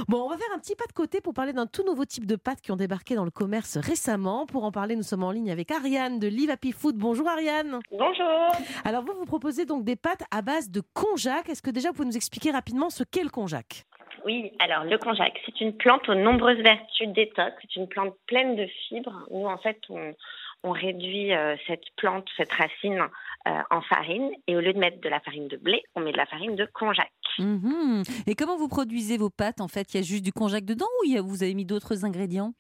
Bon, 0.09 0.23
on 0.25 0.29
va 0.29 0.37
faire 0.37 0.47
un 0.55 0.59
petit 0.59 0.75
pas 0.75 0.87
de 0.87 0.93
côté 0.93 1.21
pour 1.21 1.35
parler 1.35 1.53
d'un 1.53 1.67
tout 1.67 1.85
nouveau 1.85 2.05
type 2.05 2.27
de 2.27 2.37
pâtes 2.37 2.61
qui 2.61 2.71
ont 2.73 2.77
débarqué 2.77 3.15
dans 3.15 3.25
le 3.25 3.31
commerce 3.31 3.77
récemment. 3.79 4.38
Pour 4.47 4.65
en 4.65 4.71
parler, 4.71 4.97
nous 4.97 5.03
sommes 5.03 5.25
en 5.25 5.31
ligne 5.31 5.51
avec 5.51 5.71
Ariane 5.71 6.19
de 6.19 6.29
Live 6.29 6.51
Happy 6.51 6.73
Food. 6.73 6.97
Bonjour 6.97 7.29
Ariane. 7.29 7.81
Bonjour. 7.91 8.49
Alors 8.85 9.03
vous, 9.03 9.13
vous 9.15 9.25
proposez 9.25 9.65
donc 9.65 9.85
des 9.85 9.97
pâtes 9.97 10.23
à 10.31 10.43
base 10.43 10.71
de 10.71 10.81
konjac. 10.95 11.49
Est-ce 11.49 11.63
que 11.63 11.71
déjà 11.71 11.89
vous 11.89 11.95
pouvez 11.95 12.09
nous 12.09 12.17
expliquer 12.17 12.51
rapidement 12.51 12.91
ce 12.91 13.05
qu'est 13.05 13.25
le 13.25 13.31
konjac? 13.31 13.85
Oui, 14.25 14.53
alors 14.59 14.85
le 14.85 14.97
konjac, 14.99 15.41
c'est 15.45 15.61
une 15.61 15.77
plante 15.77 16.09
aux 16.09 16.15
nombreuses 16.15 16.59
vertus 16.59 17.09
détox. 17.09 17.55
C'est 17.63 17.77
une 17.77 17.89
plante 17.89 18.15
pleine 18.27 18.57
de 18.57 18.67
fibres. 18.89 19.27
Nous, 19.31 19.47
en 19.47 19.59
fait, 19.59 19.79
on, 19.89 20.15
on 20.63 20.71
réduit 20.71 21.35
euh, 21.35 21.57
cette 21.67 21.85
plante, 21.97 22.27
cette 22.37 22.53
racine 22.53 23.03
en 23.47 23.81
farine. 23.83 24.31
Et 24.47 24.57
au 24.57 24.61
lieu 24.61 24.73
de 24.73 24.79
mettre 24.79 25.01
de 25.01 25.09
la 25.09 25.21
farine 25.21 25.49
de 25.49 25.57
blé, 25.57 25.83
on 25.95 26.01
met 26.01 26.13
de 26.13 26.17
la 26.17 26.27
farine 26.27 26.57
de 26.57 26.67
konjac. 26.67 27.11
Mhm. 27.39 28.03
Et 28.27 28.35
comment 28.35 28.57
vous 28.57 28.69
produisez 28.69 29.17
vos 29.17 29.31
pâtes 29.31 29.61
En 29.61 29.69
fait, 29.69 29.95
il 29.95 29.99
y 29.99 30.01
a 30.01 30.03
juste 30.03 30.25
du 30.25 30.33
konjac 30.33 30.65
dedans 30.65 30.87
ou 31.01 31.05
il 31.07 31.13
y 31.15 31.19
a- 31.19 31.23
vous 31.23 31.43
avez 31.43 31.55
mis 31.55 31.65
d'autres 31.65 32.05
ingrédients? 32.05 32.53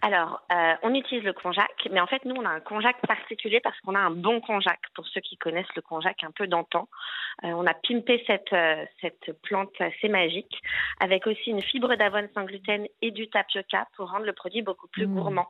Alors, 0.00 0.42
euh, 0.52 0.74
on 0.82 0.94
utilise 0.94 1.22
le 1.24 1.32
konjac, 1.32 1.70
mais 1.90 2.00
en 2.00 2.06
fait, 2.06 2.24
nous, 2.24 2.34
on 2.34 2.44
a 2.44 2.48
un 2.50 2.60
konjac 2.60 2.96
particulier 3.06 3.60
parce 3.60 3.78
qu'on 3.80 3.94
a 3.94 4.00
un 4.00 4.10
bon 4.10 4.40
konjac. 4.40 4.80
Pour 4.94 5.06
ceux 5.06 5.20
qui 5.20 5.36
connaissent 5.36 5.74
le 5.76 5.82
konjac 5.82 6.22
un 6.24 6.30
peu 6.30 6.46
d'antan, 6.46 6.88
Euh, 7.44 7.48
on 7.54 7.66
a 7.66 7.72
pimpé 7.72 8.22
cette, 8.26 8.52
euh, 8.52 8.84
cette 9.00 9.32
plante 9.42 9.72
assez 9.80 10.08
magique 10.08 10.60
avec 11.00 11.26
aussi 11.26 11.48
une 11.50 11.62
fibre 11.62 11.94
d'avoine 11.96 12.28
sans 12.34 12.44
gluten 12.44 12.86
et 13.00 13.10
du 13.10 13.28
tapioca 13.30 13.88
pour 13.96 14.10
rendre 14.10 14.26
le 14.26 14.34
produit 14.34 14.60
beaucoup 14.60 14.86
plus 14.88 15.06
Mmh. 15.06 15.14
gourmand. 15.14 15.46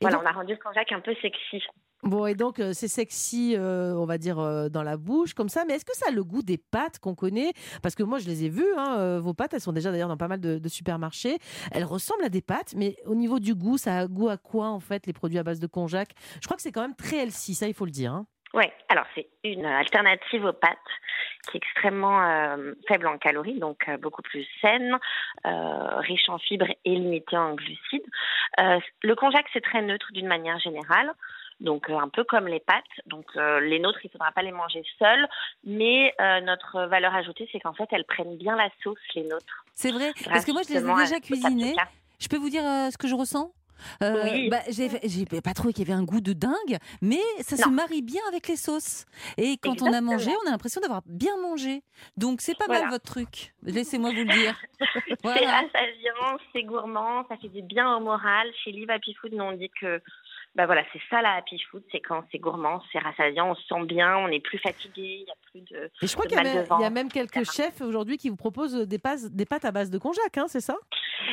Voilà, 0.00 0.16
donc- 0.16 0.26
on 0.26 0.30
a 0.30 0.32
rendu 0.32 0.52
le 0.52 0.58
konjac 0.58 0.90
un 0.92 1.00
peu 1.00 1.14
sexy. 1.22 1.62
Bon, 2.02 2.26
et 2.26 2.34
donc 2.34 2.60
euh, 2.60 2.72
c'est 2.74 2.88
sexy, 2.88 3.54
euh, 3.56 3.94
on 3.94 4.04
va 4.04 4.18
dire, 4.18 4.38
euh, 4.38 4.68
dans 4.68 4.82
la 4.82 4.96
bouche, 4.96 5.32
comme 5.34 5.48
ça. 5.48 5.64
Mais 5.66 5.74
est-ce 5.74 5.84
que 5.84 5.96
ça 5.96 6.06
a 6.08 6.12
le 6.12 6.22
goût 6.22 6.42
des 6.42 6.58
pâtes 6.58 6.98
qu'on 6.98 7.14
connaît? 7.14 7.52
Parce 7.82 7.94
que 7.94 8.02
moi, 8.02 8.18
je 8.18 8.26
les 8.26 8.44
ai 8.44 8.48
vues, 8.48 8.68
hein, 8.76 9.18
vos 9.18 9.32
pâtes, 9.34 9.54
elles 9.54 9.60
sont 9.62 9.72
déjà 9.72 9.90
d'ailleurs 9.90 10.08
dans 10.08 10.16
pas 10.18 10.28
mal 10.28 10.40
de, 10.40 10.58
de 10.58 10.68
supermarchés. 10.68 11.38
Elles 11.72 11.84
ressemblent 11.84 12.22
à 12.24 12.28
des 12.28 12.42
pâtes, 12.42 12.74
mais 12.76 12.96
au 13.06 13.14
niveau 13.14 13.38
du 13.40 13.54
goût, 13.54 13.78
ça 13.78 13.96
a 13.98 14.06
goût 14.06 14.28
à 14.28 14.36
quoi, 14.36 14.68
en 14.68 14.78
fait, 14.80 15.06
les 15.06 15.12
produits 15.14 15.38
à 15.38 15.42
base 15.42 15.58
de 15.58 15.66
konjac? 15.66 16.10
Je 16.40 16.46
crois 16.46 16.56
que 16.56 16.62
c'est 16.62 16.70
quand 16.72 16.82
même 16.82 16.94
très 16.94 17.16
healthy, 17.22 17.54
ça, 17.54 17.66
il 17.66 17.74
faut 17.74 17.86
le 17.86 17.90
dire. 17.90 18.12
hein. 18.12 18.26
Ouais, 18.56 18.72
alors 18.88 19.04
c'est 19.14 19.28
une 19.44 19.66
alternative 19.66 20.46
aux 20.46 20.54
pâtes 20.54 20.78
qui 21.46 21.58
est 21.58 21.60
extrêmement 21.62 22.22
euh, 22.22 22.72
faible 22.88 23.06
en 23.06 23.18
calories, 23.18 23.58
donc 23.58 23.86
euh, 23.86 23.98
beaucoup 23.98 24.22
plus 24.22 24.46
saine, 24.62 24.96
euh, 25.44 25.98
riche 25.98 26.26
en 26.30 26.38
fibres 26.38 26.72
et 26.86 26.90
limitée 26.90 27.36
en 27.36 27.54
glucides. 27.54 28.06
Le 28.56 29.14
konjac, 29.14 29.44
c'est 29.52 29.60
très 29.60 29.82
neutre 29.82 30.06
d'une 30.12 30.26
manière 30.26 30.58
générale. 30.58 31.12
Donc 31.60 31.90
un 31.90 32.08
peu 32.08 32.24
comme 32.24 32.48
les 32.48 32.60
pâtes, 32.60 32.84
donc 33.06 33.26
les 33.34 33.78
nôtres, 33.78 34.00
il 34.04 34.08
ne 34.08 34.12
faudra 34.12 34.32
pas 34.32 34.42
les 34.42 34.52
manger 34.52 34.82
seuls, 34.98 35.26
mais 35.64 36.14
notre 36.42 36.86
valeur 36.86 37.14
ajoutée, 37.14 37.48
c'est 37.52 37.60
qu'en 37.60 37.72
fait, 37.72 37.88
elles 37.92 38.04
prennent 38.04 38.36
bien 38.36 38.56
la 38.56 38.68
sauce, 38.82 38.98
les 39.14 39.22
nôtres. 39.22 39.64
C'est 39.74 39.90
vrai 39.90 40.12
Parce 40.26 40.44
que 40.44 40.52
moi, 40.52 40.62
je 40.66 40.74
les 40.74 40.78
ai 40.78 40.94
déjà 40.94 41.20
cuisinées. 41.20 41.74
Je 42.18 42.28
peux 42.28 42.36
vous 42.36 42.50
dire 42.50 42.62
ce 42.62 42.96
que 42.98 43.08
je 43.08 43.14
ressens? 43.14 43.52
Euh, 44.02 44.24
Oui. 44.24 44.48
bah, 44.48 44.60
j'ai 44.68 44.88
pas 45.42 45.54
trouvé 45.54 45.72
qu'il 45.72 45.86
y 45.86 45.90
avait 45.90 45.98
un 45.98 46.04
goût 46.04 46.20
de 46.20 46.32
dingue, 46.32 46.78
mais 47.02 47.20
ça 47.40 47.56
se 47.56 47.68
marie 47.68 48.02
bien 48.02 48.22
avec 48.28 48.48
les 48.48 48.56
sauces. 48.56 49.04
Et 49.36 49.56
quand 49.58 49.82
on 49.82 49.92
a 49.92 50.00
mangé, 50.00 50.30
on 50.44 50.48
a 50.48 50.50
l'impression 50.50 50.80
d'avoir 50.80 51.02
bien 51.06 51.36
mangé. 51.38 51.82
Donc 52.16 52.40
c'est 52.40 52.56
pas 52.56 52.66
Voilà. 52.66 52.82
mal 52.82 52.90
votre 52.90 53.04
truc. 53.04 53.54
Laissez-moi 53.62 54.10
vous 54.10 54.24
le 54.24 54.32
dire. 54.32 54.54
C'est 55.06 55.16
Voilà. 55.22 55.50
rassasiant, 55.62 56.38
c'est 56.52 56.62
gourmand, 56.62 57.24
ça 57.28 57.36
fait 57.36 57.48
du 57.48 57.62
bien 57.62 57.96
au 57.96 58.00
moral. 58.00 58.48
Chez 58.62 58.70
Live 58.72 58.90
Happy 58.90 59.14
Food, 59.14 59.32
nous 59.32 59.42
on 59.42 59.52
dit 59.52 59.70
que 59.80 60.00
bah 60.56 60.66
voilà, 60.66 60.82
c'est 60.92 61.00
ça 61.10 61.22
la 61.22 61.34
happy 61.34 61.58
food, 61.70 61.82
c'est 61.92 62.00
quand 62.00 62.24
c'est 62.32 62.38
gourmand, 62.38 62.82
c'est 62.90 62.98
rassasiant, 62.98 63.50
on 63.50 63.54
se 63.54 63.66
sent 63.66 63.84
bien, 63.84 64.16
on 64.18 64.28
n'est 64.28 64.40
plus 64.40 64.58
fatigué, 64.58 65.20
il 65.20 65.24
n'y 65.24 65.30
a 65.30 65.34
plus 65.50 65.60
de. 65.74 65.90
Et 66.02 66.06
je 66.06 66.12
crois 66.14 66.26
qu'il 66.26 66.36
y, 66.36 66.40
a 66.40 66.42
même- 66.90 67.06
y 67.06 67.18
a 67.18 67.24
quelques 67.24 67.44
chefs 67.50 67.80
aujourd'hui 67.82 68.16
qui 68.16 68.28
vous 68.30 68.36
proposent 68.36 68.74
des, 68.88 68.98
pâtes- 68.98 69.30
des 69.34 69.44
pâtes 69.46 69.64
à 69.64 69.70
base 69.70 69.90
de 69.90 69.98
konjac, 69.98 70.36
hein, 70.38 70.46
c'est 70.48 70.60
ça? 70.60 70.74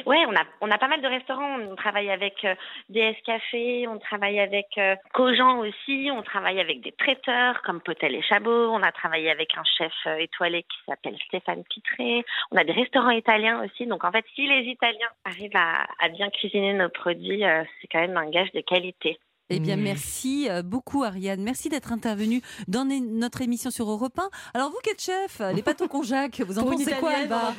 Ouais, 0.05 0.23
on 0.27 0.35
a 0.35 0.43
on 0.61 0.71
a 0.71 0.77
pas 0.77 0.87
mal 0.87 1.01
de 1.01 1.07
restaurants. 1.07 1.59
On 1.59 1.75
travaille 1.75 2.09
avec 2.09 2.43
euh, 2.45 2.55
DS 2.89 3.15
Café, 3.25 3.87
on 3.87 3.99
travaille 3.99 4.39
avec 4.39 4.65
euh, 4.77 4.95
Cogent 5.13 5.59
aussi, 5.59 6.09
on 6.11 6.21
travaille 6.23 6.59
avec 6.59 6.81
des 6.81 6.91
traiteurs 6.93 7.61
comme 7.61 7.79
Potel 7.81 8.15
et 8.15 8.21
Chabot. 8.21 8.69
On 8.71 8.81
a 8.81 8.91
travaillé 8.91 9.29
avec 9.29 9.55
un 9.57 9.63
chef 9.77 9.93
euh, 10.07 10.15
étoilé 10.17 10.63
qui 10.63 10.77
s'appelle 10.87 11.15
Stéphane 11.27 11.63
Pitré. 11.65 12.25
On 12.51 12.57
a 12.57 12.63
des 12.63 12.71
restaurants 12.73 13.11
italiens 13.11 13.63
aussi. 13.63 13.85
Donc 13.85 14.03
en 14.03 14.11
fait, 14.11 14.25
si 14.35 14.47
les 14.47 14.63
Italiens 14.69 15.09
arrivent 15.25 15.55
à, 15.55 15.85
à 15.99 16.09
bien 16.09 16.29
cuisiner 16.29 16.73
nos 16.73 16.89
produits, 16.89 17.45
euh, 17.45 17.63
c'est 17.81 17.87
quand 17.87 17.99
même 18.01 18.17
un 18.17 18.29
gage 18.29 18.51
de 18.53 18.61
qualité. 18.61 19.12
Eh 19.49 19.59
bien, 19.59 19.75
Mm. 19.77 19.81
merci 19.81 20.49
euh, 20.49 20.63
beaucoup, 20.63 21.03
Ariane. 21.03 21.41
Merci 21.43 21.69
d'être 21.69 21.91
intervenue 21.91 22.41
dans 22.67 22.85
notre 22.85 23.41
émission 23.41 23.69
sur 23.71 23.89
Europe 23.89 24.17
1. 24.17 24.29
Alors, 24.53 24.71
vous 24.71 24.77
qui 24.83 24.89
êtes 24.89 25.01
chef, 25.01 25.41
les 25.53 25.61
pâtes 25.61 25.81
au 25.81 25.87
konjac, 25.87 26.41
vous 26.41 26.57
en 26.59 26.63
pensez 26.69 26.93
quoi, 26.95 27.11
Alba 27.11 27.53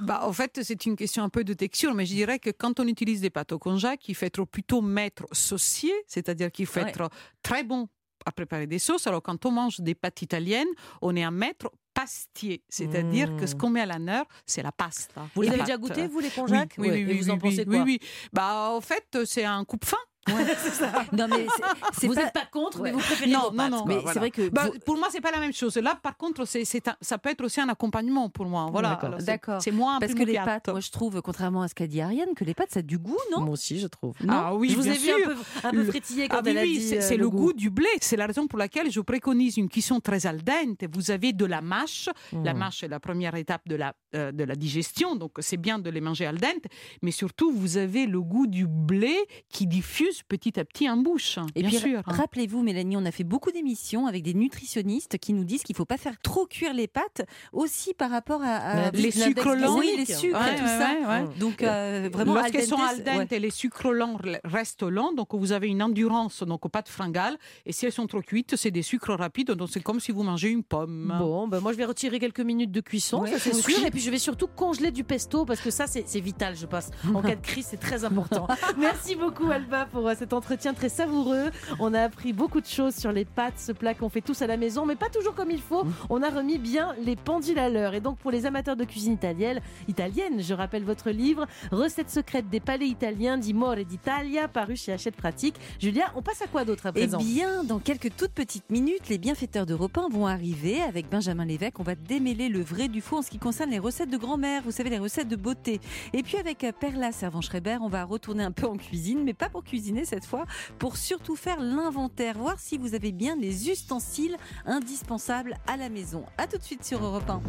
Bah, 0.00 0.20
en 0.24 0.32
fait, 0.32 0.60
c'est 0.62 0.84
une 0.86 0.96
question 0.96 1.22
un 1.22 1.28
peu 1.28 1.44
de 1.44 1.54
texture, 1.54 1.94
mais 1.94 2.04
je 2.04 2.14
dirais 2.14 2.38
que 2.38 2.50
quand 2.50 2.80
on 2.80 2.86
utilise 2.86 3.20
des 3.20 3.30
pâtes 3.30 3.52
au 3.52 3.58
konjac, 3.58 4.08
il 4.08 4.14
faut 4.14 4.26
être 4.26 4.44
plutôt 4.44 4.82
maître 4.82 5.26
saucier, 5.32 5.94
c'est-à-dire 6.06 6.50
qu'il 6.50 6.66
faut 6.66 6.80
Ouais. 6.80 6.88
être 6.90 7.08
très 7.42 7.62
bon 7.64 7.88
à 8.26 8.32
préparer 8.32 8.66
des 8.66 8.78
sauces. 8.78 9.06
Alors, 9.06 9.22
quand 9.22 9.46
on 9.46 9.50
mange 9.50 9.80
des 9.80 9.94
pâtes 9.94 10.22
italiennes, 10.22 10.68
on 11.00 11.14
est 11.16 11.22
un 11.22 11.30
maître 11.30 11.70
pastier, 11.94 12.62
c'est-à-dire 12.68 13.34
que 13.36 13.46
ce 13.46 13.54
qu'on 13.54 13.70
met 13.70 13.80
à 13.80 13.86
l'honneur, 13.86 14.24
c'est 14.46 14.62
la 14.62 14.72
pasta. 14.72 15.26
Vous 15.34 15.42
Les 15.42 15.48
avez 15.48 15.60
déjà 15.60 15.76
goûté, 15.76 16.06
vous, 16.06 16.20
les 16.20 16.28
Oui, 16.28 16.32
konjac 16.34 16.74
oui, 16.78 16.90
oui, 16.90 16.98
Et 17.00 17.04
oui, 17.06 17.18
vous 17.18 17.30
en 17.30 17.38
pensez 17.38 17.58
oui, 17.60 17.64
quoi? 17.76 17.84
Oui, 17.84 17.98
oui. 18.00 18.08
Bah, 18.32 18.70
en 18.70 18.80
fait, 18.80 19.18
c'est 19.24 19.44
un 19.44 19.64
coupe-fin. 19.64 19.96
Non, 21.12 21.26
mais 21.28 21.46
c'est- 21.56 21.62
c'est 22.00 22.06
Vous 22.06 22.14
pas... 22.14 22.24
n'êtes 22.24 22.32
pas 22.32 22.46
contre, 22.52 22.82
mais 22.82 22.92
vous 22.92 22.98
préférez 22.98 23.30
Non, 23.30 23.40
vos 23.44 23.50
non, 23.50 23.56
pâtes, 23.56 23.70
non. 23.70 23.76
quoi, 23.78 23.86
Mais 23.88 23.94
voilà. 23.96 24.12
c'est 24.12 24.18
vrai 24.18 24.30
que... 24.30 24.48
Bah, 24.50 24.70
vous- 24.72 24.78
pour 24.80 24.96
moi, 24.96 25.08
c'est 25.10 25.20
pas 25.20 25.30
la 25.30 25.40
même 25.40 25.52
chose. 25.52 25.76
Là, 25.76 25.98
par 26.00 26.16
contre, 26.16 26.44
c'est, 26.44 26.64
c'est 26.64 26.88
un- 26.88 26.96
ça 27.00 27.18
peut 27.18 27.30
être 27.30 27.42
aussi 27.44 27.60
un 27.60 27.68
accompagnement 27.68 28.28
pour 28.28 28.46
moi. 28.46 28.68
Voilà. 28.70 28.90
D'accord. 28.90 29.06
Alors, 29.08 29.20
c'est- 29.20 29.26
D'accord. 29.26 29.62
C'est 29.62 29.70
moins 29.70 29.98
Parce 29.98 30.14
que 30.14 30.22
les 30.22 30.34
pâtes, 30.34 30.68
moi 30.68 30.80
je 30.80 30.90
trouve, 30.90 31.20
contrairement 31.22 31.62
à 31.62 31.68
ce 31.68 31.74
qu'a 31.74 31.86
dit 31.86 32.00
Ariane, 32.00 32.34
que 32.36 32.44
les 32.44 32.54
pâtes 32.54 32.70
ça 32.72 32.80
a 32.80 32.82
du 32.82 32.98
goût, 32.98 33.16
non? 33.32 33.40
Moi 33.40 33.50
aussi, 33.54 33.78
je 33.78 33.86
trouve. 33.86 34.14
Non? 34.22 34.32
Ah 34.34 34.54
oui, 34.54 34.70
je 34.70 34.76
vous 34.76 34.82
bien 34.82 34.92
ai 34.92 34.98
vu 34.98 35.10
un 35.10 35.26
peu, 35.26 35.36
un 35.64 35.70
peu 35.70 35.84
frétillé 35.84 36.28
quand 36.28 36.36
Ah 36.38 36.42
oui, 36.44 36.50
elle 36.50 36.58
a 36.58 36.64
dit 36.64 36.80
c'est, 36.80 36.98
euh, 36.98 37.00
c'est 37.00 37.16
le, 37.16 37.28
goût. 37.28 37.52
du 37.52 37.70
blé. 37.70 37.88
C'est 38.00 38.16
la 38.16 38.26
raison 38.26 38.46
pour 38.46 38.58
laquelle 38.58 38.90
je 38.90 39.00
préconise 39.00 39.56
une 39.56 39.68
cuisson 39.68 40.00
très 40.00 40.26
al 40.26 40.42
dente. 40.42 40.84
Vous 40.92 41.10
avez 41.10 41.32
de 41.32 41.44
la 41.44 41.60
mâche. 41.60 42.08
La 42.32 42.54
Mmh. 42.54 42.58
mâche 42.58 42.82
est 42.82 42.88
la 42.88 43.00
première 43.00 43.34
étape 43.34 43.62
de 43.66 43.76
la, 43.76 43.94
euh, 44.14 44.32
de 44.32 44.44
la 44.44 44.54
digestion, 44.54 45.16
donc 45.16 45.32
c'est 45.40 45.56
bien 45.56 45.78
de 45.78 45.88
les 45.90 46.00
manger 46.00 46.26
al 46.26 46.38
dente. 46.38 46.64
Mais 47.02 47.10
surtout, 47.10 47.52
vous 47.52 47.76
avez 47.76 48.06
le 48.06 48.20
goût 48.20 48.46
du 48.46 48.66
blé 48.66 49.16
qui 49.48 49.66
diffuse 49.66 50.09
petit 50.28 50.58
à 50.60 50.64
petit 50.64 50.88
en 50.88 50.96
bouche. 50.96 51.38
Et 51.54 51.60
bien 51.62 51.70
puis, 51.70 51.78
sûr. 51.78 51.98
hein. 52.00 52.02
rappelez-vous, 52.12 52.62
Mélanie, 52.62 52.96
on 52.96 53.04
a 53.04 53.10
fait 53.10 53.24
beaucoup 53.24 53.50
d'émissions 53.50 54.06
avec 54.06 54.22
des 54.22 54.34
nutritionnistes 54.34 55.18
qui 55.18 55.32
nous 55.32 55.44
disent 55.44 55.62
qu'il 55.62 55.74
ne 55.74 55.78
faut 55.78 55.84
pas 55.84 55.96
faire 55.96 56.20
trop 56.22 56.46
cuire 56.46 56.74
les 56.74 56.86
pâtes, 56.88 57.22
aussi 57.52 57.94
par 57.94 58.10
rapport 58.10 58.40
à, 58.42 58.90
les 58.92 59.10
sucres 59.10 59.54
lents. 59.54 59.78
Oui, 59.78 59.92
les 59.96 60.04
sucres 60.04 60.38
Ouais, 60.40 60.54
et 60.54 60.56
tout 60.56 60.62
ouais, 60.62 60.68
ça. 60.78 60.90
ouais, 61.00 61.06
ouais. 61.28 61.38
Donc, 61.38 61.62
euh, 61.62 62.08
vraiment, 62.12 62.34
al 62.34 62.38
Lorsqu'elles 62.42 62.66
sont 62.66 62.76
al 62.76 63.02
dente, 63.02 63.30
ouais. 63.30 63.38
les 63.38 63.50
sucres 63.50 63.90
lents 63.92 64.16
re- 64.16 64.40
restent 64.44 64.82
lents, 64.82 65.12
donc 65.12 65.34
vous 65.34 65.52
avez 65.52 65.68
une 65.68 65.82
endurance 65.82 66.42
donc 66.42 66.64
aux 66.66 66.68
pâtes 66.68 66.88
fringales. 66.88 67.36
Et 67.66 67.72
si 67.72 67.86
elles 67.86 67.92
sont 67.92 68.06
trop 68.06 68.20
cuites, 68.22 68.56
c'est 68.56 68.70
des 68.70 68.82
sucres 68.82 69.14
rapides, 69.14 69.50
donc 69.52 69.68
c'est 69.70 69.82
comme 69.82 70.00
si 70.00 70.12
vous 70.12 70.22
mangez 70.22 70.48
une 70.50 70.62
pomme. 70.62 71.14
Bon, 71.18 71.48
ben 71.48 71.60
moi 71.60 71.72
je 71.72 71.76
vais 71.78 71.84
retirer 71.84 72.18
quelques 72.18 72.40
minutes 72.40 72.70
de 72.72 72.80
cuisson, 72.80 73.22
Ouais, 73.22 73.30
ça 73.30 73.38
c'est 73.38 73.54
sûr. 73.54 73.84
Et 73.84 73.90
puis 73.90 74.00
je 74.00 74.10
vais 74.10 74.18
surtout 74.18 74.46
congeler 74.48 74.90
du 74.90 75.04
pesto 75.04 75.44
parce 75.44 75.60
que 75.60 75.70
ça 75.70 75.86
c'est 75.86 76.04
c'est 76.06 76.20
vital, 76.20 76.56
je 76.56 76.66
pense. 76.66 76.88
En 77.14 77.22
cas 77.22 77.34
de 77.36 77.40
crise, 77.40 77.66
c'est 77.70 77.80
très 77.80 78.04
important. 78.04 78.46
Merci 78.78 79.14
beaucoup 79.16 79.50
Alba 79.50 79.86
pour 79.86 79.99
pour 80.00 80.08
euh, 80.08 80.14
cet 80.18 80.32
entretien 80.32 80.72
très 80.72 80.88
savoureux. 80.88 81.50
On 81.78 81.92
a 81.92 82.00
appris 82.00 82.32
beaucoup 82.32 82.62
de 82.62 82.66
choses 82.66 82.94
sur 82.94 83.12
les 83.12 83.26
pâtes, 83.26 83.58
ce 83.58 83.70
plat 83.70 83.92
qu'on 83.92 84.08
fait 84.08 84.22
tous 84.22 84.40
à 84.40 84.46
la 84.46 84.56
maison, 84.56 84.86
mais 84.86 84.96
pas 84.96 85.10
toujours 85.10 85.34
comme 85.34 85.50
il 85.50 85.60
faut. 85.60 85.84
On 86.08 86.22
a 86.22 86.30
remis 86.30 86.56
bien 86.56 86.94
les 87.04 87.16
pendules 87.16 87.58
à 87.58 87.68
l'heure. 87.68 87.92
Et 87.92 88.00
donc, 88.00 88.16
pour 88.16 88.30
les 88.30 88.46
amateurs 88.46 88.76
de 88.76 88.84
cuisine 88.84 89.12
italienne, 89.12 89.60
italienne, 89.88 90.40
je 90.40 90.54
rappelle 90.54 90.84
votre 90.84 91.10
livre, 91.10 91.46
Recettes 91.70 92.08
secrètes 92.08 92.48
des 92.48 92.60
palais 92.60 92.86
italiens 92.86 93.36
d'Imore 93.36 93.76
d'Italia, 93.76 94.48
paru 94.48 94.74
chez 94.74 94.92
Hachette 94.92 95.16
Pratique. 95.16 95.56
Julia, 95.78 96.10
on 96.16 96.22
passe 96.22 96.40
à 96.40 96.46
quoi 96.46 96.64
d'autre 96.64 96.86
à 96.86 96.92
Eh 96.94 97.00
présent 97.00 97.18
bien, 97.18 97.62
dans 97.62 97.78
quelques 97.78 98.16
toutes 98.16 98.32
petites 98.32 98.70
minutes, 98.70 99.10
les 99.10 99.18
bienfaiteurs 99.18 99.66
d'Europe 99.66 99.98
1 99.98 100.08
vont 100.08 100.26
arriver 100.26 100.80
avec 100.80 101.10
Benjamin 101.10 101.44
Lévesque. 101.44 101.78
On 101.78 101.82
va 101.84 101.94
démêler 101.94 102.48
le 102.48 102.62
vrai 102.62 102.88
du 102.88 103.02
faux 103.02 103.18
en 103.18 103.22
ce 103.22 103.28
qui 103.28 103.38
concerne 103.38 103.70
les 103.70 103.78
recettes 103.78 104.10
de 104.10 104.16
grand-mère, 104.16 104.62
vous 104.64 104.70
savez, 104.70 104.88
les 104.88 104.98
recettes 104.98 105.28
de 105.28 105.36
beauté. 105.36 105.78
Et 106.14 106.22
puis 106.22 106.38
avec 106.38 106.64
euh, 106.64 106.72
Perla 106.72 107.12
Servan-Schreiber, 107.12 107.76
on 107.82 107.88
va 107.88 108.04
retourner 108.04 108.44
un 108.44 108.52
peu 108.52 108.66
en 108.66 108.76
cuisine, 108.76 109.22
mais 109.24 109.34
pas 109.34 109.50
pour 109.50 109.62
cuisiner 109.62 109.89
cette 110.04 110.24
fois, 110.24 110.46
pour 110.78 110.96
surtout 110.96 111.36
faire 111.36 111.60
l'inventaire, 111.60 112.38
voir 112.38 112.58
si 112.58 112.78
vous 112.78 112.94
avez 112.94 113.12
bien 113.12 113.36
les 113.36 113.70
ustensiles 113.70 114.36
indispensables 114.66 115.56
à 115.66 115.76
la 115.76 115.88
maison. 115.88 116.24
A 116.38 116.46
tout 116.46 116.58
de 116.58 116.62
suite 116.62 116.84
sur 116.84 117.04
Europe 117.04 117.28
1. 117.28 117.42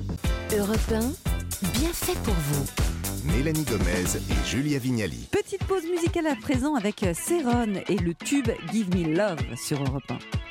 Europe 0.58 0.92
1, 0.92 1.00
bien 1.80 1.94
fait 1.94 2.18
pour 2.24 2.34
vous. 2.34 2.66
Mélanie 3.24 3.64
Gomez 3.64 4.18
et 4.18 4.48
Julia 4.48 4.80
Vignali. 4.80 5.28
Petite 5.32 5.64
pause 5.66 5.84
musicale 5.84 6.28
à 6.28 6.36
présent 6.36 6.76
avec 6.76 7.06
Céron 7.14 7.74
et 7.88 7.98
le 7.98 8.14
tube 8.16 8.50
Give 8.72 8.90
Me 8.96 9.16
Love 9.16 9.40
sur 9.56 9.82
Europe 9.84 10.10
1. 10.10 10.51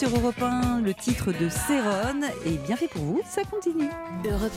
Sur 0.00 0.16
Europe 0.16 0.40
1, 0.40 0.80
le 0.80 0.94
titre 0.94 1.30
de 1.30 1.50
Céron. 1.50 2.22
Et 2.46 2.56
bien 2.66 2.74
fait 2.74 2.88
pour 2.88 3.02
vous, 3.02 3.20
ça 3.28 3.42
continue. 3.44 3.90
Europe 4.24 4.50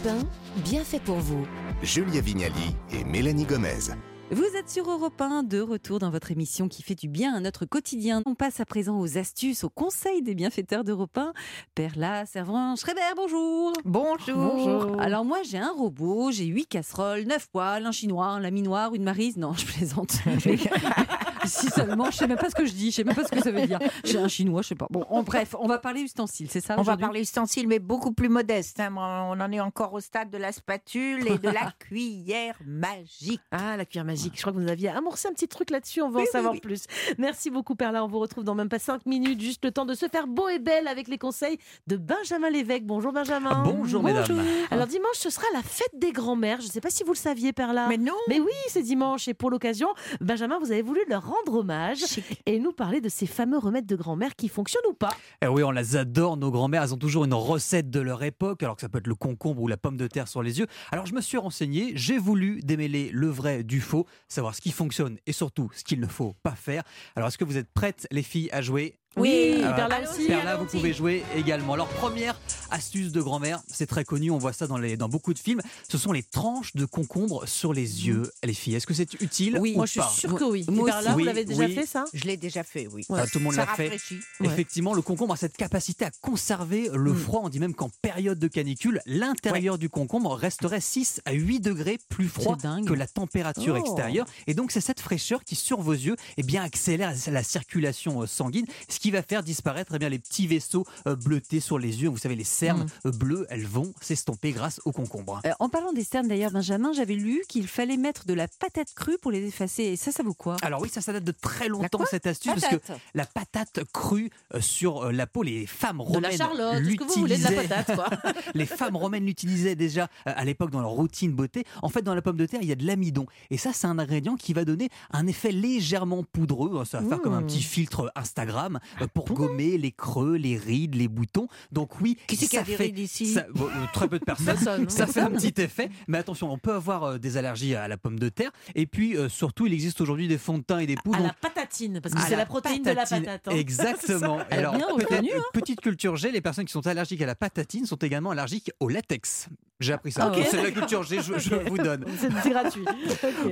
1, 0.57 0.61
bien 0.61 0.85
fait 0.85 1.01
pour 1.01 1.17
vous. 1.17 1.45
Julia 1.81 2.21
Vignali 2.21 2.73
et 2.93 3.03
Mélanie 3.03 3.43
Gomez. 3.43 3.91
Vous 4.31 4.45
êtes 4.57 4.69
sur 4.69 4.89
Europe 4.89 5.19
1, 5.19 5.43
de 5.43 5.59
retour 5.59 5.99
dans 5.99 6.11
votre 6.11 6.31
émission 6.31 6.69
qui 6.69 6.81
fait 6.81 6.95
du 6.95 7.09
bien 7.09 7.33
à 7.33 7.41
notre 7.41 7.65
quotidien. 7.65 8.21
On 8.25 8.35
passe 8.35 8.61
à 8.61 8.65
présent 8.65 8.97
aux 8.97 9.17
astuces, 9.17 9.65
aux 9.65 9.69
conseils 9.69 10.21
des 10.21 10.33
bienfaiteurs 10.33 10.85
d'Europe 10.85 11.17
1. 11.17 11.33
Perla, 11.75 12.25
Servan, 12.25 12.77
Schreiber, 12.77 13.01
bonjour. 13.17 13.73
Bonjour. 13.83 15.01
Alors 15.01 15.25
moi, 15.25 15.39
j'ai 15.43 15.57
un 15.57 15.73
robot, 15.73 16.31
j'ai 16.31 16.45
huit 16.45 16.67
casseroles, 16.67 17.23
neuf 17.23 17.49
poêles, 17.49 17.85
un 17.85 17.91
chinois, 17.91 18.27
un 18.27 18.39
laminoir, 18.39 18.95
une 18.95 19.03
marise. 19.03 19.35
Non, 19.35 19.51
je 19.51 19.65
plaisante. 19.65 20.19
si 21.45 21.69
seulement, 21.69 22.09
je 22.11 22.17
sais 22.17 22.27
même 22.27 22.37
pas 22.37 22.49
ce 22.49 22.55
que 22.55 22.65
je 22.65 22.71
dis, 22.73 22.91
je 22.91 22.95
sais 22.97 23.03
même 23.03 23.15
pas 23.15 23.23
ce 23.25 23.31
que 23.31 23.41
ça 23.41 23.51
veut 23.51 23.65
dire. 23.65 23.79
J'ai 24.03 24.17
un 24.17 24.27
chinois, 24.27 24.61
je 24.61 24.69
sais 24.69 24.75
pas. 24.75 24.87
Bon, 24.89 25.05
en 25.09 25.23
bref, 25.23 25.55
on 25.59 25.67
va 25.67 25.77
parler 25.77 26.01
ustensiles, 26.01 26.47
c'est 26.49 26.61
ça 26.61 26.75
On 26.77 26.81
va 26.81 26.97
parler 26.97 27.21
ustensiles, 27.21 27.67
mais 27.67 27.79
beaucoup 27.79 28.11
plus 28.13 28.29
modeste. 28.29 28.79
hein. 28.79 28.93
On 28.97 29.39
en 29.39 29.51
est 29.51 29.59
encore 29.59 29.93
au 29.93 29.99
stade 29.99 30.29
de 30.29 30.37
la 30.37 30.51
spatule 30.51 31.27
et 31.27 31.37
de 31.37 31.49
la 31.49 31.71
cuillère 31.79 32.55
magique. 32.65 33.41
Ah, 33.51 33.77
la 33.77 33.85
cuillère 33.85 34.05
magique. 34.05 34.33
Je 34.35 34.41
crois 34.41 34.53
que 34.53 34.57
vous 34.57 34.69
aviez 34.69 34.89
amorcé 34.89 35.27
un 35.27 35.33
petit 35.33 35.47
truc 35.47 35.69
là-dessus. 35.69 36.01
On 36.01 36.09
va 36.09 36.21
en 36.21 36.25
savoir 36.25 36.53
plus. 36.61 36.85
Merci 37.17 37.49
beaucoup, 37.49 37.75
Perla. 37.75 38.03
On 38.03 38.07
vous 38.07 38.19
retrouve 38.19 38.43
dans 38.43 38.55
même 38.55 38.69
pas 38.69 38.79
5 38.79 39.05
minutes. 39.05 39.41
Juste 39.41 39.63
le 39.65 39.71
temps 39.71 39.85
de 39.85 39.93
se 39.93 40.07
faire 40.07 40.27
beau 40.27 40.49
et 40.49 40.59
belle 40.59 40.87
avec 40.87 41.07
les 41.07 41.17
conseils 41.17 41.57
de 41.87 41.97
Benjamin 41.97 42.49
Lévesque. 42.49 42.83
Bonjour, 42.83 43.11
Benjamin. 43.13 43.63
Bonjour, 43.63 44.03
mesdames. 44.03 44.25
Alors, 44.71 44.87
dimanche, 44.87 45.15
ce 45.15 45.29
sera 45.29 45.45
la 45.53 45.61
fête 45.61 45.91
des 45.97 46.11
grands-mères. 46.11 46.61
Je 46.61 46.67
ne 46.67 46.71
sais 46.71 46.81
pas 46.81 46.89
si 46.89 47.03
vous 47.03 47.13
le 47.13 47.17
saviez, 47.17 47.53
Perla. 47.53 47.87
Mais 47.87 47.97
non 47.97 48.13
Mais 48.27 48.39
oui, 48.39 48.51
c'est 48.67 48.81
dimanche. 48.83 49.27
Et 49.27 49.33
pour 49.33 49.49
l'occasion, 49.49 49.87
Benjamin, 50.21 50.59
vous 50.59 50.71
avez 50.71 50.81
voulu 50.81 51.01
leur 51.07 51.32
rendre 51.33 51.59
hommage 51.59 51.99
et 52.45 52.59
nous 52.59 52.71
parler 52.71 53.01
de 53.01 53.09
ces 53.09 53.25
fameux 53.25 53.57
remèdes 53.57 53.85
de 53.85 53.95
grand-mère 53.95 54.35
qui 54.35 54.47
fonctionnent 54.49 54.83
ou 54.89 54.93
pas. 54.93 55.13
Eh 55.43 55.47
oui, 55.47 55.63
on 55.63 55.71
les 55.71 55.95
adore, 55.95 56.37
nos 56.37 56.51
grands-mères. 56.51 56.83
Elles 56.83 56.93
ont 56.93 56.97
toujours 56.97 57.25
une 57.25 57.33
recette 57.33 57.89
de 57.89 57.99
leur 57.99 58.23
époque, 58.23 58.63
alors 58.63 58.75
que 58.75 58.81
ça 58.81 58.89
peut 58.89 58.99
être 58.99 59.07
le 59.07 59.15
concombre 59.15 59.61
ou 59.61 59.67
la 59.67 59.77
pomme 59.77 59.97
de 59.97 60.07
terre 60.07 60.27
sur 60.27 60.43
les 60.43 60.59
yeux. 60.59 60.67
Alors 60.91 61.05
je 61.05 61.13
me 61.13 61.21
suis 61.21 61.37
renseigné, 61.37 61.91
j'ai 61.95 62.17
voulu 62.17 62.59
démêler 62.61 63.09
le 63.13 63.27
vrai 63.27 63.63
du 63.63 63.81
faux, 63.81 64.05
savoir 64.27 64.55
ce 64.55 64.61
qui 64.61 64.71
fonctionne 64.71 65.17
et 65.25 65.31
surtout 65.33 65.69
ce 65.75 65.83
qu'il 65.83 65.99
ne 65.99 66.07
faut 66.07 66.35
pas 66.43 66.55
faire. 66.55 66.83
Alors 67.15 67.29
est-ce 67.29 67.37
que 67.37 67.45
vous 67.45 67.57
êtes 67.57 67.71
prêtes, 67.73 68.07
les 68.11 68.23
filles, 68.23 68.49
à 68.51 68.61
jouer? 68.61 68.97
Oui, 69.15 69.61
Ah, 69.63 69.73
Perla 69.73 70.01
aussi. 70.01 70.27
Perla, 70.27 70.55
vous 70.57 70.65
pouvez 70.65 70.91
jouer 70.93 71.23
également. 71.35 71.73
Alors 71.73 71.87
première 71.87 72.35
astuce 72.73 73.11
de 73.11 73.21
grand-mère, 73.21 73.61
c'est 73.67 73.85
très 73.87 74.03
connu, 74.03 74.31
on 74.31 74.37
voit 74.37 74.51
ça 74.53 74.67
dans, 74.67 74.77
les, 74.77 74.97
dans 74.97 75.07
beaucoup 75.09 75.33
de 75.33 75.39
films. 75.39 75.61
Ce 75.89 75.97
sont 75.97 76.11
les 76.11 76.23
tranches 76.23 76.73
de 76.75 76.85
concombre 76.85 77.47
sur 77.47 77.73
les 77.73 78.07
yeux, 78.07 78.31
les 78.43 78.53
filles. 78.53 78.75
Est-ce 78.75 78.87
que 78.87 78.93
c'est 78.93 79.13
utile 79.21 79.57
Oui, 79.59 79.71
ou 79.73 79.77
moi 79.77 79.85
je 79.85 79.91
suis 80.01 80.01
sûre 80.19 80.35
que 80.35 80.43
oui. 80.43 80.65
Moi 80.69 80.89
là, 81.01 81.13
vous 81.13 81.19
l'avez 81.19 81.45
déjà 81.45 81.65
Oui. 81.65 81.73
fait 81.75 81.85
ça? 81.85 82.05
Je 82.13 82.23
l'ai 82.25 82.35
déjà 82.37 82.63
fait, 82.63 82.87
oui. 82.91 83.05
Ah, 83.09 83.25
tout 83.27 83.37
le 83.39 83.45
monde 83.45 83.53
Ça 83.53 83.65
l'a 83.65 83.73
fait. 83.75 83.83
rafraîchit. 83.83 84.19
Effectivement, 84.43 84.93
le 84.93 85.01
concombre 85.01 85.33
a 85.33 85.37
cette 85.37 85.55
capacité 85.55 86.05
à 86.05 86.11
conserver 86.21 86.89
le 86.93 87.13
Mm. 87.13 87.17
froid. 87.17 87.41
On 87.43 87.49
dit 87.49 87.59
même 87.59 87.73
qu'en 87.75 87.89
période 88.01 88.39
de 88.39 88.47
canicule, 88.47 89.01
l'intérieur 89.05 89.77
du 89.77 89.89
concombre 89.89 90.33
resterait 90.35 90.81
6 90.81 91.21
à 91.25 91.33
8 91.33 91.59
degrés 91.59 91.99
plus 92.09 92.27
froid 92.27 92.57
que 92.57 92.93
la 92.93 93.07
température 93.07 93.75
Oh. 93.77 93.79
extérieure. 93.79 94.25
Et 94.47 94.53
donc, 94.53 94.71
c'est 94.71 94.81
cette 94.81 94.99
fraîcheur 94.99 95.43
qui, 95.43 95.55
sur 95.55 95.79
vos 95.81 95.93
yeux, 95.93 96.15
eh 96.37 96.43
bien, 96.43 96.63
accélère 96.63 97.13
la 97.27 97.43
circulation 97.43 98.21
euh, 98.23 98.25
sanguine, 98.27 98.65
ce 98.89 98.99
qui 98.99 99.11
va 99.11 99.21
faire 99.21 99.43
disparaître 99.43 99.93
eh 99.95 99.99
bien, 99.99 100.09
les 100.09 100.19
petits 100.19 100.47
vaisseaux 100.47 100.85
euh, 101.07 101.15
bleutés 101.15 101.59
sur 101.59 101.77
les 101.79 102.01
yeux. 102.01 102.09
Vous 102.09 102.17
savez, 102.17 102.35
les 102.35 102.43
cernes 102.65 102.83
Mm. 103.03 103.07
euh, 103.07 103.11
bleues, 103.11 103.45
elles 103.49 103.65
vont 103.65 103.93
s'estomper 104.01 104.51
grâce 104.51 104.81
au 104.85 104.91
concombre. 104.91 105.41
Euh, 105.45 105.51
en 105.59 105.69
parlant 105.69 105.93
des 105.93 106.03
cernes 106.03 106.27
d'ailleurs, 106.27 106.51
Benjamin, 106.51 106.91
j'avais 106.93 107.15
lu 107.15 107.41
qu'il 107.47 107.67
fallait 107.67 107.97
mettre 107.97 108.25
de 108.25 108.33
la 108.33 108.47
patate 108.47 108.93
crue 108.95 109.17
pour 109.21 109.31
les 109.31 109.45
effacer. 109.45 109.83
Et 109.83 109.95
ça, 109.95 110.11
ça 110.11 110.23
vaut 110.23 110.33
quoi? 110.33 110.55
Alors 110.61 110.81
oui, 110.81 110.89
ça, 110.89 111.01
ça 111.01 111.13
date 111.13 111.23
de 111.23 111.31
très 111.31 111.67
longtemps 111.67 112.03
cette 112.09 112.27
astuce 112.27 112.51
parce 112.53 112.67
que 112.67 112.75
Patate. 112.77 112.99
la 113.13 113.25
patate 113.25 113.79
crue 113.93 114.29
euh, 114.53 114.61
sur 114.61 115.03
euh, 115.05 115.11
la 115.11 115.27
peau, 115.27 115.43
les 115.43 115.65
femmes 115.67 116.01
romaines 116.01 116.31
l'utilisaient. 116.79 117.67
les 118.53 118.65
femmes 118.65 118.95
romaines 118.95 119.25
l'utilisaient 119.25 119.75
déjà 119.75 120.07
à 120.25 120.43
l'époque 120.45 120.71
dans 120.71 120.81
leur 120.81 120.91
routine 120.91 121.31
beauté. 121.33 121.63
En 121.81 121.89
fait, 121.89 122.01
dans 122.01 122.15
la 122.15 122.21
pomme 122.21 122.37
de 122.37 122.45
terre, 122.45 122.59
il 122.61 122.67
y 122.67 122.71
a 122.71 122.75
de 122.75 122.85
l'amidon. 122.85 123.25
Et 123.49 123.57
ça, 123.57 123.71
c'est 123.73 123.87
un 123.87 123.99
ingrédient 123.99 124.35
qui 124.35 124.53
va 124.53 124.65
donner 124.65 124.89
un 125.11 125.27
effet 125.27 125.51
légèrement 125.51 126.23
poudreux. 126.23 126.83
Ça 126.85 126.99
va 127.01 127.07
faire 127.09 127.21
comme 127.21 127.33
un 127.33 127.41
Mmh. 127.43 127.47
petit 127.47 127.63
filtre 127.63 128.11
Instagram 128.15 128.79
pour 129.13 129.25
gommer 129.25 129.77
les 129.77 129.91
creux, 129.91 130.35
les 130.35 130.55
rides, 130.57 130.95
les 130.95 131.07
boutons. 131.09 131.47
Donc 131.71 131.99
oui, 131.99 132.17
Qui 132.27 132.37
c'est 132.37 132.47
ça 132.59 132.65
fait 132.65 132.75
rides 132.75 132.99
ici 132.99 133.27
ça- 133.33 133.45
bon, 133.53 133.65
euh, 133.65 133.69
très 133.93 134.07
peu 134.07 134.19
de 134.19 134.23
personnes. 134.25 134.45
Personne. 134.45 134.89
Ça 134.89 135.07
fait 135.07 135.21
un 135.21 135.31
petit 135.31 135.53
effet. 135.61 135.89
Mais 136.07 136.17
attention, 136.17 136.51
on 136.51 136.57
peut 136.57 136.73
avoir 136.73 137.03
euh, 137.03 137.17
des 137.17 137.37
allergies 137.37 137.75
à 137.75 137.87
la 137.87 137.97
pomme 137.97 138.19
de 138.19 138.29
terre. 138.29 138.51
Et 138.75 138.85
puis 138.85 139.15
euh, 139.17 139.29
surtout, 139.29 139.65
il 139.67 139.73
existe 139.73 140.01
aujourd'hui 140.01 140.27
des 140.27 140.37
fonds 140.37 140.57
de 140.57 140.63
teint 140.63 140.79
et 140.79 140.85
des 140.87 140.95
poudres. 140.95 141.17
À 141.19 141.21
la 141.21 141.33
patatine, 141.33 141.99
parce 142.01 142.13
que 142.15 142.21
c'est 142.21 142.31
la 142.31 142.37
la 142.37 142.45
protéine 142.45 142.81
de 142.83 142.89
la 142.89 142.95
patatine. 143.03 143.23
patate. 143.25 143.47
hein. 143.47 143.51
Exactement. 143.57 144.39
Alors, 144.51 144.75
bien 144.75 144.87
peut-être 144.97 145.23
hein. 145.35 145.41
petite 145.53 145.81
culture 145.81 146.15
G, 146.15 146.31
les 146.31 146.41
personnes 146.41 146.65
qui 146.65 146.73
sont 146.73 146.85
allergiques 146.87 147.21
à 147.21 147.25
la 147.25 147.35
patatine 147.35 147.85
sont 147.85 147.95
également 147.97 148.31
allergiques 148.31 148.71
au 148.79 148.89
latex. 148.89 149.47
J'ai 149.83 149.93
appris 149.93 150.11
ça. 150.11 150.31
Ah. 150.33 150.39
C'est 150.49 150.61
la 150.63 150.71
culture 150.71 151.03
G, 151.03 151.17
je, 151.21 151.37
je 151.37 151.55
vous 151.55 151.77
donne. 151.77 152.05
C'est 152.41 152.49
gratuit. 152.49 152.85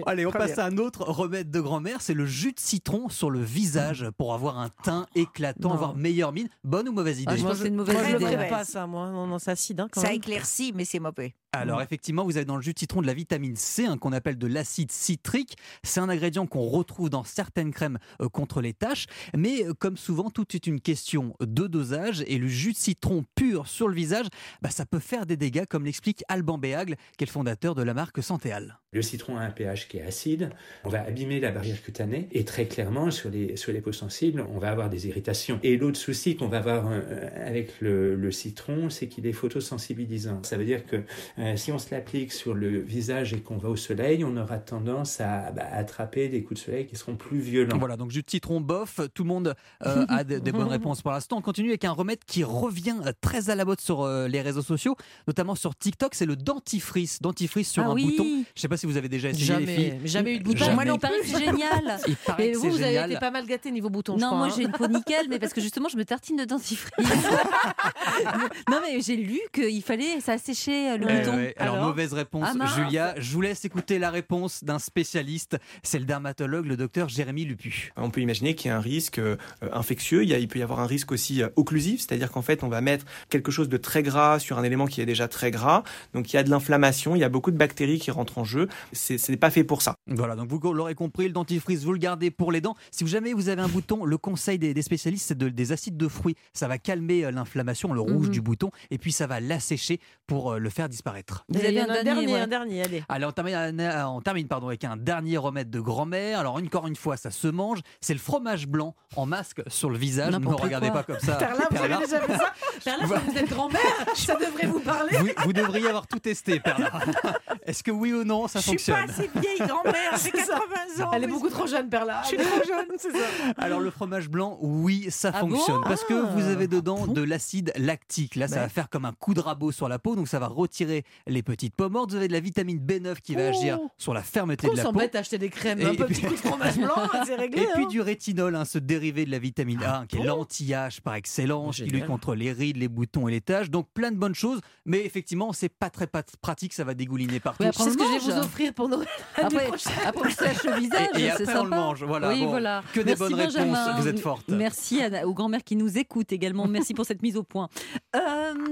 Allez, 0.06 0.26
on 0.26 0.30
Très 0.30 0.40
passe 0.40 0.56
bien. 0.56 0.64
à 0.64 0.68
un 0.68 0.78
autre 0.78 1.04
remède 1.04 1.52
de 1.52 1.60
grand-mère, 1.60 2.02
c'est 2.02 2.14
le 2.14 2.26
jus 2.26 2.54
de 2.54 2.60
citron 2.60 3.10
sur 3.10 3.30
le 3.30 3.42
visage 3.42 4.08
pour 4.18 4.34
avoir 4.34 4.58
un 4.60 4.70
teint 4.84 5.06
éclatant, 5.16 5.70
Non. 5.70 5.74
avoir 5.76 5.96
meilleure 5.96 6.32
mine. 6.32 6.48
Bonne 6.64 6.88
ou 6.90 6.92
mauvaise 6.92 7.22
idée 7.22 7.38
je 7.38 7.44
pense 7.44 7.54
que 7.54 7.64
c'est 7.64 7.68
une 7.68 7.76
mauvaise 7.76 7.96
Moi, 7.96 8.04
je 8.06 8.10
le 8.12 8.16
idée. 8.18 8.26
ferais 8.26 8.36
Mauvaise. 8.38 8.50
pas, 8.50 8.66
ça, 8.66 8.88
moi. 8.88 9.10
Non, 9.12 9.28
non, 9.28 9.40
c'est 9.40 9.52
acide, 9.52 9.80
hein, 9.80 9.88
quand 9.92 10.02
Ça 10.02 10.08
même. 10.08 10.18
éclaircit, 10.18 10.74
mais 10.76 10.86
c'est 10.86 11.00
mauvais. 11.00 11.36
Alors 11.54 11.82
effectivement, 11.82 12.24
vous 12.24 12.38
avez 12.38 12.46
dans 12.46 12.56
le 12.56 12.62
jus 12.62 12.72
de 12.74 12.80
citron 12.80 13.02
de 13.02 13.08
la 13.08 13.14
vitamine 13.14 13.58
C, 13.58 13.86
hein, 13.86 13.98
qu'on 13.98 14.14
appelle 14.14 14.38
de 14.38 14.48
l'acide 14.48 14.90
citrique. 14.90 15.58
C'est 15.84 16.00
un 16.00 16.08
ingrédient 16.08 16.48
qu'on 16.48 16.62
retrouve 16.62 17.10
dans 17.10 17.26
certaines 17.26 17.72
crèmes 17.74 17.98
euh, 18.22 18.30
contre 18.30 18.62
les 18.62 18.72
taches. 18.74 19.06
Mais 19.36 19.66
euh, 19.68 19.74
comme 19.74 19.98
souvent, 19.98 20.30
tout 20.30 20.46
est 20.56 20.66
une 20.66 20.80
question 20.80 21.36
de 21.42 21.68
dosage. 21.68 22.24
Et 22.28 22.38
le 22.38 22.48
jus 22.48 22.72
de 22.72 22.78
citron 22.78 23.26
pur 23.36 23.68
sur 23.68 23.90
le 23.90 23.96
visage, 23.96 24.28
bah, 24.62 24.70
ça 24.70 24.86
peut 24.86 25.00
faire 25.00 25.26
des 25.26 25.36
dégâts, 25.36 25.66
comme 25.66 25.84
l'explique 25.84 26.21
Alban 26.28 26.58
Béagle, 26.58 26.96
qui 27.18 27.24
est 27.24 27.28
le 27.28 27.32
fondateur 27.32 27.76
de 27.76 27.84
la 27.84 27.94
marque 27.94 28.22
Santéal. 28.22 28.81
Le 28.94 29.02
citron 29.02 29.38
a 29.38 29.42
un 29.44 29.52
pH 29.52 29.88
qui 29.88 30.00
est 30.00 30.02
acide, 30.02 30.50
on 30.84 30.90
va 30.90 31.02
abîmer 31.04 31.40
la 31.40 31.52
barrière 31.52 31.82
cutanée 31.82 32.28
et 32.34 32.44
très 32.44 32.66
clairement 32.66 33.10
sur 33.10 33.30
les, 33.30 33.56
sur 33.56 33.72
les 33.72 33.80
peaux 33.80 33.94
sensibles, 33.94 34.46
on 34.54 34.60
va 34.60 34.70
avoir 34.70 34.90
des 34.90 35.08
irritations. 35.08 35.62
Et 35.64 35.78
l'autre 35.78 35.98
souci 35.98 36.36
qu'on 36.36 36.50
va 36.50 36.58
avoir 36.58 36.88
euh, 36.90 37.30
avec 37.38 37.80
le, 37.80 38.16
le 38.16 38.32
citron, 38.34 38.90
c'est 38.90 39.08
qu'il 39.08 39.26
est 39.28 39.32
photosensibilisant. 39.32 40.44
Ça 40.44 40.58
veut 40.58 40.66
dire 40.66 40.86
que 40.86 41.04
euh, 41.40 41.56
si 41.56 41.72
on 41.72 41.80
se 41.80 41.90
l'applique 41.92 42.34
sur 42.34 42.54
le 42.54 42.80
visage 42.82 43.32
et 43.34 43.40
qu'on 43.40 43.56
va 43.56 43.70
au 43.70 43.78
soleil, 43.78 44.26
on 44.26 44.36
aura 44.36 44.58
tendance 44.58 45.22
à 45.22 45.52
bah, 45.54 45.64
attraper 45.72 46.28
des 46.28 46.44
coups 46.44 46.60
de 46.60 46.66
soleil 46.66 46.86
qui 46.86 46.98
seront 46.98 47.16
plus 47.16 47.40
violents. 47.40 47.78
Voilà, 47.78 47.96
donc 47.96 48.12
jus 48.12 48.24
de 48.24 48.30
citron 48.30 48.60
bof, 48.60 49.00
tout 49.14 49.24
le 49.24 49.30
monde 49.30 49.56
euh, 49.86 50.06
a 50.10 50.26
des, 50.26 50.42
des 50.42 50.52
bonnes 50.52 50.64
réponses 50.68 51.02
pour 51.02 51.14
l'instant. 51.14 51.38
On 51.38 51.42
continue 51.42 51.70
avec 51.70 51.86
un 51.86 51.92
remède 51.94 52.26
qui 52.26 52.44
revient 52.44 52.98
très 53.22 53.50
à 53.50 53.56
la 53.56 53.64
mode 53.64 53.80
sur 53.80 54.02
euh, 54.02 54.28
les 54.28 54.42
réseaux 54.42 54.62
sociaux, 54.62 54.98
notamment 55.30 55.56
sur 55.56 55.78
TikTok, 55.78 56.14
c'est 56.14 56.26
le 56.26 56.36
dentifrice. 56.36 57.22
Dentifrice 57.22 57.72
sur 57.72 57.84
Ah 57.84 57.92
un 57.92 57.94
oui. 57.94 58.18
bouton. 58.18 58.44
Je 58.54 58.60
sais 58.60 58.68
pas 58.68 58.81
si 58.82 58.88
vous 58.88 58.98
avez 58.98 59.10
déjà 59.10 59.30
essayé 59.30 59.46
les 59.46 59.66
Jamais, 59.66 59.76
filles. 59.76 59.94
jamais 60.06 60.34
eu 60.36 60.40
de 60.40 60.44
bouton. 60.44 60.58
Jamais. 60.66 60.74
Moi 60.76 60.86
non 60.86 60.98
plus, 60.98 61.10
c'est 61.24 61.38
génial. 61.46 62.00
Il 62.08 62.16
paraît 62.16 62.48
Et 62.48 62.52
que 62.52 62.58
vous, 62.58 62.70
vous 62.72 62.82
avez 62.82 62.96
été 63.00 63.18
pas 63.20 63.30
mal 63.32 63.46
gâté 63.46 63.70
niveau 63.72 63.90
bouton, 63.90 64.16
je 64.18 64.22
Non, 64.22 64.28
crois. 64.28 64.38
moi 64.40 64.48
hein. 64.48 64.54
j'ai 64.58 64.64
une 64.64 64.72
peau 64.72 64.88
nickel, 64.88 65.28
mais 65.30 65.38
parce 65.40 65.54
que 65.54 65.62
justement 65.62 65.88
je 65.90 65.98
me 65.98 66.04
tartine 66.04 66.36
de 66.38 66.46
dentifrice. 66.46 66.92
non, 68.70 68.80
mais 68.86 69.02
j'ai 69.02 69.16
lu 69.16 69.40
qu'il 69.54 69.82
fallait, 69.84 70.20
ça 70.20 70.38
séchait 70.38 70.98
le 70.98 71.06
Eh 71.10 71.20
bouton. 71.20 71.36
ouais, 71.38 71.54
alors, 71.58 71.76
Alors 71.76 71.88
mauvaise 71.88 72.14
réponse, 72.14 72.48
Ah. 72.60 72.66
Julia. 72.76 73.14
Je 73.18 73.32
vous 73.34 73.42
laisse 73.42 73.64
écouter 73.66 74.00
la 74.00 74.10
réponse 74.10 74.64
d'un 74.64 74.80
spécialiste. 74.80 75.58
C'est 75.84 76.00
le 76.00 76.06
dermatologue, 76.06 76.66
le 76.66 76.78
docteur 76.78 77.10
Jérémy 77.10 77.46
Lupu. 77.46 77.92
On 77.98 78.10
peut 78.10 78.22
imaginer 78.22 78.56
qu'il 78.56 78.70
y 78.70 78.74
a 78.74 78.78
un 78.78 78.82
risque 78.82 79.20
euh, 79.20 79.38
infectieux, 79.72 80.24
il, 80.24 80.30
y 80.30 80.34
a- 80.34 80.38
il 80.40 80.48
peut 80.48 80.60
y 80.60 80.64
avoir 80.64 80.80
un 80.80 80.88
risque 80.88 81.12
aussi 81.12 81.44
euh, 81.44 81.50
occlusif, 81.56 82.02
c'est-à-dire 82.02 82.32
qu'en 82.32 82.42
fait 82.42 82.64
on 82.64 82.68
va 82.70 82.82
mettre 82.82 83.06
quelque 83.30 83.52
chose 83.52 83.70
de 83.70 83.78
très 83.78 84.02
gras 84.04 84.40
sur 84.40 84.58
un 84.58 84.64
élément 84.64 84.86
qui 84.88 85.02
est 85.02 85.06
déjà 85.06 85.28
très 85.28 85.52
gras, 85.52 85.84
donc 86.14 86.32
il 86.34 86.36
y 86.36 86.40
a 86.40 86.44
de 86.44 86.50
l'inflammation, 86.50 87.16
il 87.16 87.20
y 87.20 87.24
a 87.24 87.30
beaucoup 87.30 87.52
de 87.52 87.58
bactéries 87.58 88.00
qui 88.00 88.12
rentrent 88.12 88.38
en 88.38 88.44
jeu, 88.44 88.68
c'est 88.92 89.18
c'est 89.18 89.38
pas 89.38 89.50
fait 89.50 89.64
pour 89.64 89.82
ça. 89.82 89.96
Voilà, 90.08 90.36
donc 90.36 90.50
vous 90.50 90.60
l'aurez 90.74 90.96
compris, 90.96 91.26
le 91.28 91.34
dentifrice, 91.34 91.84
vous 91.84 91.94
le 91.94 91.98
gardez 92.00 92.32
pour 92.32 92.52
les 92.52 92.62
dents. 92.62 92.76
Si 92.92 93.06
jamais 93.08 93.34
vous 93.34 93.50
avez 93.50 93.62
un 93.62 93.68
bouton, 93.68 94.06
le 94.06 94.18
conseil 94.18 94.58
des, 94.60 94.74
des 94.74 94.82
spécialistes, 94.82 95.28
c'est 95.28 95.38
de- 95.38 95.50
des 95.50 95.72
acides 95.72 95.98
de 95.98 96.08
fruits. 96.08 96.36
Ça 96.54 96.68
va 96.68 96.78
calmer 96.78 97.26
euh, 97.26 97.32
l'inflammation, 97.32 97.94
le 97.94 98.02
rouge 98.02 98.28
Mhm. 98.28 98.32
du 98.34 98.42
bouton, 98.42 98.72
et 98.90 98.98
puis 98.98 99.12
ça 99.12 99.28
va 99.28 99.40
l'assécher 99.40 100.00
pour 100.28 100.54
euh, 100.54 100.58
le 100.60 100.70
faire 100.70 100.90
disparaître. 100.90 101.46
Vous 101.50 101.60
Il 101.60 101.64
y 101.66 101.68
avez 101.68 101.82
un 101.82 101.90
un 101.90 102.04
dernier, 102.04 102.34
ouais. 102.34 102.40
un 102.40 102.48
dernier, 102.48 102.84
allez. 102.84 103.04
Allez, 103.10 103.26
on 103.26 103.32
termine, 103.32 103.92
on 104.08 104.22
termine 104.22 104.48
pardon, 104.48 104.68
avec 104.68 104.84
un 104.84 104.98
dernier 104.98 105.38
remède 105.38 105.70
de 105.70 105.80
grand-mère. 105.80 106.40
Alors, 106.40 106.56
encore 106.56 106.88
une 106.88 106.96
fois, 106.96 107.18
ça 107.18 107.32
se 107.32 107.48
mange. 107.48 107.80
C'est 108.02 108.14
le 108.14 108.20
fromage 108.20 108.68
blanc 108.68 108.96
en 109.16 109.26
masque 109.26 109.62
sur 109.68 109.90
le 109.90 109.98
visage. 109.98 110.32
Ne 110.34 110.40
me 110.40 110.48
regardez 110.56 110.90
quoi. 110.90 111.04
pas 111.04 111.14
comme 111.14 111.20
ça. 111.20 111.36
Perla, 111.36 111.66
vous 111.70 111.76
Perla. 111.76 111.96
avez 111.98 112.06
déjà 112.06 112.22
fait 112.22 112.38
ça 112.38 112.54
Perla, 112.84 113.06
vous 113.06 113.38
êtes 113.38 113.50
grand-mère, 113.50 113.82
ça 114.16 114.36
devrait 114.36 114.68
vous 114.68 114.80
parler. 114.80 115.18
Vous, 115.18 115.28
vous 115.46 115.54
devriez 115.54 115.88
avoir 115.88 116.08
tout 116.08 116.20
testé, 116.20 116.60
Perla. 116.60 116.92
Est-ce 117.66 117.84
que 117.84 117.92
oui 117.92 118.14
ou 118.14 118.24
non, 118.24 118.48
ça 118.48 118.61
Je 118.62 118.78
suis 118.78 118.78
fonctionne 118.78 119.06
pas 119.08 119.12
assez 119.12 119.30
vieille 119.36 119.68
grand-mère, 119.68 120.12
j'ai 120.14 120.32
C'est 120.32 120.38
ça. 120.46 120.60
80 120.96 121.06
ans. 121.06 121.12
Elle 121.14 121.24
est 121.24 121.28
beaucoup 121.28 121.50
trop 121.50 121.68
jeune, 121.68 121.90
Perla. 121.90 122.22
Je 122.24 122.28
suis 122.30 122.38
trop 122.38 122.64
jeune. 122.68 122.86
c'est 122.98 123.12
ça. 123.12 123.18
Alors 123.58 123.80
le 123.80 123.92
fromage 123.92 124.30
blanc, 124.30 124.58
oui, 124.62 125.08
ça 125.10 125.32
Ah 125.34 125.40
fonctionne 125.40 125.78
bon 125.78 125.88
parce 125.88 126.04
que 126.04 126.14
Ah. 126.14 126.30
vous 126.36 126.44
avez 126.48 126.68
dedans 126.68 127.08
de 127.08 127.22
l'acide 127.22 127.74
lactique. 127.78 128.36
Là, 128.36 128.48
ça 128.48 128.56
Ouais. 128.56 128.62
va 128.62 128.70
faire 128.70 128.90
comme 128.90 129.06
un 129.06 129.14
coup 129.14 129.34
de 129.34 129.40
rabot 129.40 129.72
sur 129.72 129.88
la 129.90 130.00
peau, 130.00 130.16
donc 130.16 130.28
ça 130.28 130.40
va 130.40 130.48
retirer 130.48 131.04
les 131.28 131.44
petites 131.44 131.76
peaux 131.76 131.90
mortes. 131.90 132.12
Vous 132.12 132.18
avez 132.18 132.28
de 132.28 132.34
la 132.34 132.40
vitamine 132.40 132.80
B9 132.80 133.22
qui 133.22 133.36
va 133.36 133.42
Oh. 133.46 133.50
agir 133.50 133.80
sur 133.98 134.14
la 134.14 134.22
fermeté 134.22 134.68
On 134.68 134.72
de 134.74 134.78
la 134.78 134.84
peau. 134.84 134.90
s'embête 134.90 135.16
à 135.16 135.20
acheter 135.20 135.38
des 135.38 135.50
crèmes, 135.50 135.80
Et- 135.82 135.86
un 135.86 135.94
et 135.94 135.98
peu 135.98 136.06
puis- 136.06 136.16
petit 136.16 136.26
coup 136.28 136.34
de 136.34 136.40
fromage 136.40 136.78
blanc, 136.78 136.96
c'est 137.26 137.36
réglé. 137.36 137.62
Et 137.64 137.68
puis 137.74 137.86
hein. 137.86 137.88
du 137.88 138.02
rétinol, 138.02 138.56
hein, 138.56 138.66
ce 138.66 138.78
dérivé 138.78 139.26
de 139.26 139.32
la 139.32 139.40
vitamine 139.40 139.82
A, 139.84 140.00
hein, 140.00 140.06
qui 140.08 140.18
est 140.18 140.24
l'anti-âge 140.24 141.02
par 141.02 141.16
excellence, 141.16 141.78
qui 141.78 141.84
lutte 141.86 142.06
contre 142.06 142.36
les 142.36 142.52
rides, 142.52 142.78
les 142.78 142.88
boutons 142.88 143.28
et 143.28 143.32
les 143.32 143.42
taches. 143.42 143.70
Donc 143.70 143.88
plein 143.94 144.12
de 144.12 144.18
bonnes 144.18 144.36
choses, 144.36 144.60
mais 144.86 145.04
effectivement, 145.06 145.54
c'est 145.54 145.70
pas 145.70 145.90
très 145.90 146.08
pratique, 146.42 146.74
ça 146.74 146.84
va 146.84 146.94
dégouliner 146.94 147.40
partout. 147.40 147.64
Oui, 147.64 147.70
sais 147.74 147.90
ce 147.92 147.98
que 147.98 148.04
je 148.04 148.10
vais 148.10 148.16
on 148.16 148.20
vous 148.20 148.42
mange. 148.42 148.51
Offrir 148.52 148.74
pour 148.74 148.90
Noël. 148.90 149.08
Après, 149.36 149.68
après, 150.06 150.28
on 150.28 150.30
se 150.30 150.44
lèche 150.44 150.64
le 150.64 150.74
visage, 150.74 151.08
Et- 151.18 151.30
après, 151.32 151.44
on 151.46 151.64
le 151.64 151.70
sympa. 151.70 151.76
mange, 151.76 152.04
voilà, 152.04 152.30
Oui, 152.30 152.42
bon, 152.42 152.50
voilà. 152.50 152.84
que 152.94 153.00
des 153.00 153.06
Merci 153.16 153.24
bonnes 153.24 153.34
réponses, 153.36 153.78
vous 153.98 154.08
êtes 154.08 154.20
fortes. 154.20 154.50
Merci 154.50 155.02
à- 155.02 155.26
aux 155.28 155.34
grand-mères 155.34 155.64
qui 155.64 155.76
nous 155.76 155.98
écoutent 155.98 156.32
également. 156.34 156.68
Merci 156.68 156.94
pour 156.94 157.06
cette 157.06 157.22
mise 157.22 157.38
au 157.38 157.44
point. 157.44 157.70
Euh, 158.16 158.20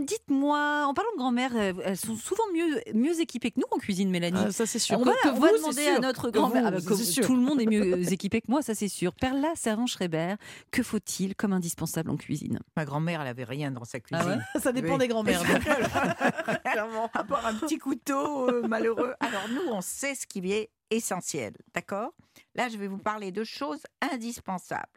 Dites-moi, 0.06 0.86
en 0.86 0.94
parlant 0.94 1.12
de 1.14 1.18
grand-mère, 1.18 1.52
euh, 1.56 1.74
elles 1.86 1.98
sont 1.98 2.16
souvent 2.16 2.44
mieux, 2.54 2.82
mieux 2.94 3.20
équipées 3.22 3.52
que 3.52 3.60
nous 3.60 3.66
en 3.72 3.78
cuisine, 3.78 4.10
Mélanie. 4.10 4.40
Ah, 4.48 4.52
ça, 4.52 4.66
c'est 4.66 4.80
sûr. 4.80 5.00
On 5.00 5.04
va, 5.04 5.14
que 5.24 5.30
on 5.30 5.34
vous, 5.36 5.42
va 5.42 5.50
c'est 5.50 5.58
demander 5.58 5.84
sûr. 5.84 5.96
à 5.96 6.00
notre 6.00 6.30
Que 6.30 6.38
grand-mère. 6.38 6.72
vous, 6.72 6.94
Ah 6.94 7.22
tout 7.26 7.36
le 7.36 7.42
monde 7.42 7.62
est 7.62 7.66
mieux 7.66 8.12
équipé 8.14 8.42
que 8.42 8.48
moi, 8.50 8.62
ça 8.62 8.76
c'est 8.76 8.88
sûr. 8.88 9.14
Perla 9.14 9.50
Servan-Schreiber, 9.56 10.36
que 10.72 10.84
faut-il 10.84 11.36
comme 11.36 11.54
indispensable 11.54 12.10
en 12.10 12.18
cuisine? 12.18 12.60
Ma 12.76 12.86
grand-mère, 12.86 13.22
elle 13.22 13.28
avait 13.28 13.44
rien 13.46 13.72
dans 13.72 13.86
sa 13.86 14.00
cuisine. 14.00 14.26
Ah 14.28 14.38
ouais 14.56 14.60
Ça 14.62 14.72
dépend 14.72 14.94
Oui. 14.94 15.00
des 15.00 15.08
grand-mères. 15.08 15.42
À 17.14 17.24
part 17.24 17.46
un 17.46 17.54
petit 17.56 17.78
couteau 17.78 18.50
euh, 18.50 18.68
malheureux. 18.68 19.14
Alors 19.20 19.44
nous, 19.54 19.69
on 19.72 19.82
sait 19.82 20.16
ce 20.16 20.26
qui 20.28 20.52
est 20.52 20.70
essentiel, 20.90 21.54
d'accord? 21.74 22.12
Là, 22.56 22.70
je 22.70 22.78
vais 22.78 22.88
vous 22.88 22.98
parler 22.98 23.32
de 23.32 23.44
choses 23.44 23.82
indispensables. 24.02 24.88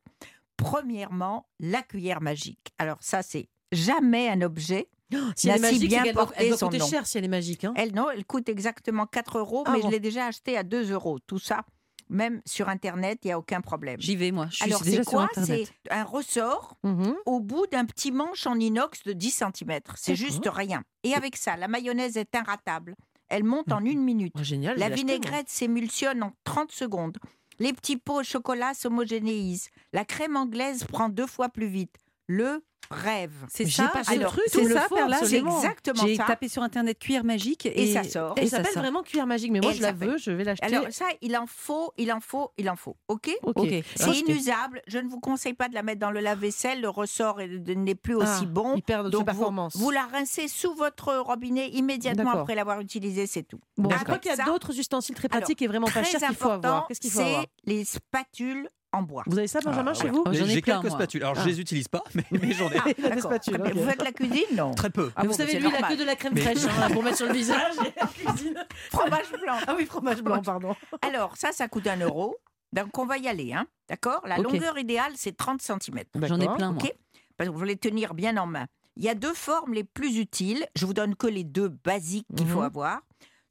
Premièrement, 0.56 1.46
la 1.60 1.82
cuillère 1.82 2.20
magique. 2.20 2.72
Alors 2.78 2.98
ça, 3.00 3.22
c'est 3.22 3.48
jamais 3.72 4.28
un 4.28 4.42
objet 4.42 4.88
Si 5.36 5.48
elle 5.48 5.56
est 5.56 5.60
n'a 5.60 5.68
si 5.68 5.74
magique, 5.74 5.88
bien 5.88 6.02
qu'elle 6.04 6.14
doit- 6.14 6.26
porté 6.26 6.44
elle 6.44 6.50
doit 6.50 6.58
coûter 6.58 6.80
cher 6.80 7.06
si 7.06 7.18
elle 7.18 7.24
est 7.24 7.28
magique. 7.28 7.64
hein. 7.64 7.74
Elle, 7.76 7.94
non, 7.94 8.10
elle 8.10 8.24
coûte 8.24 8.48
exactement 8.48 9.06
4 9.06 9.38
euros, 9.38 9.64
Ah 9.66 9.72
mais 9.72 9.80
bon. 9.80 9.88
je 9.88 9.92
l'ai 9.92 10.00
déjà 10.00 10.26
acheté 10.26 10.56
à 10.56 10.62
2 10.62 10.90
euros. 10.92 11.18
Tout 11.26 11.38
ça, 11.38 11.64
même 12.08 12.40
sur 12.46 12.68
Internet, 12.68 13.18
il 13.24 13.28
n'y 13.28 13.32
a 13.32 13.38
aucun 13.38 13.60
problème. 13.60 14.00
J'y 14.00 14.16
vais, 14.16 14.30
moi. 14.30 14.46
Je 14.50 14.64
Alors, 14.64 14.82
c'est 14.84 15.04
quoi? 15.04 15.28
C'est 15.34 15.66
un 15.90 16.04
ressort 16.04 16.76
Mhm. 16.84 17.14
au 17.26 17.40
bout 17.40 17.66
d'un 17.66 17.84
petit 17.86 18.12
manche 18.12 18.46
en 18.46 18.58
inox 18.58 19.02
de 19.02 19.12
10 19.12 19.30
cm. 19.32 19.80
C'est 19.96 20.16
juste 20.16 20.46
rien. 20.46 20.82
Et 21.02 21.14
avec 21.14 21.36
ça, 21.36 21.56
la 21.56 21.68
mayonnaise 21.68 22.16
est 22.16 22.34
inratable. 22.34 22.94
Elle 23.32 23.44
monte 23.44 23.72
en 23.72 23.82
une 23.82 24.02
minute. 24.02 24.34
Oh, 24.38 24.42
génial. 24.42 24.78
La 24.78 24.90
vinaigrette 24.90 25.48
s'émulsionne 25.48 26.22
en 26.22 26.32
30 26.44 26.70
secondes. 26.70 27.16
Les 27.58 27.72
petits 27.72 27.96
pots 27.96 28.20
au 28.20 28.22
chocolat 28.22 28.74
s'homogénéisent. 28.74 29.70
La 29.94 30.04
crème 30.04 30.36
anglaise 30.36 30.84
prend 30.84 31.08
deux 31.08 31.26
fois 31.26 31.48
plus 31.48 31.66
vite. 31.66 31.96
Le 32.26 32.62
rêve. 32.90 33.32
C'est 33.48 33.64
J'ai 33.64 33.82
ça, 33.84 33.88
pas 33.88 34.04
c'est 34.04 34.16
ce 34.16 34.20
le 34.20 34.26
truc, 34.26 34.42
c'est 34.48 34.64
ça, 34.64 34.86
C'est 35.24 35.38
exactement 35.38 36.06
J'ai 36.06 36.16
tapé 36.18 36.48
sur 36.48 36.62
internet 36.62 36.98
cuir 36.98 37.24
magique 37.24 37.64
et, 37.64 37.84
Et 37.84 37.92
ça 37.94 38.04
sort. 38.04 38.34
Elle 38.36 38.44
et 38.44 38.48
ça 38.48 38.58
s'appelle 38.58 38.74
vraiment 38.82 39.02
cuir 39.02 39.26
magique, 39.26 39.50
mais 39.50 39.60
moi 39.60 39.70
Et 39.72 39.76
je 39.76 39.80
la 39.82 39.92
veux, 39.92 40.18
je 40.18 40.30
vais 40.30 40.44
l'acheter. 40.44 40.66
Alors 40.66 40.84
ça, 40.90 41.06
il 41.22 41.34
en 41.38 41.46
faut, 41.46 41.92
il 41.96 42.12
en 42.12 42.20
faut, 42.20 42.50
il 42.58 42.68
en 42.68 42.76
faut. 42.76 42.96
Ok. 43.08 43.30
Ok. 43.44 43.66
C'est 43.96 44.10
inusable. 44.18 44.82
Je 44.88 44.98
ne 44.98 45.08
vous 45.08 45.20
conseille 45.20 45.54
pas 45.54 45.68
de 45.70 45.74
la 45.74 45.82
mettre 45.82 46.00
dans 46.00 46.10
le 46.10 46.20
lave-vaisselle. 46.20 46.82
Le 46.82 46.90
ressort 46.90 47.40
est- 47.40 47.48
n'est 47.48 47.94
plus 47.94 48.16
Ah, 48.20 48.24
aussi 48.36 48.44
bon. 48.46 48.74
il 48.76 48.82
perd 48.82 49.06
de 49.06 49.10
Donc 49.10 49.26
vous, 49.74 49.90
la 49.90 50.02
rincez 50.04 50.48
sous 50.48 50.74
votre 50.74 51.14
robinet 51.16 51.70
immédiatement 51.70 52.32
après 52.32 52.54
l'avoir 52.54 52.80
utilisé, 52.80 53.26
c'est 53.26 53.42
tout. 53.44 53.60
Bon, 53.78 53.88
je 53.90 54.04
crois 54.04 54.18
qu'il 54.18 54.34
y 54.36 54.38
a 54.38 54.44
d'autres 54.44 54.78
ustensiles 54.78 55.14
très 55.14 55.28
pratiques 55.28 55.62
Alors, 55.62 55.70
et 55.70 55.72
vraiment 55.72 55.86
pas 55.86 56.02
très 56.02 56.04
chers 56.04 56.20
qu'il 56.20 56.36
faut 56.36 56.50
avoir. 56.50 56.56
important, 56.74 56.86
Qu'est-ce 56.88 57.00
qu'il 57.00 57.10
faut 57.10 57.20
avoir? 57.20 57.40
C'est 57.42 57.70
les 57.72 57.84
spatules 57.86 58.68
en 58.92 59.02
bois. 59.02 59.22
Vous 59.26 59.38
avez 59.38 59.46
ça, 59.46 59.60
Benjamin, 59.60 59.92
Ah, 59.92 59.94
chez 59.94 60.04
ouais. 60.04 60.10
vous 60.10 60.24
Mais 60.30 60.34
J'ai 60.46 60.62
quelques 60.62 60.90
spatules. 60.90 61.22
Alors, 61.22 61.34
Ah. 61.38 61.42
je 61.42 61.48
les 61.48 61.60
utilise 61.60 61.88
pas, 61.88 62.02
mais, 62.14 62.24
mais 62.30 62.52
j'en 62.52 62.70
ai. 62.70 62.76
Ah, 63.04 63.10
des 63.10 63.20
spatules. 63.20 63.60
Vous 63.74 63.84
faites 63.88 64.02
la 64.02 64.12
cuisine, 64.12 64.44
non 64.56 64.72
Très 64.74 64.90
peu. 64.90 65.10
Ah 65.16 65.22
bon, 65.22 65.28
vous 65.28 65.34
savez, 65.34 65.52
c'est 65.52 65.58
lui, 65.60 65.68
normal. 65.70 65.92
que 65.94 65.98
de 66.00 66.04
la 66.04 66.16
crème 66.16 66.32
Mais- 66.34 66.40
fraîche 66.42 66.64
hein, 66.64 66.90
pour 66.92 67.02
mettre 67.02 67.16
sur 67.16 67.26
le 67.26 67.32
visage 67.42 67.72
et 67.84 68.02
en 68.02 68.06
cuisine. 68.06 68.64
Fromage 68.90 69.30
blanc. 69.42 69.56
Ah 69.66 69.74
oui, 69.76 69.86
fromage 69.86 70.22
blanc, 70.22 70.42
pardon. 70.42 70.74
Alors, 71.02 71.36
ça, 71.36 71.52
ça 71.52 71.68
coûte 71.68 71.86
un 71.86 71.96
euro. 72.00 72.36
Donc, 72.72 72.96
on 72.98 73.04
va 73.06 73.18
y 73.18 73.28
aller, 73.28 73.52
hein 73.52 73.66
d'accord? 73.88 74.22
La 74.26 74.38
longueur 74.38 74.78
idéale, 74.78 75.12
c'est 75.16 75.36
30 75.36 75.60
cm. 75.60 76.00
J'en 76.22 76.40
ai 76.40 76.46
plein, 76.56 76.72
moi. 76.72 76.82
Ok? 76.82 76.92
Parce 77.36 77.48
que 77.48 77.52
vous 77.52 77.58
voulez 77.58 77.76
tenir 77.76 78.14
bien 78.14 78.36
en 78.38 78.46
main. 78.46 78.66
Il 78.96 79.04
y 79.04 79.08
a 79.08 79.14
deux 79.14 79.34
formes 79.34 79.72
les 79.74 79.84
plus 79.84 80.18
utiles. 80.18 80.66
Je 80.76 80.84
vous 80.86 80.94
donne 80.94 81.14
que 81.16 81.26
les 81.26 81.44
deux 81.44 81.68
basiques 81.68 82.26
qu'il 82.36 82.46
faut 82.46 82.58
Mhm. 82.60 82.64
avoir. 82.66 83.00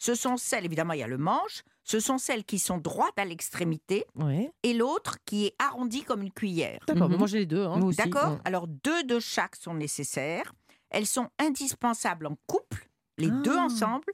Ce 0.03 0.15
sont 0.15 0.35
celles, 0.35 0.65
évidemment, 0.65 0.93
il 0.93 0.99
y 0.99 1.03
a 1.03 1.07
le 1.07 1.19
manche. 1.19 1.61
Ce 1.83 1.99
sont 1.99 2.17
celles 2.17 2.43
qui 2.43 2.57
sont 2.57 2.79
droites 2.79 3.17
à 3.17 3.23
l'extrémité 3.25 4.03
Oui. 4.15 4.49
et 4.63 4.73
l'autre 4.73 5.17
qui 5.25 5.45
est 5.45 5.55
arrondie 5.59 6.01
comme 6.03 6.23
une 6.23 6.31
cuillère. 6.31 6.79
D'accord, 6.87 7.07
mais 7.07 7.17
moi 7.17 7.27
j'ai 7.27 7.37
les 7.39 7.45
deux. 7.45 7.65
hein. 7.65 7.79
D'accord 7.95 8.31
Mm. 8.31 8.41
Alors, 8.45 8.67
deux 8.67 9.03
de 9.03 9.19
chaque 9.19 9.55
sont 9.55 9.75
nécessaires. 9.75 10.53
Elles 10.89 11.05
sont 11.05 11.29
indispensables 11.37 12.25
en 12.25 12.35
couple, 12.47 12.89
les 13.19 13.29
deux 13.29 13.55
Ah. 13.55 13.65
ensemble, 13.65 14.05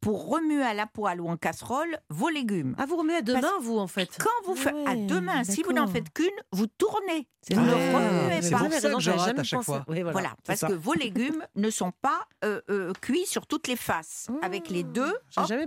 pour 0.00 0.28
remuer 0.30 0.62
à 0.62 0.72
la 0.74 0.86
poêle 0.86 1.20
ou 1.20 1.28
en 1.28 1.36
casserole 1.36 1.98
vos 2.08 2.28
légumes. 2.28 2.74
Ah, 2.78 2.86
vous 2.86 2.96
remettez 2.96 3.18
à 3.18 3.22
deux 3.22 3.32
Parce- 3.34 3.44
mains, 3.44 3.58
vous, 3.60 3.78
en 3.78 3.86
fait 3.86 4.08
Quand 4.18 4.30
vous 4.46 4.56
faites 4.56 4.74
à 4.86 4.94
deux 4.96 5.20
mains, 5.20 5.44
si 5.44 5.62
vous 5.62 5.72
n'en 5.72 5.86
faites 5.86 6.10
qu'une, 6.12 6.26
vous 6.52 6.66
tournez. 6.66 7.28
Vous 7.50 7.60
ne 7.60 7.70
remuez 7.72 8.42
c'est 8.42 8.50
pas. 8.50 8.58
pour 8.60 8.72
ça 8.72 8.90
que 8.92 9.00
je 9.00 9.10
rate 9.10 9.26
jamais 9.26 9.40
à 9.40 9.44
chaque 9.44 9.58
pensé. 9.60 9.66
fois. 9.72 9.84
Oui, 9.88 9.96
voilà. 10.02 10.12
Voilà, 10.12 10.30
parce 10.46 10.60
ça. 10.60 10.68
que 10.68 10.72
vos 10.72 10.94
légumes 10.94 11.44
ne 11.56 11.70
sont 11.70 11.92
pas 12.02 12.26
euh, 12.44 12.60
euh, 12.70 12.92
cuits 13.00 13.26
sur 13.26 13.46
toutes 13.46 13.68
les 13.68 13.76
faces. 13.76 14.28
Avec 14.42 14.68
les 14.70 14.82
deux, 14.84 15.12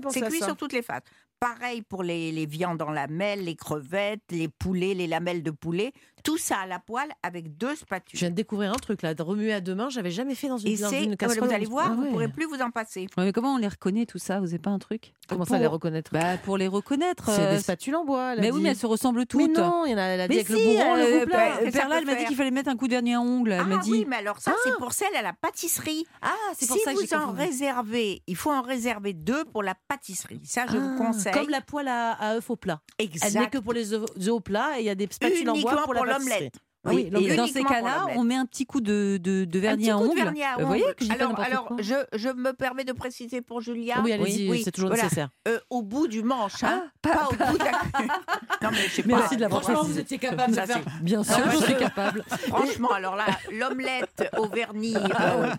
c'est 0.10 0.22
cuit 0.28 0.40
ça. 0.40 0.48
sur 0.48 0.56
toutes 0.58 0.74
les 0.74 0.82
faces. 0.82 1.04
Pareil 1.40 1.82
pour 1.82 2.04
les, 2.04 2.32
les 2.32 2.46
viandes 2.46 2.82
en 2.82 2.90
lamelles, 2.92 3.44
les 3.44 3.56
crevettes, 3.56 4.22
les 4.32 4.48
poulets, 4.48 4.94
les 4.94 5.08
lamelles 5.08 5.44
de 5.44 5.52
poulet. 5.52 5.92
Tout 6.24 6.38
ça 6.38 6.58
à 6.60 6.66
la 6.68 6.80
poêle 6.80 7.10
avec 7.22 7.58
deux 7.58 7.72
Je 7.76 7.80
spatules. 7.80 8.18
viens 8.18 8.30
de 8.30 8.36
découvrir 8.36 8.72
un 8.72 8.76
truc 8.78 9.02
là, 9.02 9.14
de 9.14 9.22
remuer 9.22 9.52
à 9.54 9.60
deux 9.62 9.76
mains, 9.76 9.90
j'avais 9.90 10.10
jamais 10.12 10.36
fait 10.36 10.48
dans 10.48 10.58
une, 10.58 10.70
Et 10.72 10.78
dans 10.78 10.90
c'est, 10.90 11.04
une 11.04 11.18
casserole. 11.18 11.50
vous 11.50 11.54
allez 11.54 11.66
voir, 11.66 11.88
Ah 11.92 11.94
vous 11.96 12.06
ne 12.06 12.10
pourrez 12.12 12.28
plus 12.30 12.46
vous 12.46 12.62
en 12.62 12.72
passer. 12.72 13.08
Ouais, 13.18 13.26
mais 13.26 13.34
comment 13.34 13.56
on 13.56 13.58
les 13.58 13.68
reconnaît 13.68 14.06
tout 14.06 14.20
ça 14.20 14.40
Vous 14.40 14.46
n'avez 14.46 14.60
pas 14.60 14.70
un 14.70 14.80
truc 14.80 15.14
Comment 15.28 15.46
ça 15.46 15.58
les 15.60 15.68
reconnaître 15.68 16.12
bah, 16.14 16.38
Pour 16.44 16.58
les 16.58 16.68
reconnaître. 16.68 17.26
C'est 17.30 17.42
euh, 17.42 17.56
des 17.56 17.60
spatules 17.60 17.96
en 17.96 18.06
bois. 18.06 18.36
Mais 18.38 18.52
oui, 18.52 18.62
mais 18.62 18.70
elles 18.70 18.76
se 18.78 18.86
ressemblent 18.86 19.26
toutes. 19.26 19.52
Mais 19.56 19.62
non, 19.62 19.86
il 19.86 19.92
y 19.92 19.96
en 19.96 19.98
a, 19.98 20.02
elle 20.04 20.22
a 20.22 20.28
dit 20.28 20.36
Mais 20.36 20.40
avec 20.42 20.50
le 20.50 20.58
si, 20.58 20.66
bourron, 20.66 20.96
euh, 20.96 21.26
le 21.26 21.72
ça 21.72 21.80
Perla, 21.80 21.98
elle 22.00 22.06
m'a 22.06 22.16
dit 22.16 22.26
qu'il 22.26 22.36
fallait 22.36 22.52
mettre 22.52 22.70
un 22.70 22.76
coup 22.78 22.86
de 22.88 22.92
dernier 22.92 23.18
ongle. 23.18 23.52
Elle 23.54 23.60
Ah 23.62 23.66
m'a 23.66 23.78
dit. 23.78 23.92
oui, 23.92 24.06
mais 24.08 24.18
alors 24.18 24.40
ça, 24.40 24.54
c'est 24.64 24.76
pour 24.78 24.94
celle 24.94 25.16
à 25.16 25.22
la 25.22 25.34
pâtisserie. 25.34 26.06
Ah, 26.22 26.30
c'est 26.56 26.68
pour 26.68 26.78
si 26.78 26.84
ça 26.84 26.94
que 26.94 27.00
vous 27.00 27.14
en 27.14 27.32
réservez, 27.32 28.22
il 28.28 28.36
faut 28.36 28.52
en 28.52 28.62
réserver 28.62 29.14
deux 29.14 29.44
pour 29.46 29.64
la 29.64 29.76
pâtisserie. 29.88 30.42
Ça, 30.46 30.66
je 30.72 30.78
vous 30.78 30.92
Ah, 30.96 30.98
conseille. 30.98 31.34
Comme 31.34 31.50
la 31.50 31.62
poêle 31.62 31.88
à, 31.88 32.12
à 32.14 32.36
œufs 32.36 32.50
au 32.50 32.56
plat. 32.56 32.82
Exact. 33.00 33.32
Elle 33.34 33.42
n'est 33.42 33.50
que 33.50 33.58
pour 33.58 33.74
les 33.74 33.94
œufs, 33.94 34.06
au 34.30 34.40
plat 34.40 34.78
et 34.78 34.82
il 34.82 34.86
y 34.86 34.90
a 34.90 34.96
des 34.96 35.08
spatules 35.12 35.50
en 35.50 35.58
bois 35.58 35.84
pour 35.84 35.94
la. 35.94 36.13
L'omelette. 36.18 36.60
Ah 36.86 36.90
Oui, 36.90 37.10
oui, 37.14 37.28
Et 37.28 37.36
dans 37.38 37.48
ces 37.48 37.64
cas-là, 37.64 38.08
on 38.18 38.24
met 38.26 38.36
un 38.36 38.46
petit 38.46 38.66
coup 38.66 38.82
de, 38.82 39.18
de, 39.22 39.46
de 39.46 39.60
Un 39.60 39.62
vernis 39.62 39.84
petit 39.86 39.92
à 39.92 39.94
coup 39.96 40.04
de 40.04 40.08
ongles. 40.10 40.24
vernis 40.24 40.44
à 40.44 40.56
Vous 40.60 40.68
voyez 40.68 40.84
que 40.98 41.06
pas 41.08 41.14
alors, 41.14 41.40
alors 41.40 41.66
quoi. 41.68 41.78
je, 41.80 41.94
je 42.14 42.28
me 42.30 42.52
permets 42.52 42.84
de 42.84 42.92
préciser 42.92 43.42
pour 43.42 43.62
Julia. 43.62 44.02
Oui, 44.04 44.12
allez-y, 44.12 44.64
c'est 44.64 44.72
toujours 44.72 44.90
Voilà. 44.90 45.04
nécessaire. 45.04 45.30
Euh, 45.48 45.60
au 45.70 45.82
bout 45.82 46.08
du 46.08 46.24
manche, 46.24 46.62
hein, 46.64 46.84
Ah, 46.86 46.90
pas, 47.02 47.28
au 47.30 47.36
bout 47.52 47.58
de 47.58 47.64
la... 47.64 47.72
non, 48.62 48.70
mais 48.72 48.78
je 48.88 48.96
sais 48.96 49.04
Merci 49.06 49.30
pas, 49.30 49.36
de 49.36 49.42
l'avoir 49.42 49.62
franchement, 49.64 49.84
vous 49.84 49.98
étiez 50.00 50.18
capable 50.18 50.54
de 50.54 50.60
faire- 50.60 50.82
Bien 51.02 51.24
sûr, 51.24 51.50
je 51.52 51.58
suis 51.58 51.76
capable. 51.78 52.24
Franchement, 52.50 52.92
alors 52.92 53.16
là, 53.16 53.26
l'omelette 53.52 54.30
au 54.38 54.48
vernis, 54.48 54.96
euh, 54.98 55.50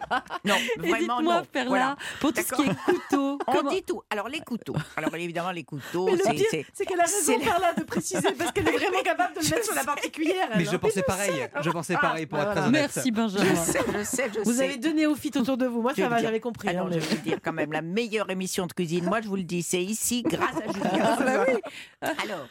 non, 0.44 0.54
Et 0.82 0.88
vraiment 0.90 1.16
dites-moi, 1.16 1.36
non. 1.40 1.46
Perla, 1.50 1.68
Voilà. 1.68 1.96
pour 2.20 2.32
tout 2.34 2.42
ce 2.42 2.52
qui 2.54 2.62
est 2.68 2.74
couteau, 2.84 3.38
On 3.46 3.62
dit 3.70 3.82
tout. 3.82 4.02
Alors 4.10 4.28
les 4.28 4.40
couteaux. 4.40 4.74
Alors 4.96 5.14
évidemment 5.14 5.52
les 5.52 5.64
couteaux, 5.64 6.08
c'est- 6.50 6.66
c'est 6.74 6.84
qu'elle 6.84 7.00
a 7.00 7.04
raison, 7.04 7.38
Perla, 7.38 7.72
de 7.72 7.82
préciser, 7.84 8.30
parce 8.32 8.52
qu'elle 8.52 8.68
est 8.68 8.72
vraiment 8.76 9.02
capable 9.02 9.34
de 9.34 9.40
le 9.40 9.48
mettre 9.50 9.64
sur 9.64 9.74
la 9.74 9.84
particulière. 9.84 10.48
Mais 10.56 10.64
je 10.64 10.76
pensais 10.76 11.02
pareil. 11.16 11.48
Je 11.62 11.70
pensais 11.70 11.94
pareil 11.94 12.26
pour 12.26 12.38
être 12.38 12.50
très 12.52 12.60
honnête. 12.66 12.72
Merci 12.94 13.10
Benjamin. 13.10 13.44
Je 13.44 13.54
sais, 13.54 13.80
je 13.98 14.02
sais, 14.04 14.30
je 14.34 14.40
Vous 14.40 14.52
sais. 14.54 14.64
avez 14.64 14.76
deux 14.78 14.92
néophytes 14.92 15.36
autour 15.36 15.56
de 15.56 15.66
vous. 15.66 15.82
Moi, 15.82 15.92
Je 15.96 16.02
ça 16.02 16.08
va, 16.08 16.20
j'avais 16.20 16.40
compris. 16.40 16.68
Ah 16.70 16.74
non, 16.74 16.86
hein, 16.86 16.90
je 16.92 16.98
vais 16.98 17.16
vous 17.16 17.22
dire 17.22 17.38
quand 17.42 17.52
même 17.52 17.72
la 17.72 17.82
meilleure 17.82 18.30
émission 18.30 18.66
de 18.66 18.72
cuisine. 18.72 19.04
Moi, 19.04 19.20
je 19.20 19.28
vous 19.28 19.36
le 19.36 19.44
dis, 19.44 19.62
c'est 19.62 19.82
ici 19.82 20.22
grâce 20.22 20.56
à 20.56 20.72
Julien. 20.72 20.90
Ah 21.02 21.16
bah 21.20 21.44
oui. 21.48 21.60
Alors, 22.22 22.46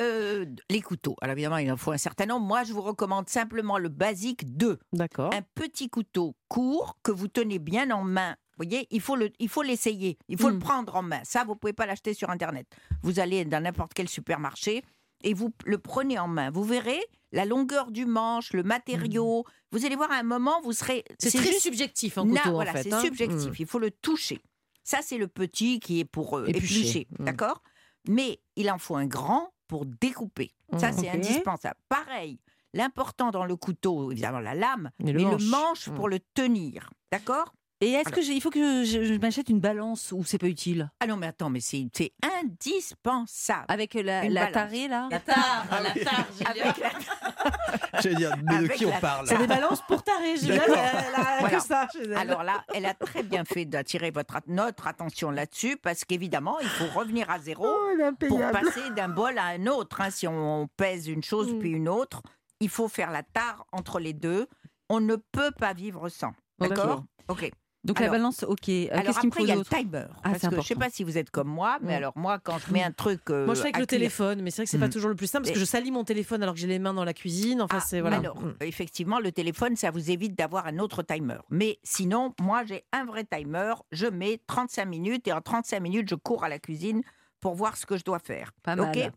euh, 0.00 0.46
les 0.70 0.80
couteaux. 0.80 1.14
Alors 1.20 1.32
évidemment, 1.34 1.58
il 1.58 1.70
en 1.70 1.76
faut 1.76 1.92
un 1.92 1.98
certain 1.98 2.26
nombre. 2.26 2.46
Moi, 2.46 2.64
je 2.64 2.72
vous 2.72 2.80
recommande 2.82 3.28
simplement 3.28 3.76
le 3.78 3.88
basique 3.90 4.56
2. 4.56 4.78
D'accord. 4.92 5.32
Un 5.34 5.42
petit 5.54 5.88
couteau 5.90 6.34
court 6.48 6.96
que 7.02 7.12
vous 7.12 7.28
tenez 7.28 7.58
bien 7.58 7.90
en 7.90 8.02
main. 8.02 8.36
Vous 8.56 8.66
voyez, 8.66 8.86
il 8.90 9.00
faut 9.00 9.16
le, 9.16 9.30
il 9.38 9.48
faut 9.48 9.62
l'essayer. 9.62 10.18
Il 10.28 10.38
faut 10.38 10.48
le 10.48 10.56
Mm. 10.56 10.60
prendre 10.60 10.96
en 10.96 11.02
main. 11.02 11.20
Ça, 11.24 11.44
vous 11.44 11.54
pouvez 11.56 11.72
pas 11.72 11.86
l'acheter 11.86 12.14
sur 12.14 12.30
Internet. 12.30 12.66
Vous 13.02 13.18
allez 13.20 13.44
dans 13.44 13.62
n'importe 13.62 13.92
quel 13.94 14.08
supermarché 14.08 14.82
et 15.22 15.34
vous 15.34 15.52
le 15.66 15.78
prenez 15.78 16.18
en 16.18 16.28
main. 16.28 16.50
Vous 16.50 16.64
verrez 16.64 17.00
la 17.32 17.44
longueur 17.44 17.90
du 17.90 18.06
manche, 18.06 18.52
le 18.52 18.62
matériau. 18.62 19.44
Vous 19.72 19.84
allez 19.86 19.96
voir 19.96 20.10
à 20.10 20.16
un 20.16 20.22
moment, 20.22 20.60
vous 20.62 20.72
serez. 20.72 21.04
C'est 21.18 21.30
très 21.30 21.46
juste- 21.48 21.60
subjectif, 21.62 22.18
un 22.18 22.24
Na- 22.24 22.40
couteau, 22.40 22.50
en 22.50 22.54
voilà, 22.54 22.72
fait, 22.72 22.82
c'est 22.84 22.92
hein. 22.92 23.00
subjectif. 23.00 23.50
Mm. 23.50 23.54
Il 23.60 23.66
faut 23.66 23.78
le 23.78 23.90
toucher. 23.90 24.40
Ça, 24.82 24.98
c'est 25.02 25.18
le 25.18 25.28
petit 25.28 25.78
qui 25.80 26.00
est 26.00 26.04
pour 26.04 26.38
euh, 26.38 26.46
Éplucher. 26.46 26.78
éplucher. 26.80 27.06
Mm. 27.18 27.24
D'accord? 27.24 27.62
Mais 28.08 28.40
il 28.56 28.70
en 28.70 28.78
faut 28.78 28.96
un 28.96 29.06
grand 29.06 29.52
pour 29.68 29.86
découper. 29.86 30.52
Ça, 30.78 30.92
c'est 30.92 31.08
indispensable. 31.08 31.78
Pareil, 31.88 32.38
l'important 32.74 33.30
dans 33.30 33.44
le 33.44 33.56
couteau, 33.56 34.10
évidemment, 34.10 34.40
la 34.40 34.54
lame, 34.54 34.90
Mais 34.98 35.12
le 35.12 35.18
mais 35.18 35.24
manche. 35.24 35.42
le 35.42 35.48
manche 35.48 35.90
pour 35.90 36.08
le 36.08 36.18
tenir. 36.34 36.90
D'accord? 37.12 37.52
Et 37.82 37.92
est-ce 37.92 38.10
que 38.10 38.20
il 38.20 38.40
faut 38.42 38.50
que 38.50 38.84
je, 38.84 39.04
je 39.04 39.14
m'achète 39.14 39.48
une 39.48 39.58
balance 39.60 40.12
ou 40.12 40.22
c'est 40.22 40.36
pas 40.36 40.48
utile? 40.48 40.90
Ah 41.00 41.06
non, 41.06 41.16
mais 41.16 41.28
attends, 41.28 41.48
mais 41.48 41.60
c'est 41.60 41.88
c'est 41.94 42.12
indispensable. 42.40 43.64
Avec 43.68 43.94
la, 43.94 44.24
Une 44.24 44.32
la 44.34 44.40
balance. 44.46 44.54
tarée 44.54 44.88
là? 44.88 45.08
La 45.10 45.20
tare, 45.20 45.66
la 45.82 46.04
tare, 46.04 46.26
Avec 46.46 46.76
la- 46.78 48.00
J'allais 48.02 48.14
dire, 48.16 48.36
mais 48.36 48.52
de 48.52 48.64
Avec 48.66 48.74
qui 48.74 48.84
on 48.86 49.00
parle? 49.00 49.26
C'est 49.26 49.38
des 49.38 49.46
balances 49.46 49.80
pour 49.88 50.02
tarés. 50.02 50.36
Julien, 50.36 50.56
D'accord. 50.58 50.76
elle 50.76 51.04
elle 51.08 51.14
a 51.14 51.38
Voilà. 51.40 51.56
que 51.56 51.62
ça 51.62 51.88
chez 51.92 52.02
elle. 52.02 52.16
Alors 52.16 52.42
là, 52.42 52.64
elle 52.74 52.84
a 52.86 52.92
très 52.94 53.22
bien 53.22 53.44
fait 53.46 53.64
d'attirer 53.64 54.10
votre, 54.10 54.36
at- 54.36 54.42
notre 54.46 54.86
attention 54.86 55.30
là-dessus, 55.30 55.76
parce 55.78 56.04
qu'évidemment, 56.04 56.58
il 56.60 56.68
faut 56.68 56.98
revenir 56.98 57.30
à 57.30 57.38
zéro 57.38 57.66
Oh, 57.66 58.10
pour 58.28 58.40
passer 58.50 58.90
d'un 58.94 59.08
bol 59.08 59.38
à 59.38 59.44
un 59.46 59.66
autre. 59.66 60.00
hein. 60.02 60.10
Si 60.10 60.26
on 60.26 60.68
pèse 60.76 61.08
une 61.08 61.22
chose 61.22 61.52
Mm. 61.54 61.58
puis 61.58 61.70
une 61.70 61.88
autre, 61.88 62.22
il 62.60 62.68
faut 62.68 62.88
faire 62.88 63.10
la 63.10 63.22
tare 63.22 63.64
entre 63.72 64.00
les 64.00 64.12
deux. 64.12 64.46
On 64.90 65.00
ne 65.00 65.16
peut 65.16 65.50
pas 65.52 65.72
vivre 65.72 66.08
sans. 66.10 66.32
D'accord? 66.58 67.04
Ok. 67.28 67.50
Donc 67.82 67.98
Alors- 67.98 68.12
la 68.12 68.18
balance, 68.18 68.42
ok. 68.42 68.68
Euh, 68.68 68.88
Alors 68.90 69.16
après, 69.16 69.30
faut 69.30 69.40
il 69.40 69.48
y 69.48 69.52
a 69.52 69.56
le 69.56 69.64
timer. 69.64 70.04
Ah, 70.16 70.20
parce 70.30 70.38
c'est 70.40 70.48
que 70.50 70.56
je 70.56 70.60
sais 70.60 70.74
important. 70.74 70.80
pas 70.80 70.90
si 70.90 71.02
vous 71.02 71.16
êtes 71.16 71.30
comme 71.30 71.48
moi, 71.48 71.78
mais 71.80 71.94
alors 71.94 72.12
moi, 72.14 72.38
quand 72.38 72.58
je 72.58 72.70
mets 72.74 72.82
un 72.82 72.90
truc. 72.92 73.22
euh, 73.30 73.46
Moi, 73.46 73.54
je 73.54 73.60
fais 73.60 73.68
avec 73.68 73.78
le 73.78 73.86
cuire- 73.86 73.98
téléphone, 73.98 74.42
mais 74.42 74.50
c'est 74.50 74.56
vrai 74.56 74.64
que 74.66 74.70
c'est 74.70 74.78
pas 74.78 74.88
Mm. 74.88 74.90
toujours 74.90 75.08
le 75.08 75.16
plus 75.16 75.26
simple 75.28 75.44
parce 75.44 75.54
que 75.54 75.58
je 75.60 75.64
salis 75.64 75.90
mon 75.90 76.04
téléphone 76.04 76.42
alors 76.42 76.54
que 76.54 76.60
j'ai 76.60 76.66
les 76.66 76.78
mains 76.78 76.92
dans 76.92 77.04
la 77.06 77.14
cuisine. 77.14 77.62
Enfin, 77.62 77.78
Ah, 77.78 77.84
c'est 77.86 78.00
voilà. 78.02 78.18
Alors, 78.18 78.38
Mm. 78.38 78.54
effectivement, 78.60 79.18
le 79.18 79.32
téléphone, 79.32 79.76
ça 79.76 79.90
vous 79.90 80.10
évite 80.10 80.36
d'avoir 80.36 80.66
un 80.66 80.78
autre 80.78 81.02
timer. 81.02 81.38
Mais 81.48 81.78
sinon, 81.82 82.34
moi, 82.38 82.64
j'ai 82.66 82.84
un 82.92 83.06
vrai 83.06 83.24
timer. 83.24 83.72
Je 83.92 84.06
mets 84.06 84.40
35 84.46 84.84
minutes 84.84 85.26
et 85.28 85.32
en 85.32 85.40
35 85.40 85.80
minutes, 85.80 86.08
je 86.10 86.16
cours 86.16 86.44
à 86.44 86.50
la 86.50 86.58
cuisine 86.58 87.00
pour 87.40 87.54
voir 87.54 87.78
ce 87.78 87.86
que 87.86 87.96
je 87.96 88.04
dois 88.04 88.18
faire. 88.18 88.52
Pas 88.62 88.74
Ok 88.74 88.78
mal. 88.78 89.12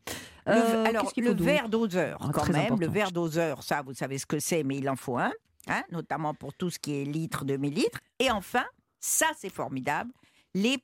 Le- 0.48 0.54
Euh, 0.54 0.86
alors, 0.86 1.12
le 1.18 1.34
verre 1.34 1.68
doseur, 1.68 2.18
Ah, 2.22 2.30
quand 2.34 2.48
même. 2.48 2.56
Le 2.56 2.74
important. 2.76 2.92
verre 2.92 3.12
doseur, 3.12 3.64
ça, 3.64 3.82
vous 3.82 3.94
savez 3.94 4.18
ce 4.18 4.26
que 4.26 4.40
c'est, 4.40 4.64
mais 4.64 4.78
il 4.78 4.90
en 4.90 4.96
faut 4.96 5.18
un, 5.18 5.32
hein, 5.68 5.84
notamment 5.92 6.34
pour 6.34 6.54
tout 6.54 6.70
ce 6.70 6.80
qui 6.80 6.94
est 7.02 7.06
litres, 7.06 7.46
demi-litres. 7.46 8.00
Et 8.20 8.32
enfin, 8.32 8.66
ça, 9.00 9.28
c'est 9.38 9.50
formidable, 9.50 10.12
les 10.54 10.78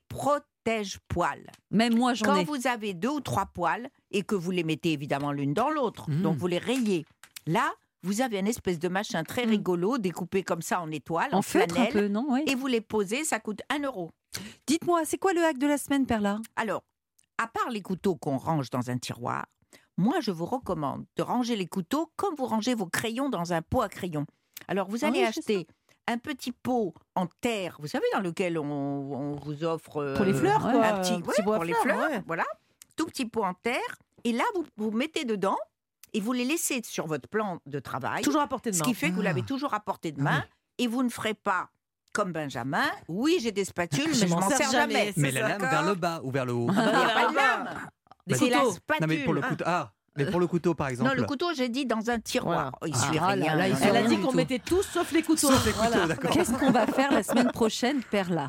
protège-poils. 0.64 1.46
Même 1.70 1.96
moi, 1.96 2.14
j'en 2.14 2.26
Quand 2.26 2.36
ai. 2.36 2.44
vous 2.44 2.66
avez 2.66 2.94
deux 2.94 3.08
ou 3.08 3.20
trois 3.20 3.46
poils 3.46 3.88
et 4.10 4.22
que 4.22 4.34
vous 4.34 4.50
les 4.50 4.64
mettez 4.64 4.92
évidemment 4.92 5.32
l'une 5.32 5.54
dans 5.54 5.70
l'autre, 5.70 6.10
Mmh. 6.10 6.22
donc 6.22 6.36
vous 6.36 6.46
les 6.46 6.58
rayez, 6.58 7.04
là, 7.46 7.72
vous 8.02 8.20
avez 8.22 8.38
un 8.38 8.46
espèce 8.46 8.78
de 8.78 8.88
machin 8.88 9.22
très 9.24 9.46
Mmh. 9.46 9.50
rigolo 9.50 9.98
découpé 9.98 10.42
comme 10.42 10.62
ça 10.62 10.80
en 10.80 10.90
étoiles, 10.90 11.28
en, 11.34 11.38
En 11.38 11.42
un 11.60 11.86
peu, 11.86 12.08
non 12.08 12.36
et 12.36 12.54
vous 12.54 12.66
les 12.66 12.80
posez, 12.80 13.24
ça 13.24 13.40
coûte 13.40 13.60
un 13.70 13.80
euro. 13.80 14.10
Dites-moi, 14.66 15.04
c'est 15.04 15.18
quoi 15.18 15.32
le 15.32 15.44
hack 15.44 15.58
de 15.58 15.66
la 15.66 15.76
semaine, 15.78 16.06
Perla? 16.06 16.38
Alors, 16.56 16.82
à 17.38 17.46
part 17.46 17.70
les 17.70 17.82
couteaux 17.82 18.16
qu'on 18.16 18.36
range 18.38 18.70
dans 18.70 18.90
un 18.90 18.98
tiroir, 18.98 19.46
moi 19.96 20.20
je 20.20 20.30
vous 20.30 20.46
recommande 20.46 21.04
de 21.16 21.22
ranger 21.22 21.56
les 21.56 21.66
couteaux 21.66 22.10
comme 22.16 22.34
vous 22.36 22.46
rangez 22.46 22.74
vos 22.74 22.86
crayons 22.86 23.28
dans 23.28 23.52
un 23.52 23.60
pot 23.62 23.82
à 23.82 23.88
crayons. 23.88 24.26
Alors 24.70 24.88
vous 24.88 25.04
Ah 25.04 25.08
allez 25.08 25.20
oui, 25.20 25.26
acheter 25.26 25.66
un 26.08 26.16
petit 26.18 26.50
pot 26.52 26.94
en 27.14 27.26
terre, 27.26 27.76
vous 27.78 27.86
savez, 27.86 28.06
dans 28.14 28.20
lequel 28.20 28.58
on, 28.58 28.64
on 28.64 29.34
vous 29.36 29.62
offre 29.64 30.14
Pour 30.16 30.24
les 30.24 30.32
euh, 30.32 30.38
fleurs, 30.38 30.60
quoi. 30.62 30.84
un 30.84 31.00
petit, 31.00 31.20
petit 31.20 31.42
ouais, 31.42 31.44
pour 31.56 31.64
les 31.64 31.74
fleurs, 31.74 31.96
fleurs, 31.98 32.10
ouais. 32.10 32.22
voilà, 32.26 32.44
tout 32.96 33.04
petit 33.06 33.26
pot 33.26 33.44
en 33.44 33.54
terre. 33.54 33.80
Et 34.24 34.32
là, 34.32 34.44
vous, 34.54 34.64
vous 34.76 34.90
mettez 34.90 35.24
dedans 35.24 35.56
et 36.12 36.20
vous 36.20 36.32
les 36.32 36.44
laissez 36.44 36.80
sur 36.84 37.06
votre 37.06 37.28
plan 37.28 37.58
de 37.66 37.78
travail. 37.78 38.22
Toujours 38.22 38.40
à 38.40 38.48
portée 38.48 38.70
de 38.70 38.74
Ce 38.76 38.80
main. 38.80 38.84
qui 38.86 38.94
fait 38.94 39.10
que 39.10 39.14
vous 39.14 39.22
l'avez 39.22 39.42
Ah. 39.44 39.48
toujours 39.48 39.74
à 39.74 39.80
portée 39.80 40.10
de 40.12 40.20
main 40.20 40.42
et 40.78 40.86
vous 40.88 41.02
ne 41.02 41.08
ferez 41.10 41.34
pas 41.34 41.68
comme 42.12 42.32
Benjamin. 42.32 42.90
Oui, 43.08 43.38
j'ai 43.40 43.52
des 43.52 43.64
spatules, 43.64 44.08
mais 44.08 44.14
je 44.14 44.26
m'en 44.26 44.48
sers 44.48 44.70
jamais. 44.72 45.12
Mais 45.16 45.30
la 45.30 45.48
lame 45.48 45.60
vers 45.60 45.84
le 45.84 45.94
bas 45.94 46.20
ou 46.24 46.30
vers 46.32 46.44
le 46.46 46.52
haut 46.54 46.66
Il 46.70 46.74
n'y 46.74 46.80
a 46.80 47.08
pas 47.10 47.28
de 47.30 47.36
lame. 47.36 47.68
Bah, 48.26 48.36
C'est 48.36 48.50
la 48.50 48.64
spatule. 48.64 49.00
Non, 49.02 49.06
mais 49.06 49.24
pour 49.24 49.34
le 49.34 49.42
couteau. 49.42 49.64
Ah, 49.66 49.92
mais 50.16 50.26
pour 50.26 50.40
le 50.40 50.46
couteau, 50.46 50.74
par 50.74 50.88
exemple. 50.88 51.08
Non, 51.10 51.14
le 51.16 51.24
couteau, 51.24 51.46
j'ai 51.54 51.68
dit 51.68 51.86
dans 51.86 52.10
un 52.10 52.18
tiroir. 52.18 52.72
Oh, 52.82 52.86
il 52.86 52.94
suit 52.96 53.18
Ah 53.20 53.36
là 53.36 53.44
rien. 53.46 53.54
là, 53.56 53.68
il 53.68 53.76
Elle 53.82 53.96
a 53.96 54.02
dit 54.02 54.18
qu'on 54.18 54.32
mettait 54.32 54.58
tout 54.58 54.82
sauf 54.82 55.12
les 55.12 55.22
couteaux. 55.22 55.48
Sauf 55.50 55.64
les 55.66 55.72
couteaux, 55.72 55.88
Voilà. 55.92 56.16
Qu'est-ce 56.16 56.52
qu'on 56.52 56.70
va 56.70 56.86
faire 56.86 57.12
la 57.12 57.22
semaine 57.22 57.50
prochaine, 57.52 58.02
Perla 58.10 58.48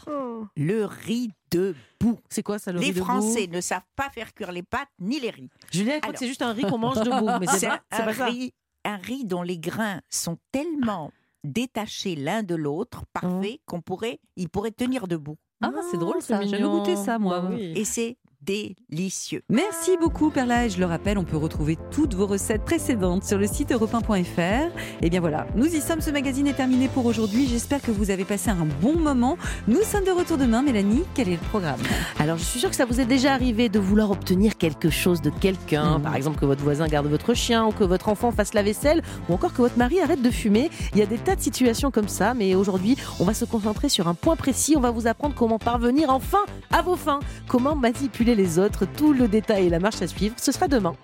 Le 0.58 0.86
riz 0.86 1.32
debout. 1.52 2.20
C'est 2.30 2.44
quoi 2.44 2.58
ça, 2.60 2.72
le 2.72 2.80
Les 2.80 2.88
riz 2.88 2.94
debout 2.94 3.06
Français 3.06 3.48
ne 3.48 3.62
savent 3.62 3.82
pas 3.96 4.10
faire 4.10 4.34
cuire 4.34 4.52
les 4.52 4.64
pâtes 4.64 4.90
ni 5.00 5.20
les 5.20 5.30
riz. 5.30 5.50
Julien, 5.72 5.94
elle 5.96 6.02
croit 6.02 6.14
que 6.14 6.20
c'est 6.20 6.28
juste 6.28 6.42
un 6.42 6.54
riz 6.54 6.64
qu'on 6.64 6.78
mange 6.78 7.00
debout. 7.02 7.30
Mais 7.40 7.48
c'est 7.48 7.60
C'est 7.60 7.68
pas, 7.68 7.76
un, 7.92 7.98
c'est 7.98 8.06
pas 8.06 8.14
ça. 8.14 8.26
riz, 8.26 8.54
un 8.86 8.98
riz 8.98 9.26
dont 9.26 9.44
les 9.44 9.60
grains 9.60 10.02
sont 10.10 10.38
tellement 10.52 11.12
détachés 11.44 12.16
l'un 12.16 12.44
de 12.44 12.56
l'autre, 12.56 13.04
parfait, 13.14 13.60
qu'on 13.66 13.82
pourrait, 13.82 14.20
il 14.36 14.50
pourrait 14.50 14.72
tenir 14.72 15.08
debout. 15.08 15.38
Ah, 15.62 15.72
c'est 15.92 15.98
drôle 15.98 16.22
ça. 16.22 16.42
J'avais 16.46 16.64
goûté 16.64 16.96
ça, 16.96 17.20
moi. 17.20 17.40
Bah 17.42 17.50
oui. 17.52 17.74
Et 17.76 17.86
c'est 17.86 18.18
délicieux. 18.42 19.42
Merci 19.50 19.98
beaucoup 20.00 20.30
Perla 20.30 20.66
et 20.66 20.70
je 20.70 20.80
le 20.80 20.86
rappelle, 20.86 21.18
on 21.18 21.24
peut 21.24 21.38
retrouver 21.38 21.78
toutes 21.92 22.14
vos 22.14 22.28
recettes 22.28 22.64
précédentes 22.64 23.24
sur 23.24 23.38
le 23.38 23.48
site 23.48 23.72
europe 23.72 23.94
1.fr. 23.94 24.72
Et 25.02 25.10
bien 25.10 25.20
voilà, 25.20 25.48
nous 25.56 25.68
y 25.68 25.82
sommes, 25.82 26.02
ce 26.02 26.10
magazine 26.12 26.48
est 26.48 26.54
terminé 26.54 26.88
pour 26.88 27.06
aujourd'hui. 27.06 27.48
J'espère 27.48 27.82
que 27.82 27.92
vous 27.92 28.12
avez 28.12 28.26
passé 28.26 28.50
un 28.50 28.68
bon 28.82 28.98
moment. 28.98 29.38
Nous 29.68 29.82
sommes 29.84 30.04
de 30.04 30.12
retour 30.12 30.38
demain. 30.38 30.62
Mélanie, 30.62 31.04
quel 31.14 31.30
est 31.30 31.34
le 31.34 31.50
programme? 31.50 31.80
Alors, 32.20 32.38
je 32.38 32.44
suis 32.44 32.60
sûre 32.60 32.70
que 32.70 32.76
ça 32.76 32.86
vous 32.86 33.00
est 33.00 33.06
déjà 33.06 33.34
arrivé 33.34 33.70
de 33.70 33.80
vouloir 33.80 34.12
obtenir 34.12 34.58
quelque 34.58 34.90
chose 34.90 35.22
de 35.22 35.30
quelqu'un. 35.30 35.98
Mhm. 35.98 36.04
Par 36.04 36.16
exemple, 36.16 36.40
que 36.40 36.46
votre 36.46 36.64
voisin 36.64 36.88
garde 36.88 37.08
votre 37.08 37.34
chien, 37.34 37.66
ou 37.66 37.72
que 37.72 37.84
votre 37.84 38.10
enfant 38.10 38.32
fasse 38.32 38.54
la 38.54 38.64
vaisselle, 38.64 39.02
ou 39.30 39.34
encore 39.34 39.54
que 39.54 39.62
votre 39.62 39.78
mari 39.78 40.00
arrête 40.00 40.22
de 40.22 40.32
fumer. 40.32 40.70
Il 40.94 41.00
y 41.00 41.02
a 41.02 41.06
des 41.06 41.18
tas 41.18 41.36
de 41.36 41.42
situations 41.42 41.92
comme 41.92 42.08
ça, 42.08 42.34
mais 42.34 42.56
aujourd'hui, 42.56 42.98
on 43.20 43.26
va 43.26 43.34
se 43.34 43.46
concentrer 43.46 43.90
sur 43.90 44.08
un 44.08 44.14
point 44.14 44.36
précis. 44.36 44.76
On 44.78 44.82
va 44.82 44.92
vous 44.92 45.08
apprendre 45.08 45.36
comment 45.36 45.60
parvenir 45.60 46.10
enfin 46.10 46.46
à 46.72 46.82
vos 46.82 46.96
fins, 46.96 47.20
comment 47.48 47.76
manipuler 47.76 48.31
les 48.36 48.60
autres. 48.60 48.86
Tout 48.86 49.14
le 49.14 49.28
détail 49.28 49.68
et 49.68 49.70
la 49.70 49.80
marche 49.80 50.02
à 50.02 50.08
suivre, 50.08 50.36
ce 50.38 50.52
sera 50.52 50.68
demain. 50.68 50.96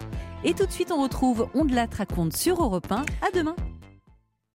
Et 0.44 0.54
tout 0.54 0.66
de 0.66 0.72
suite, 0.72 0.92
on 0.92 1.02
retrouve 1.02 1.50
On 1.54 1.66
de 1.66 1.76
la 1.76 1.86
raconte 1.86 2.36
sur 2.36 2.62
Europe 2.62 2.92
1. 2.92 2.96
À 2.96 3.32
demain 3.34 3.56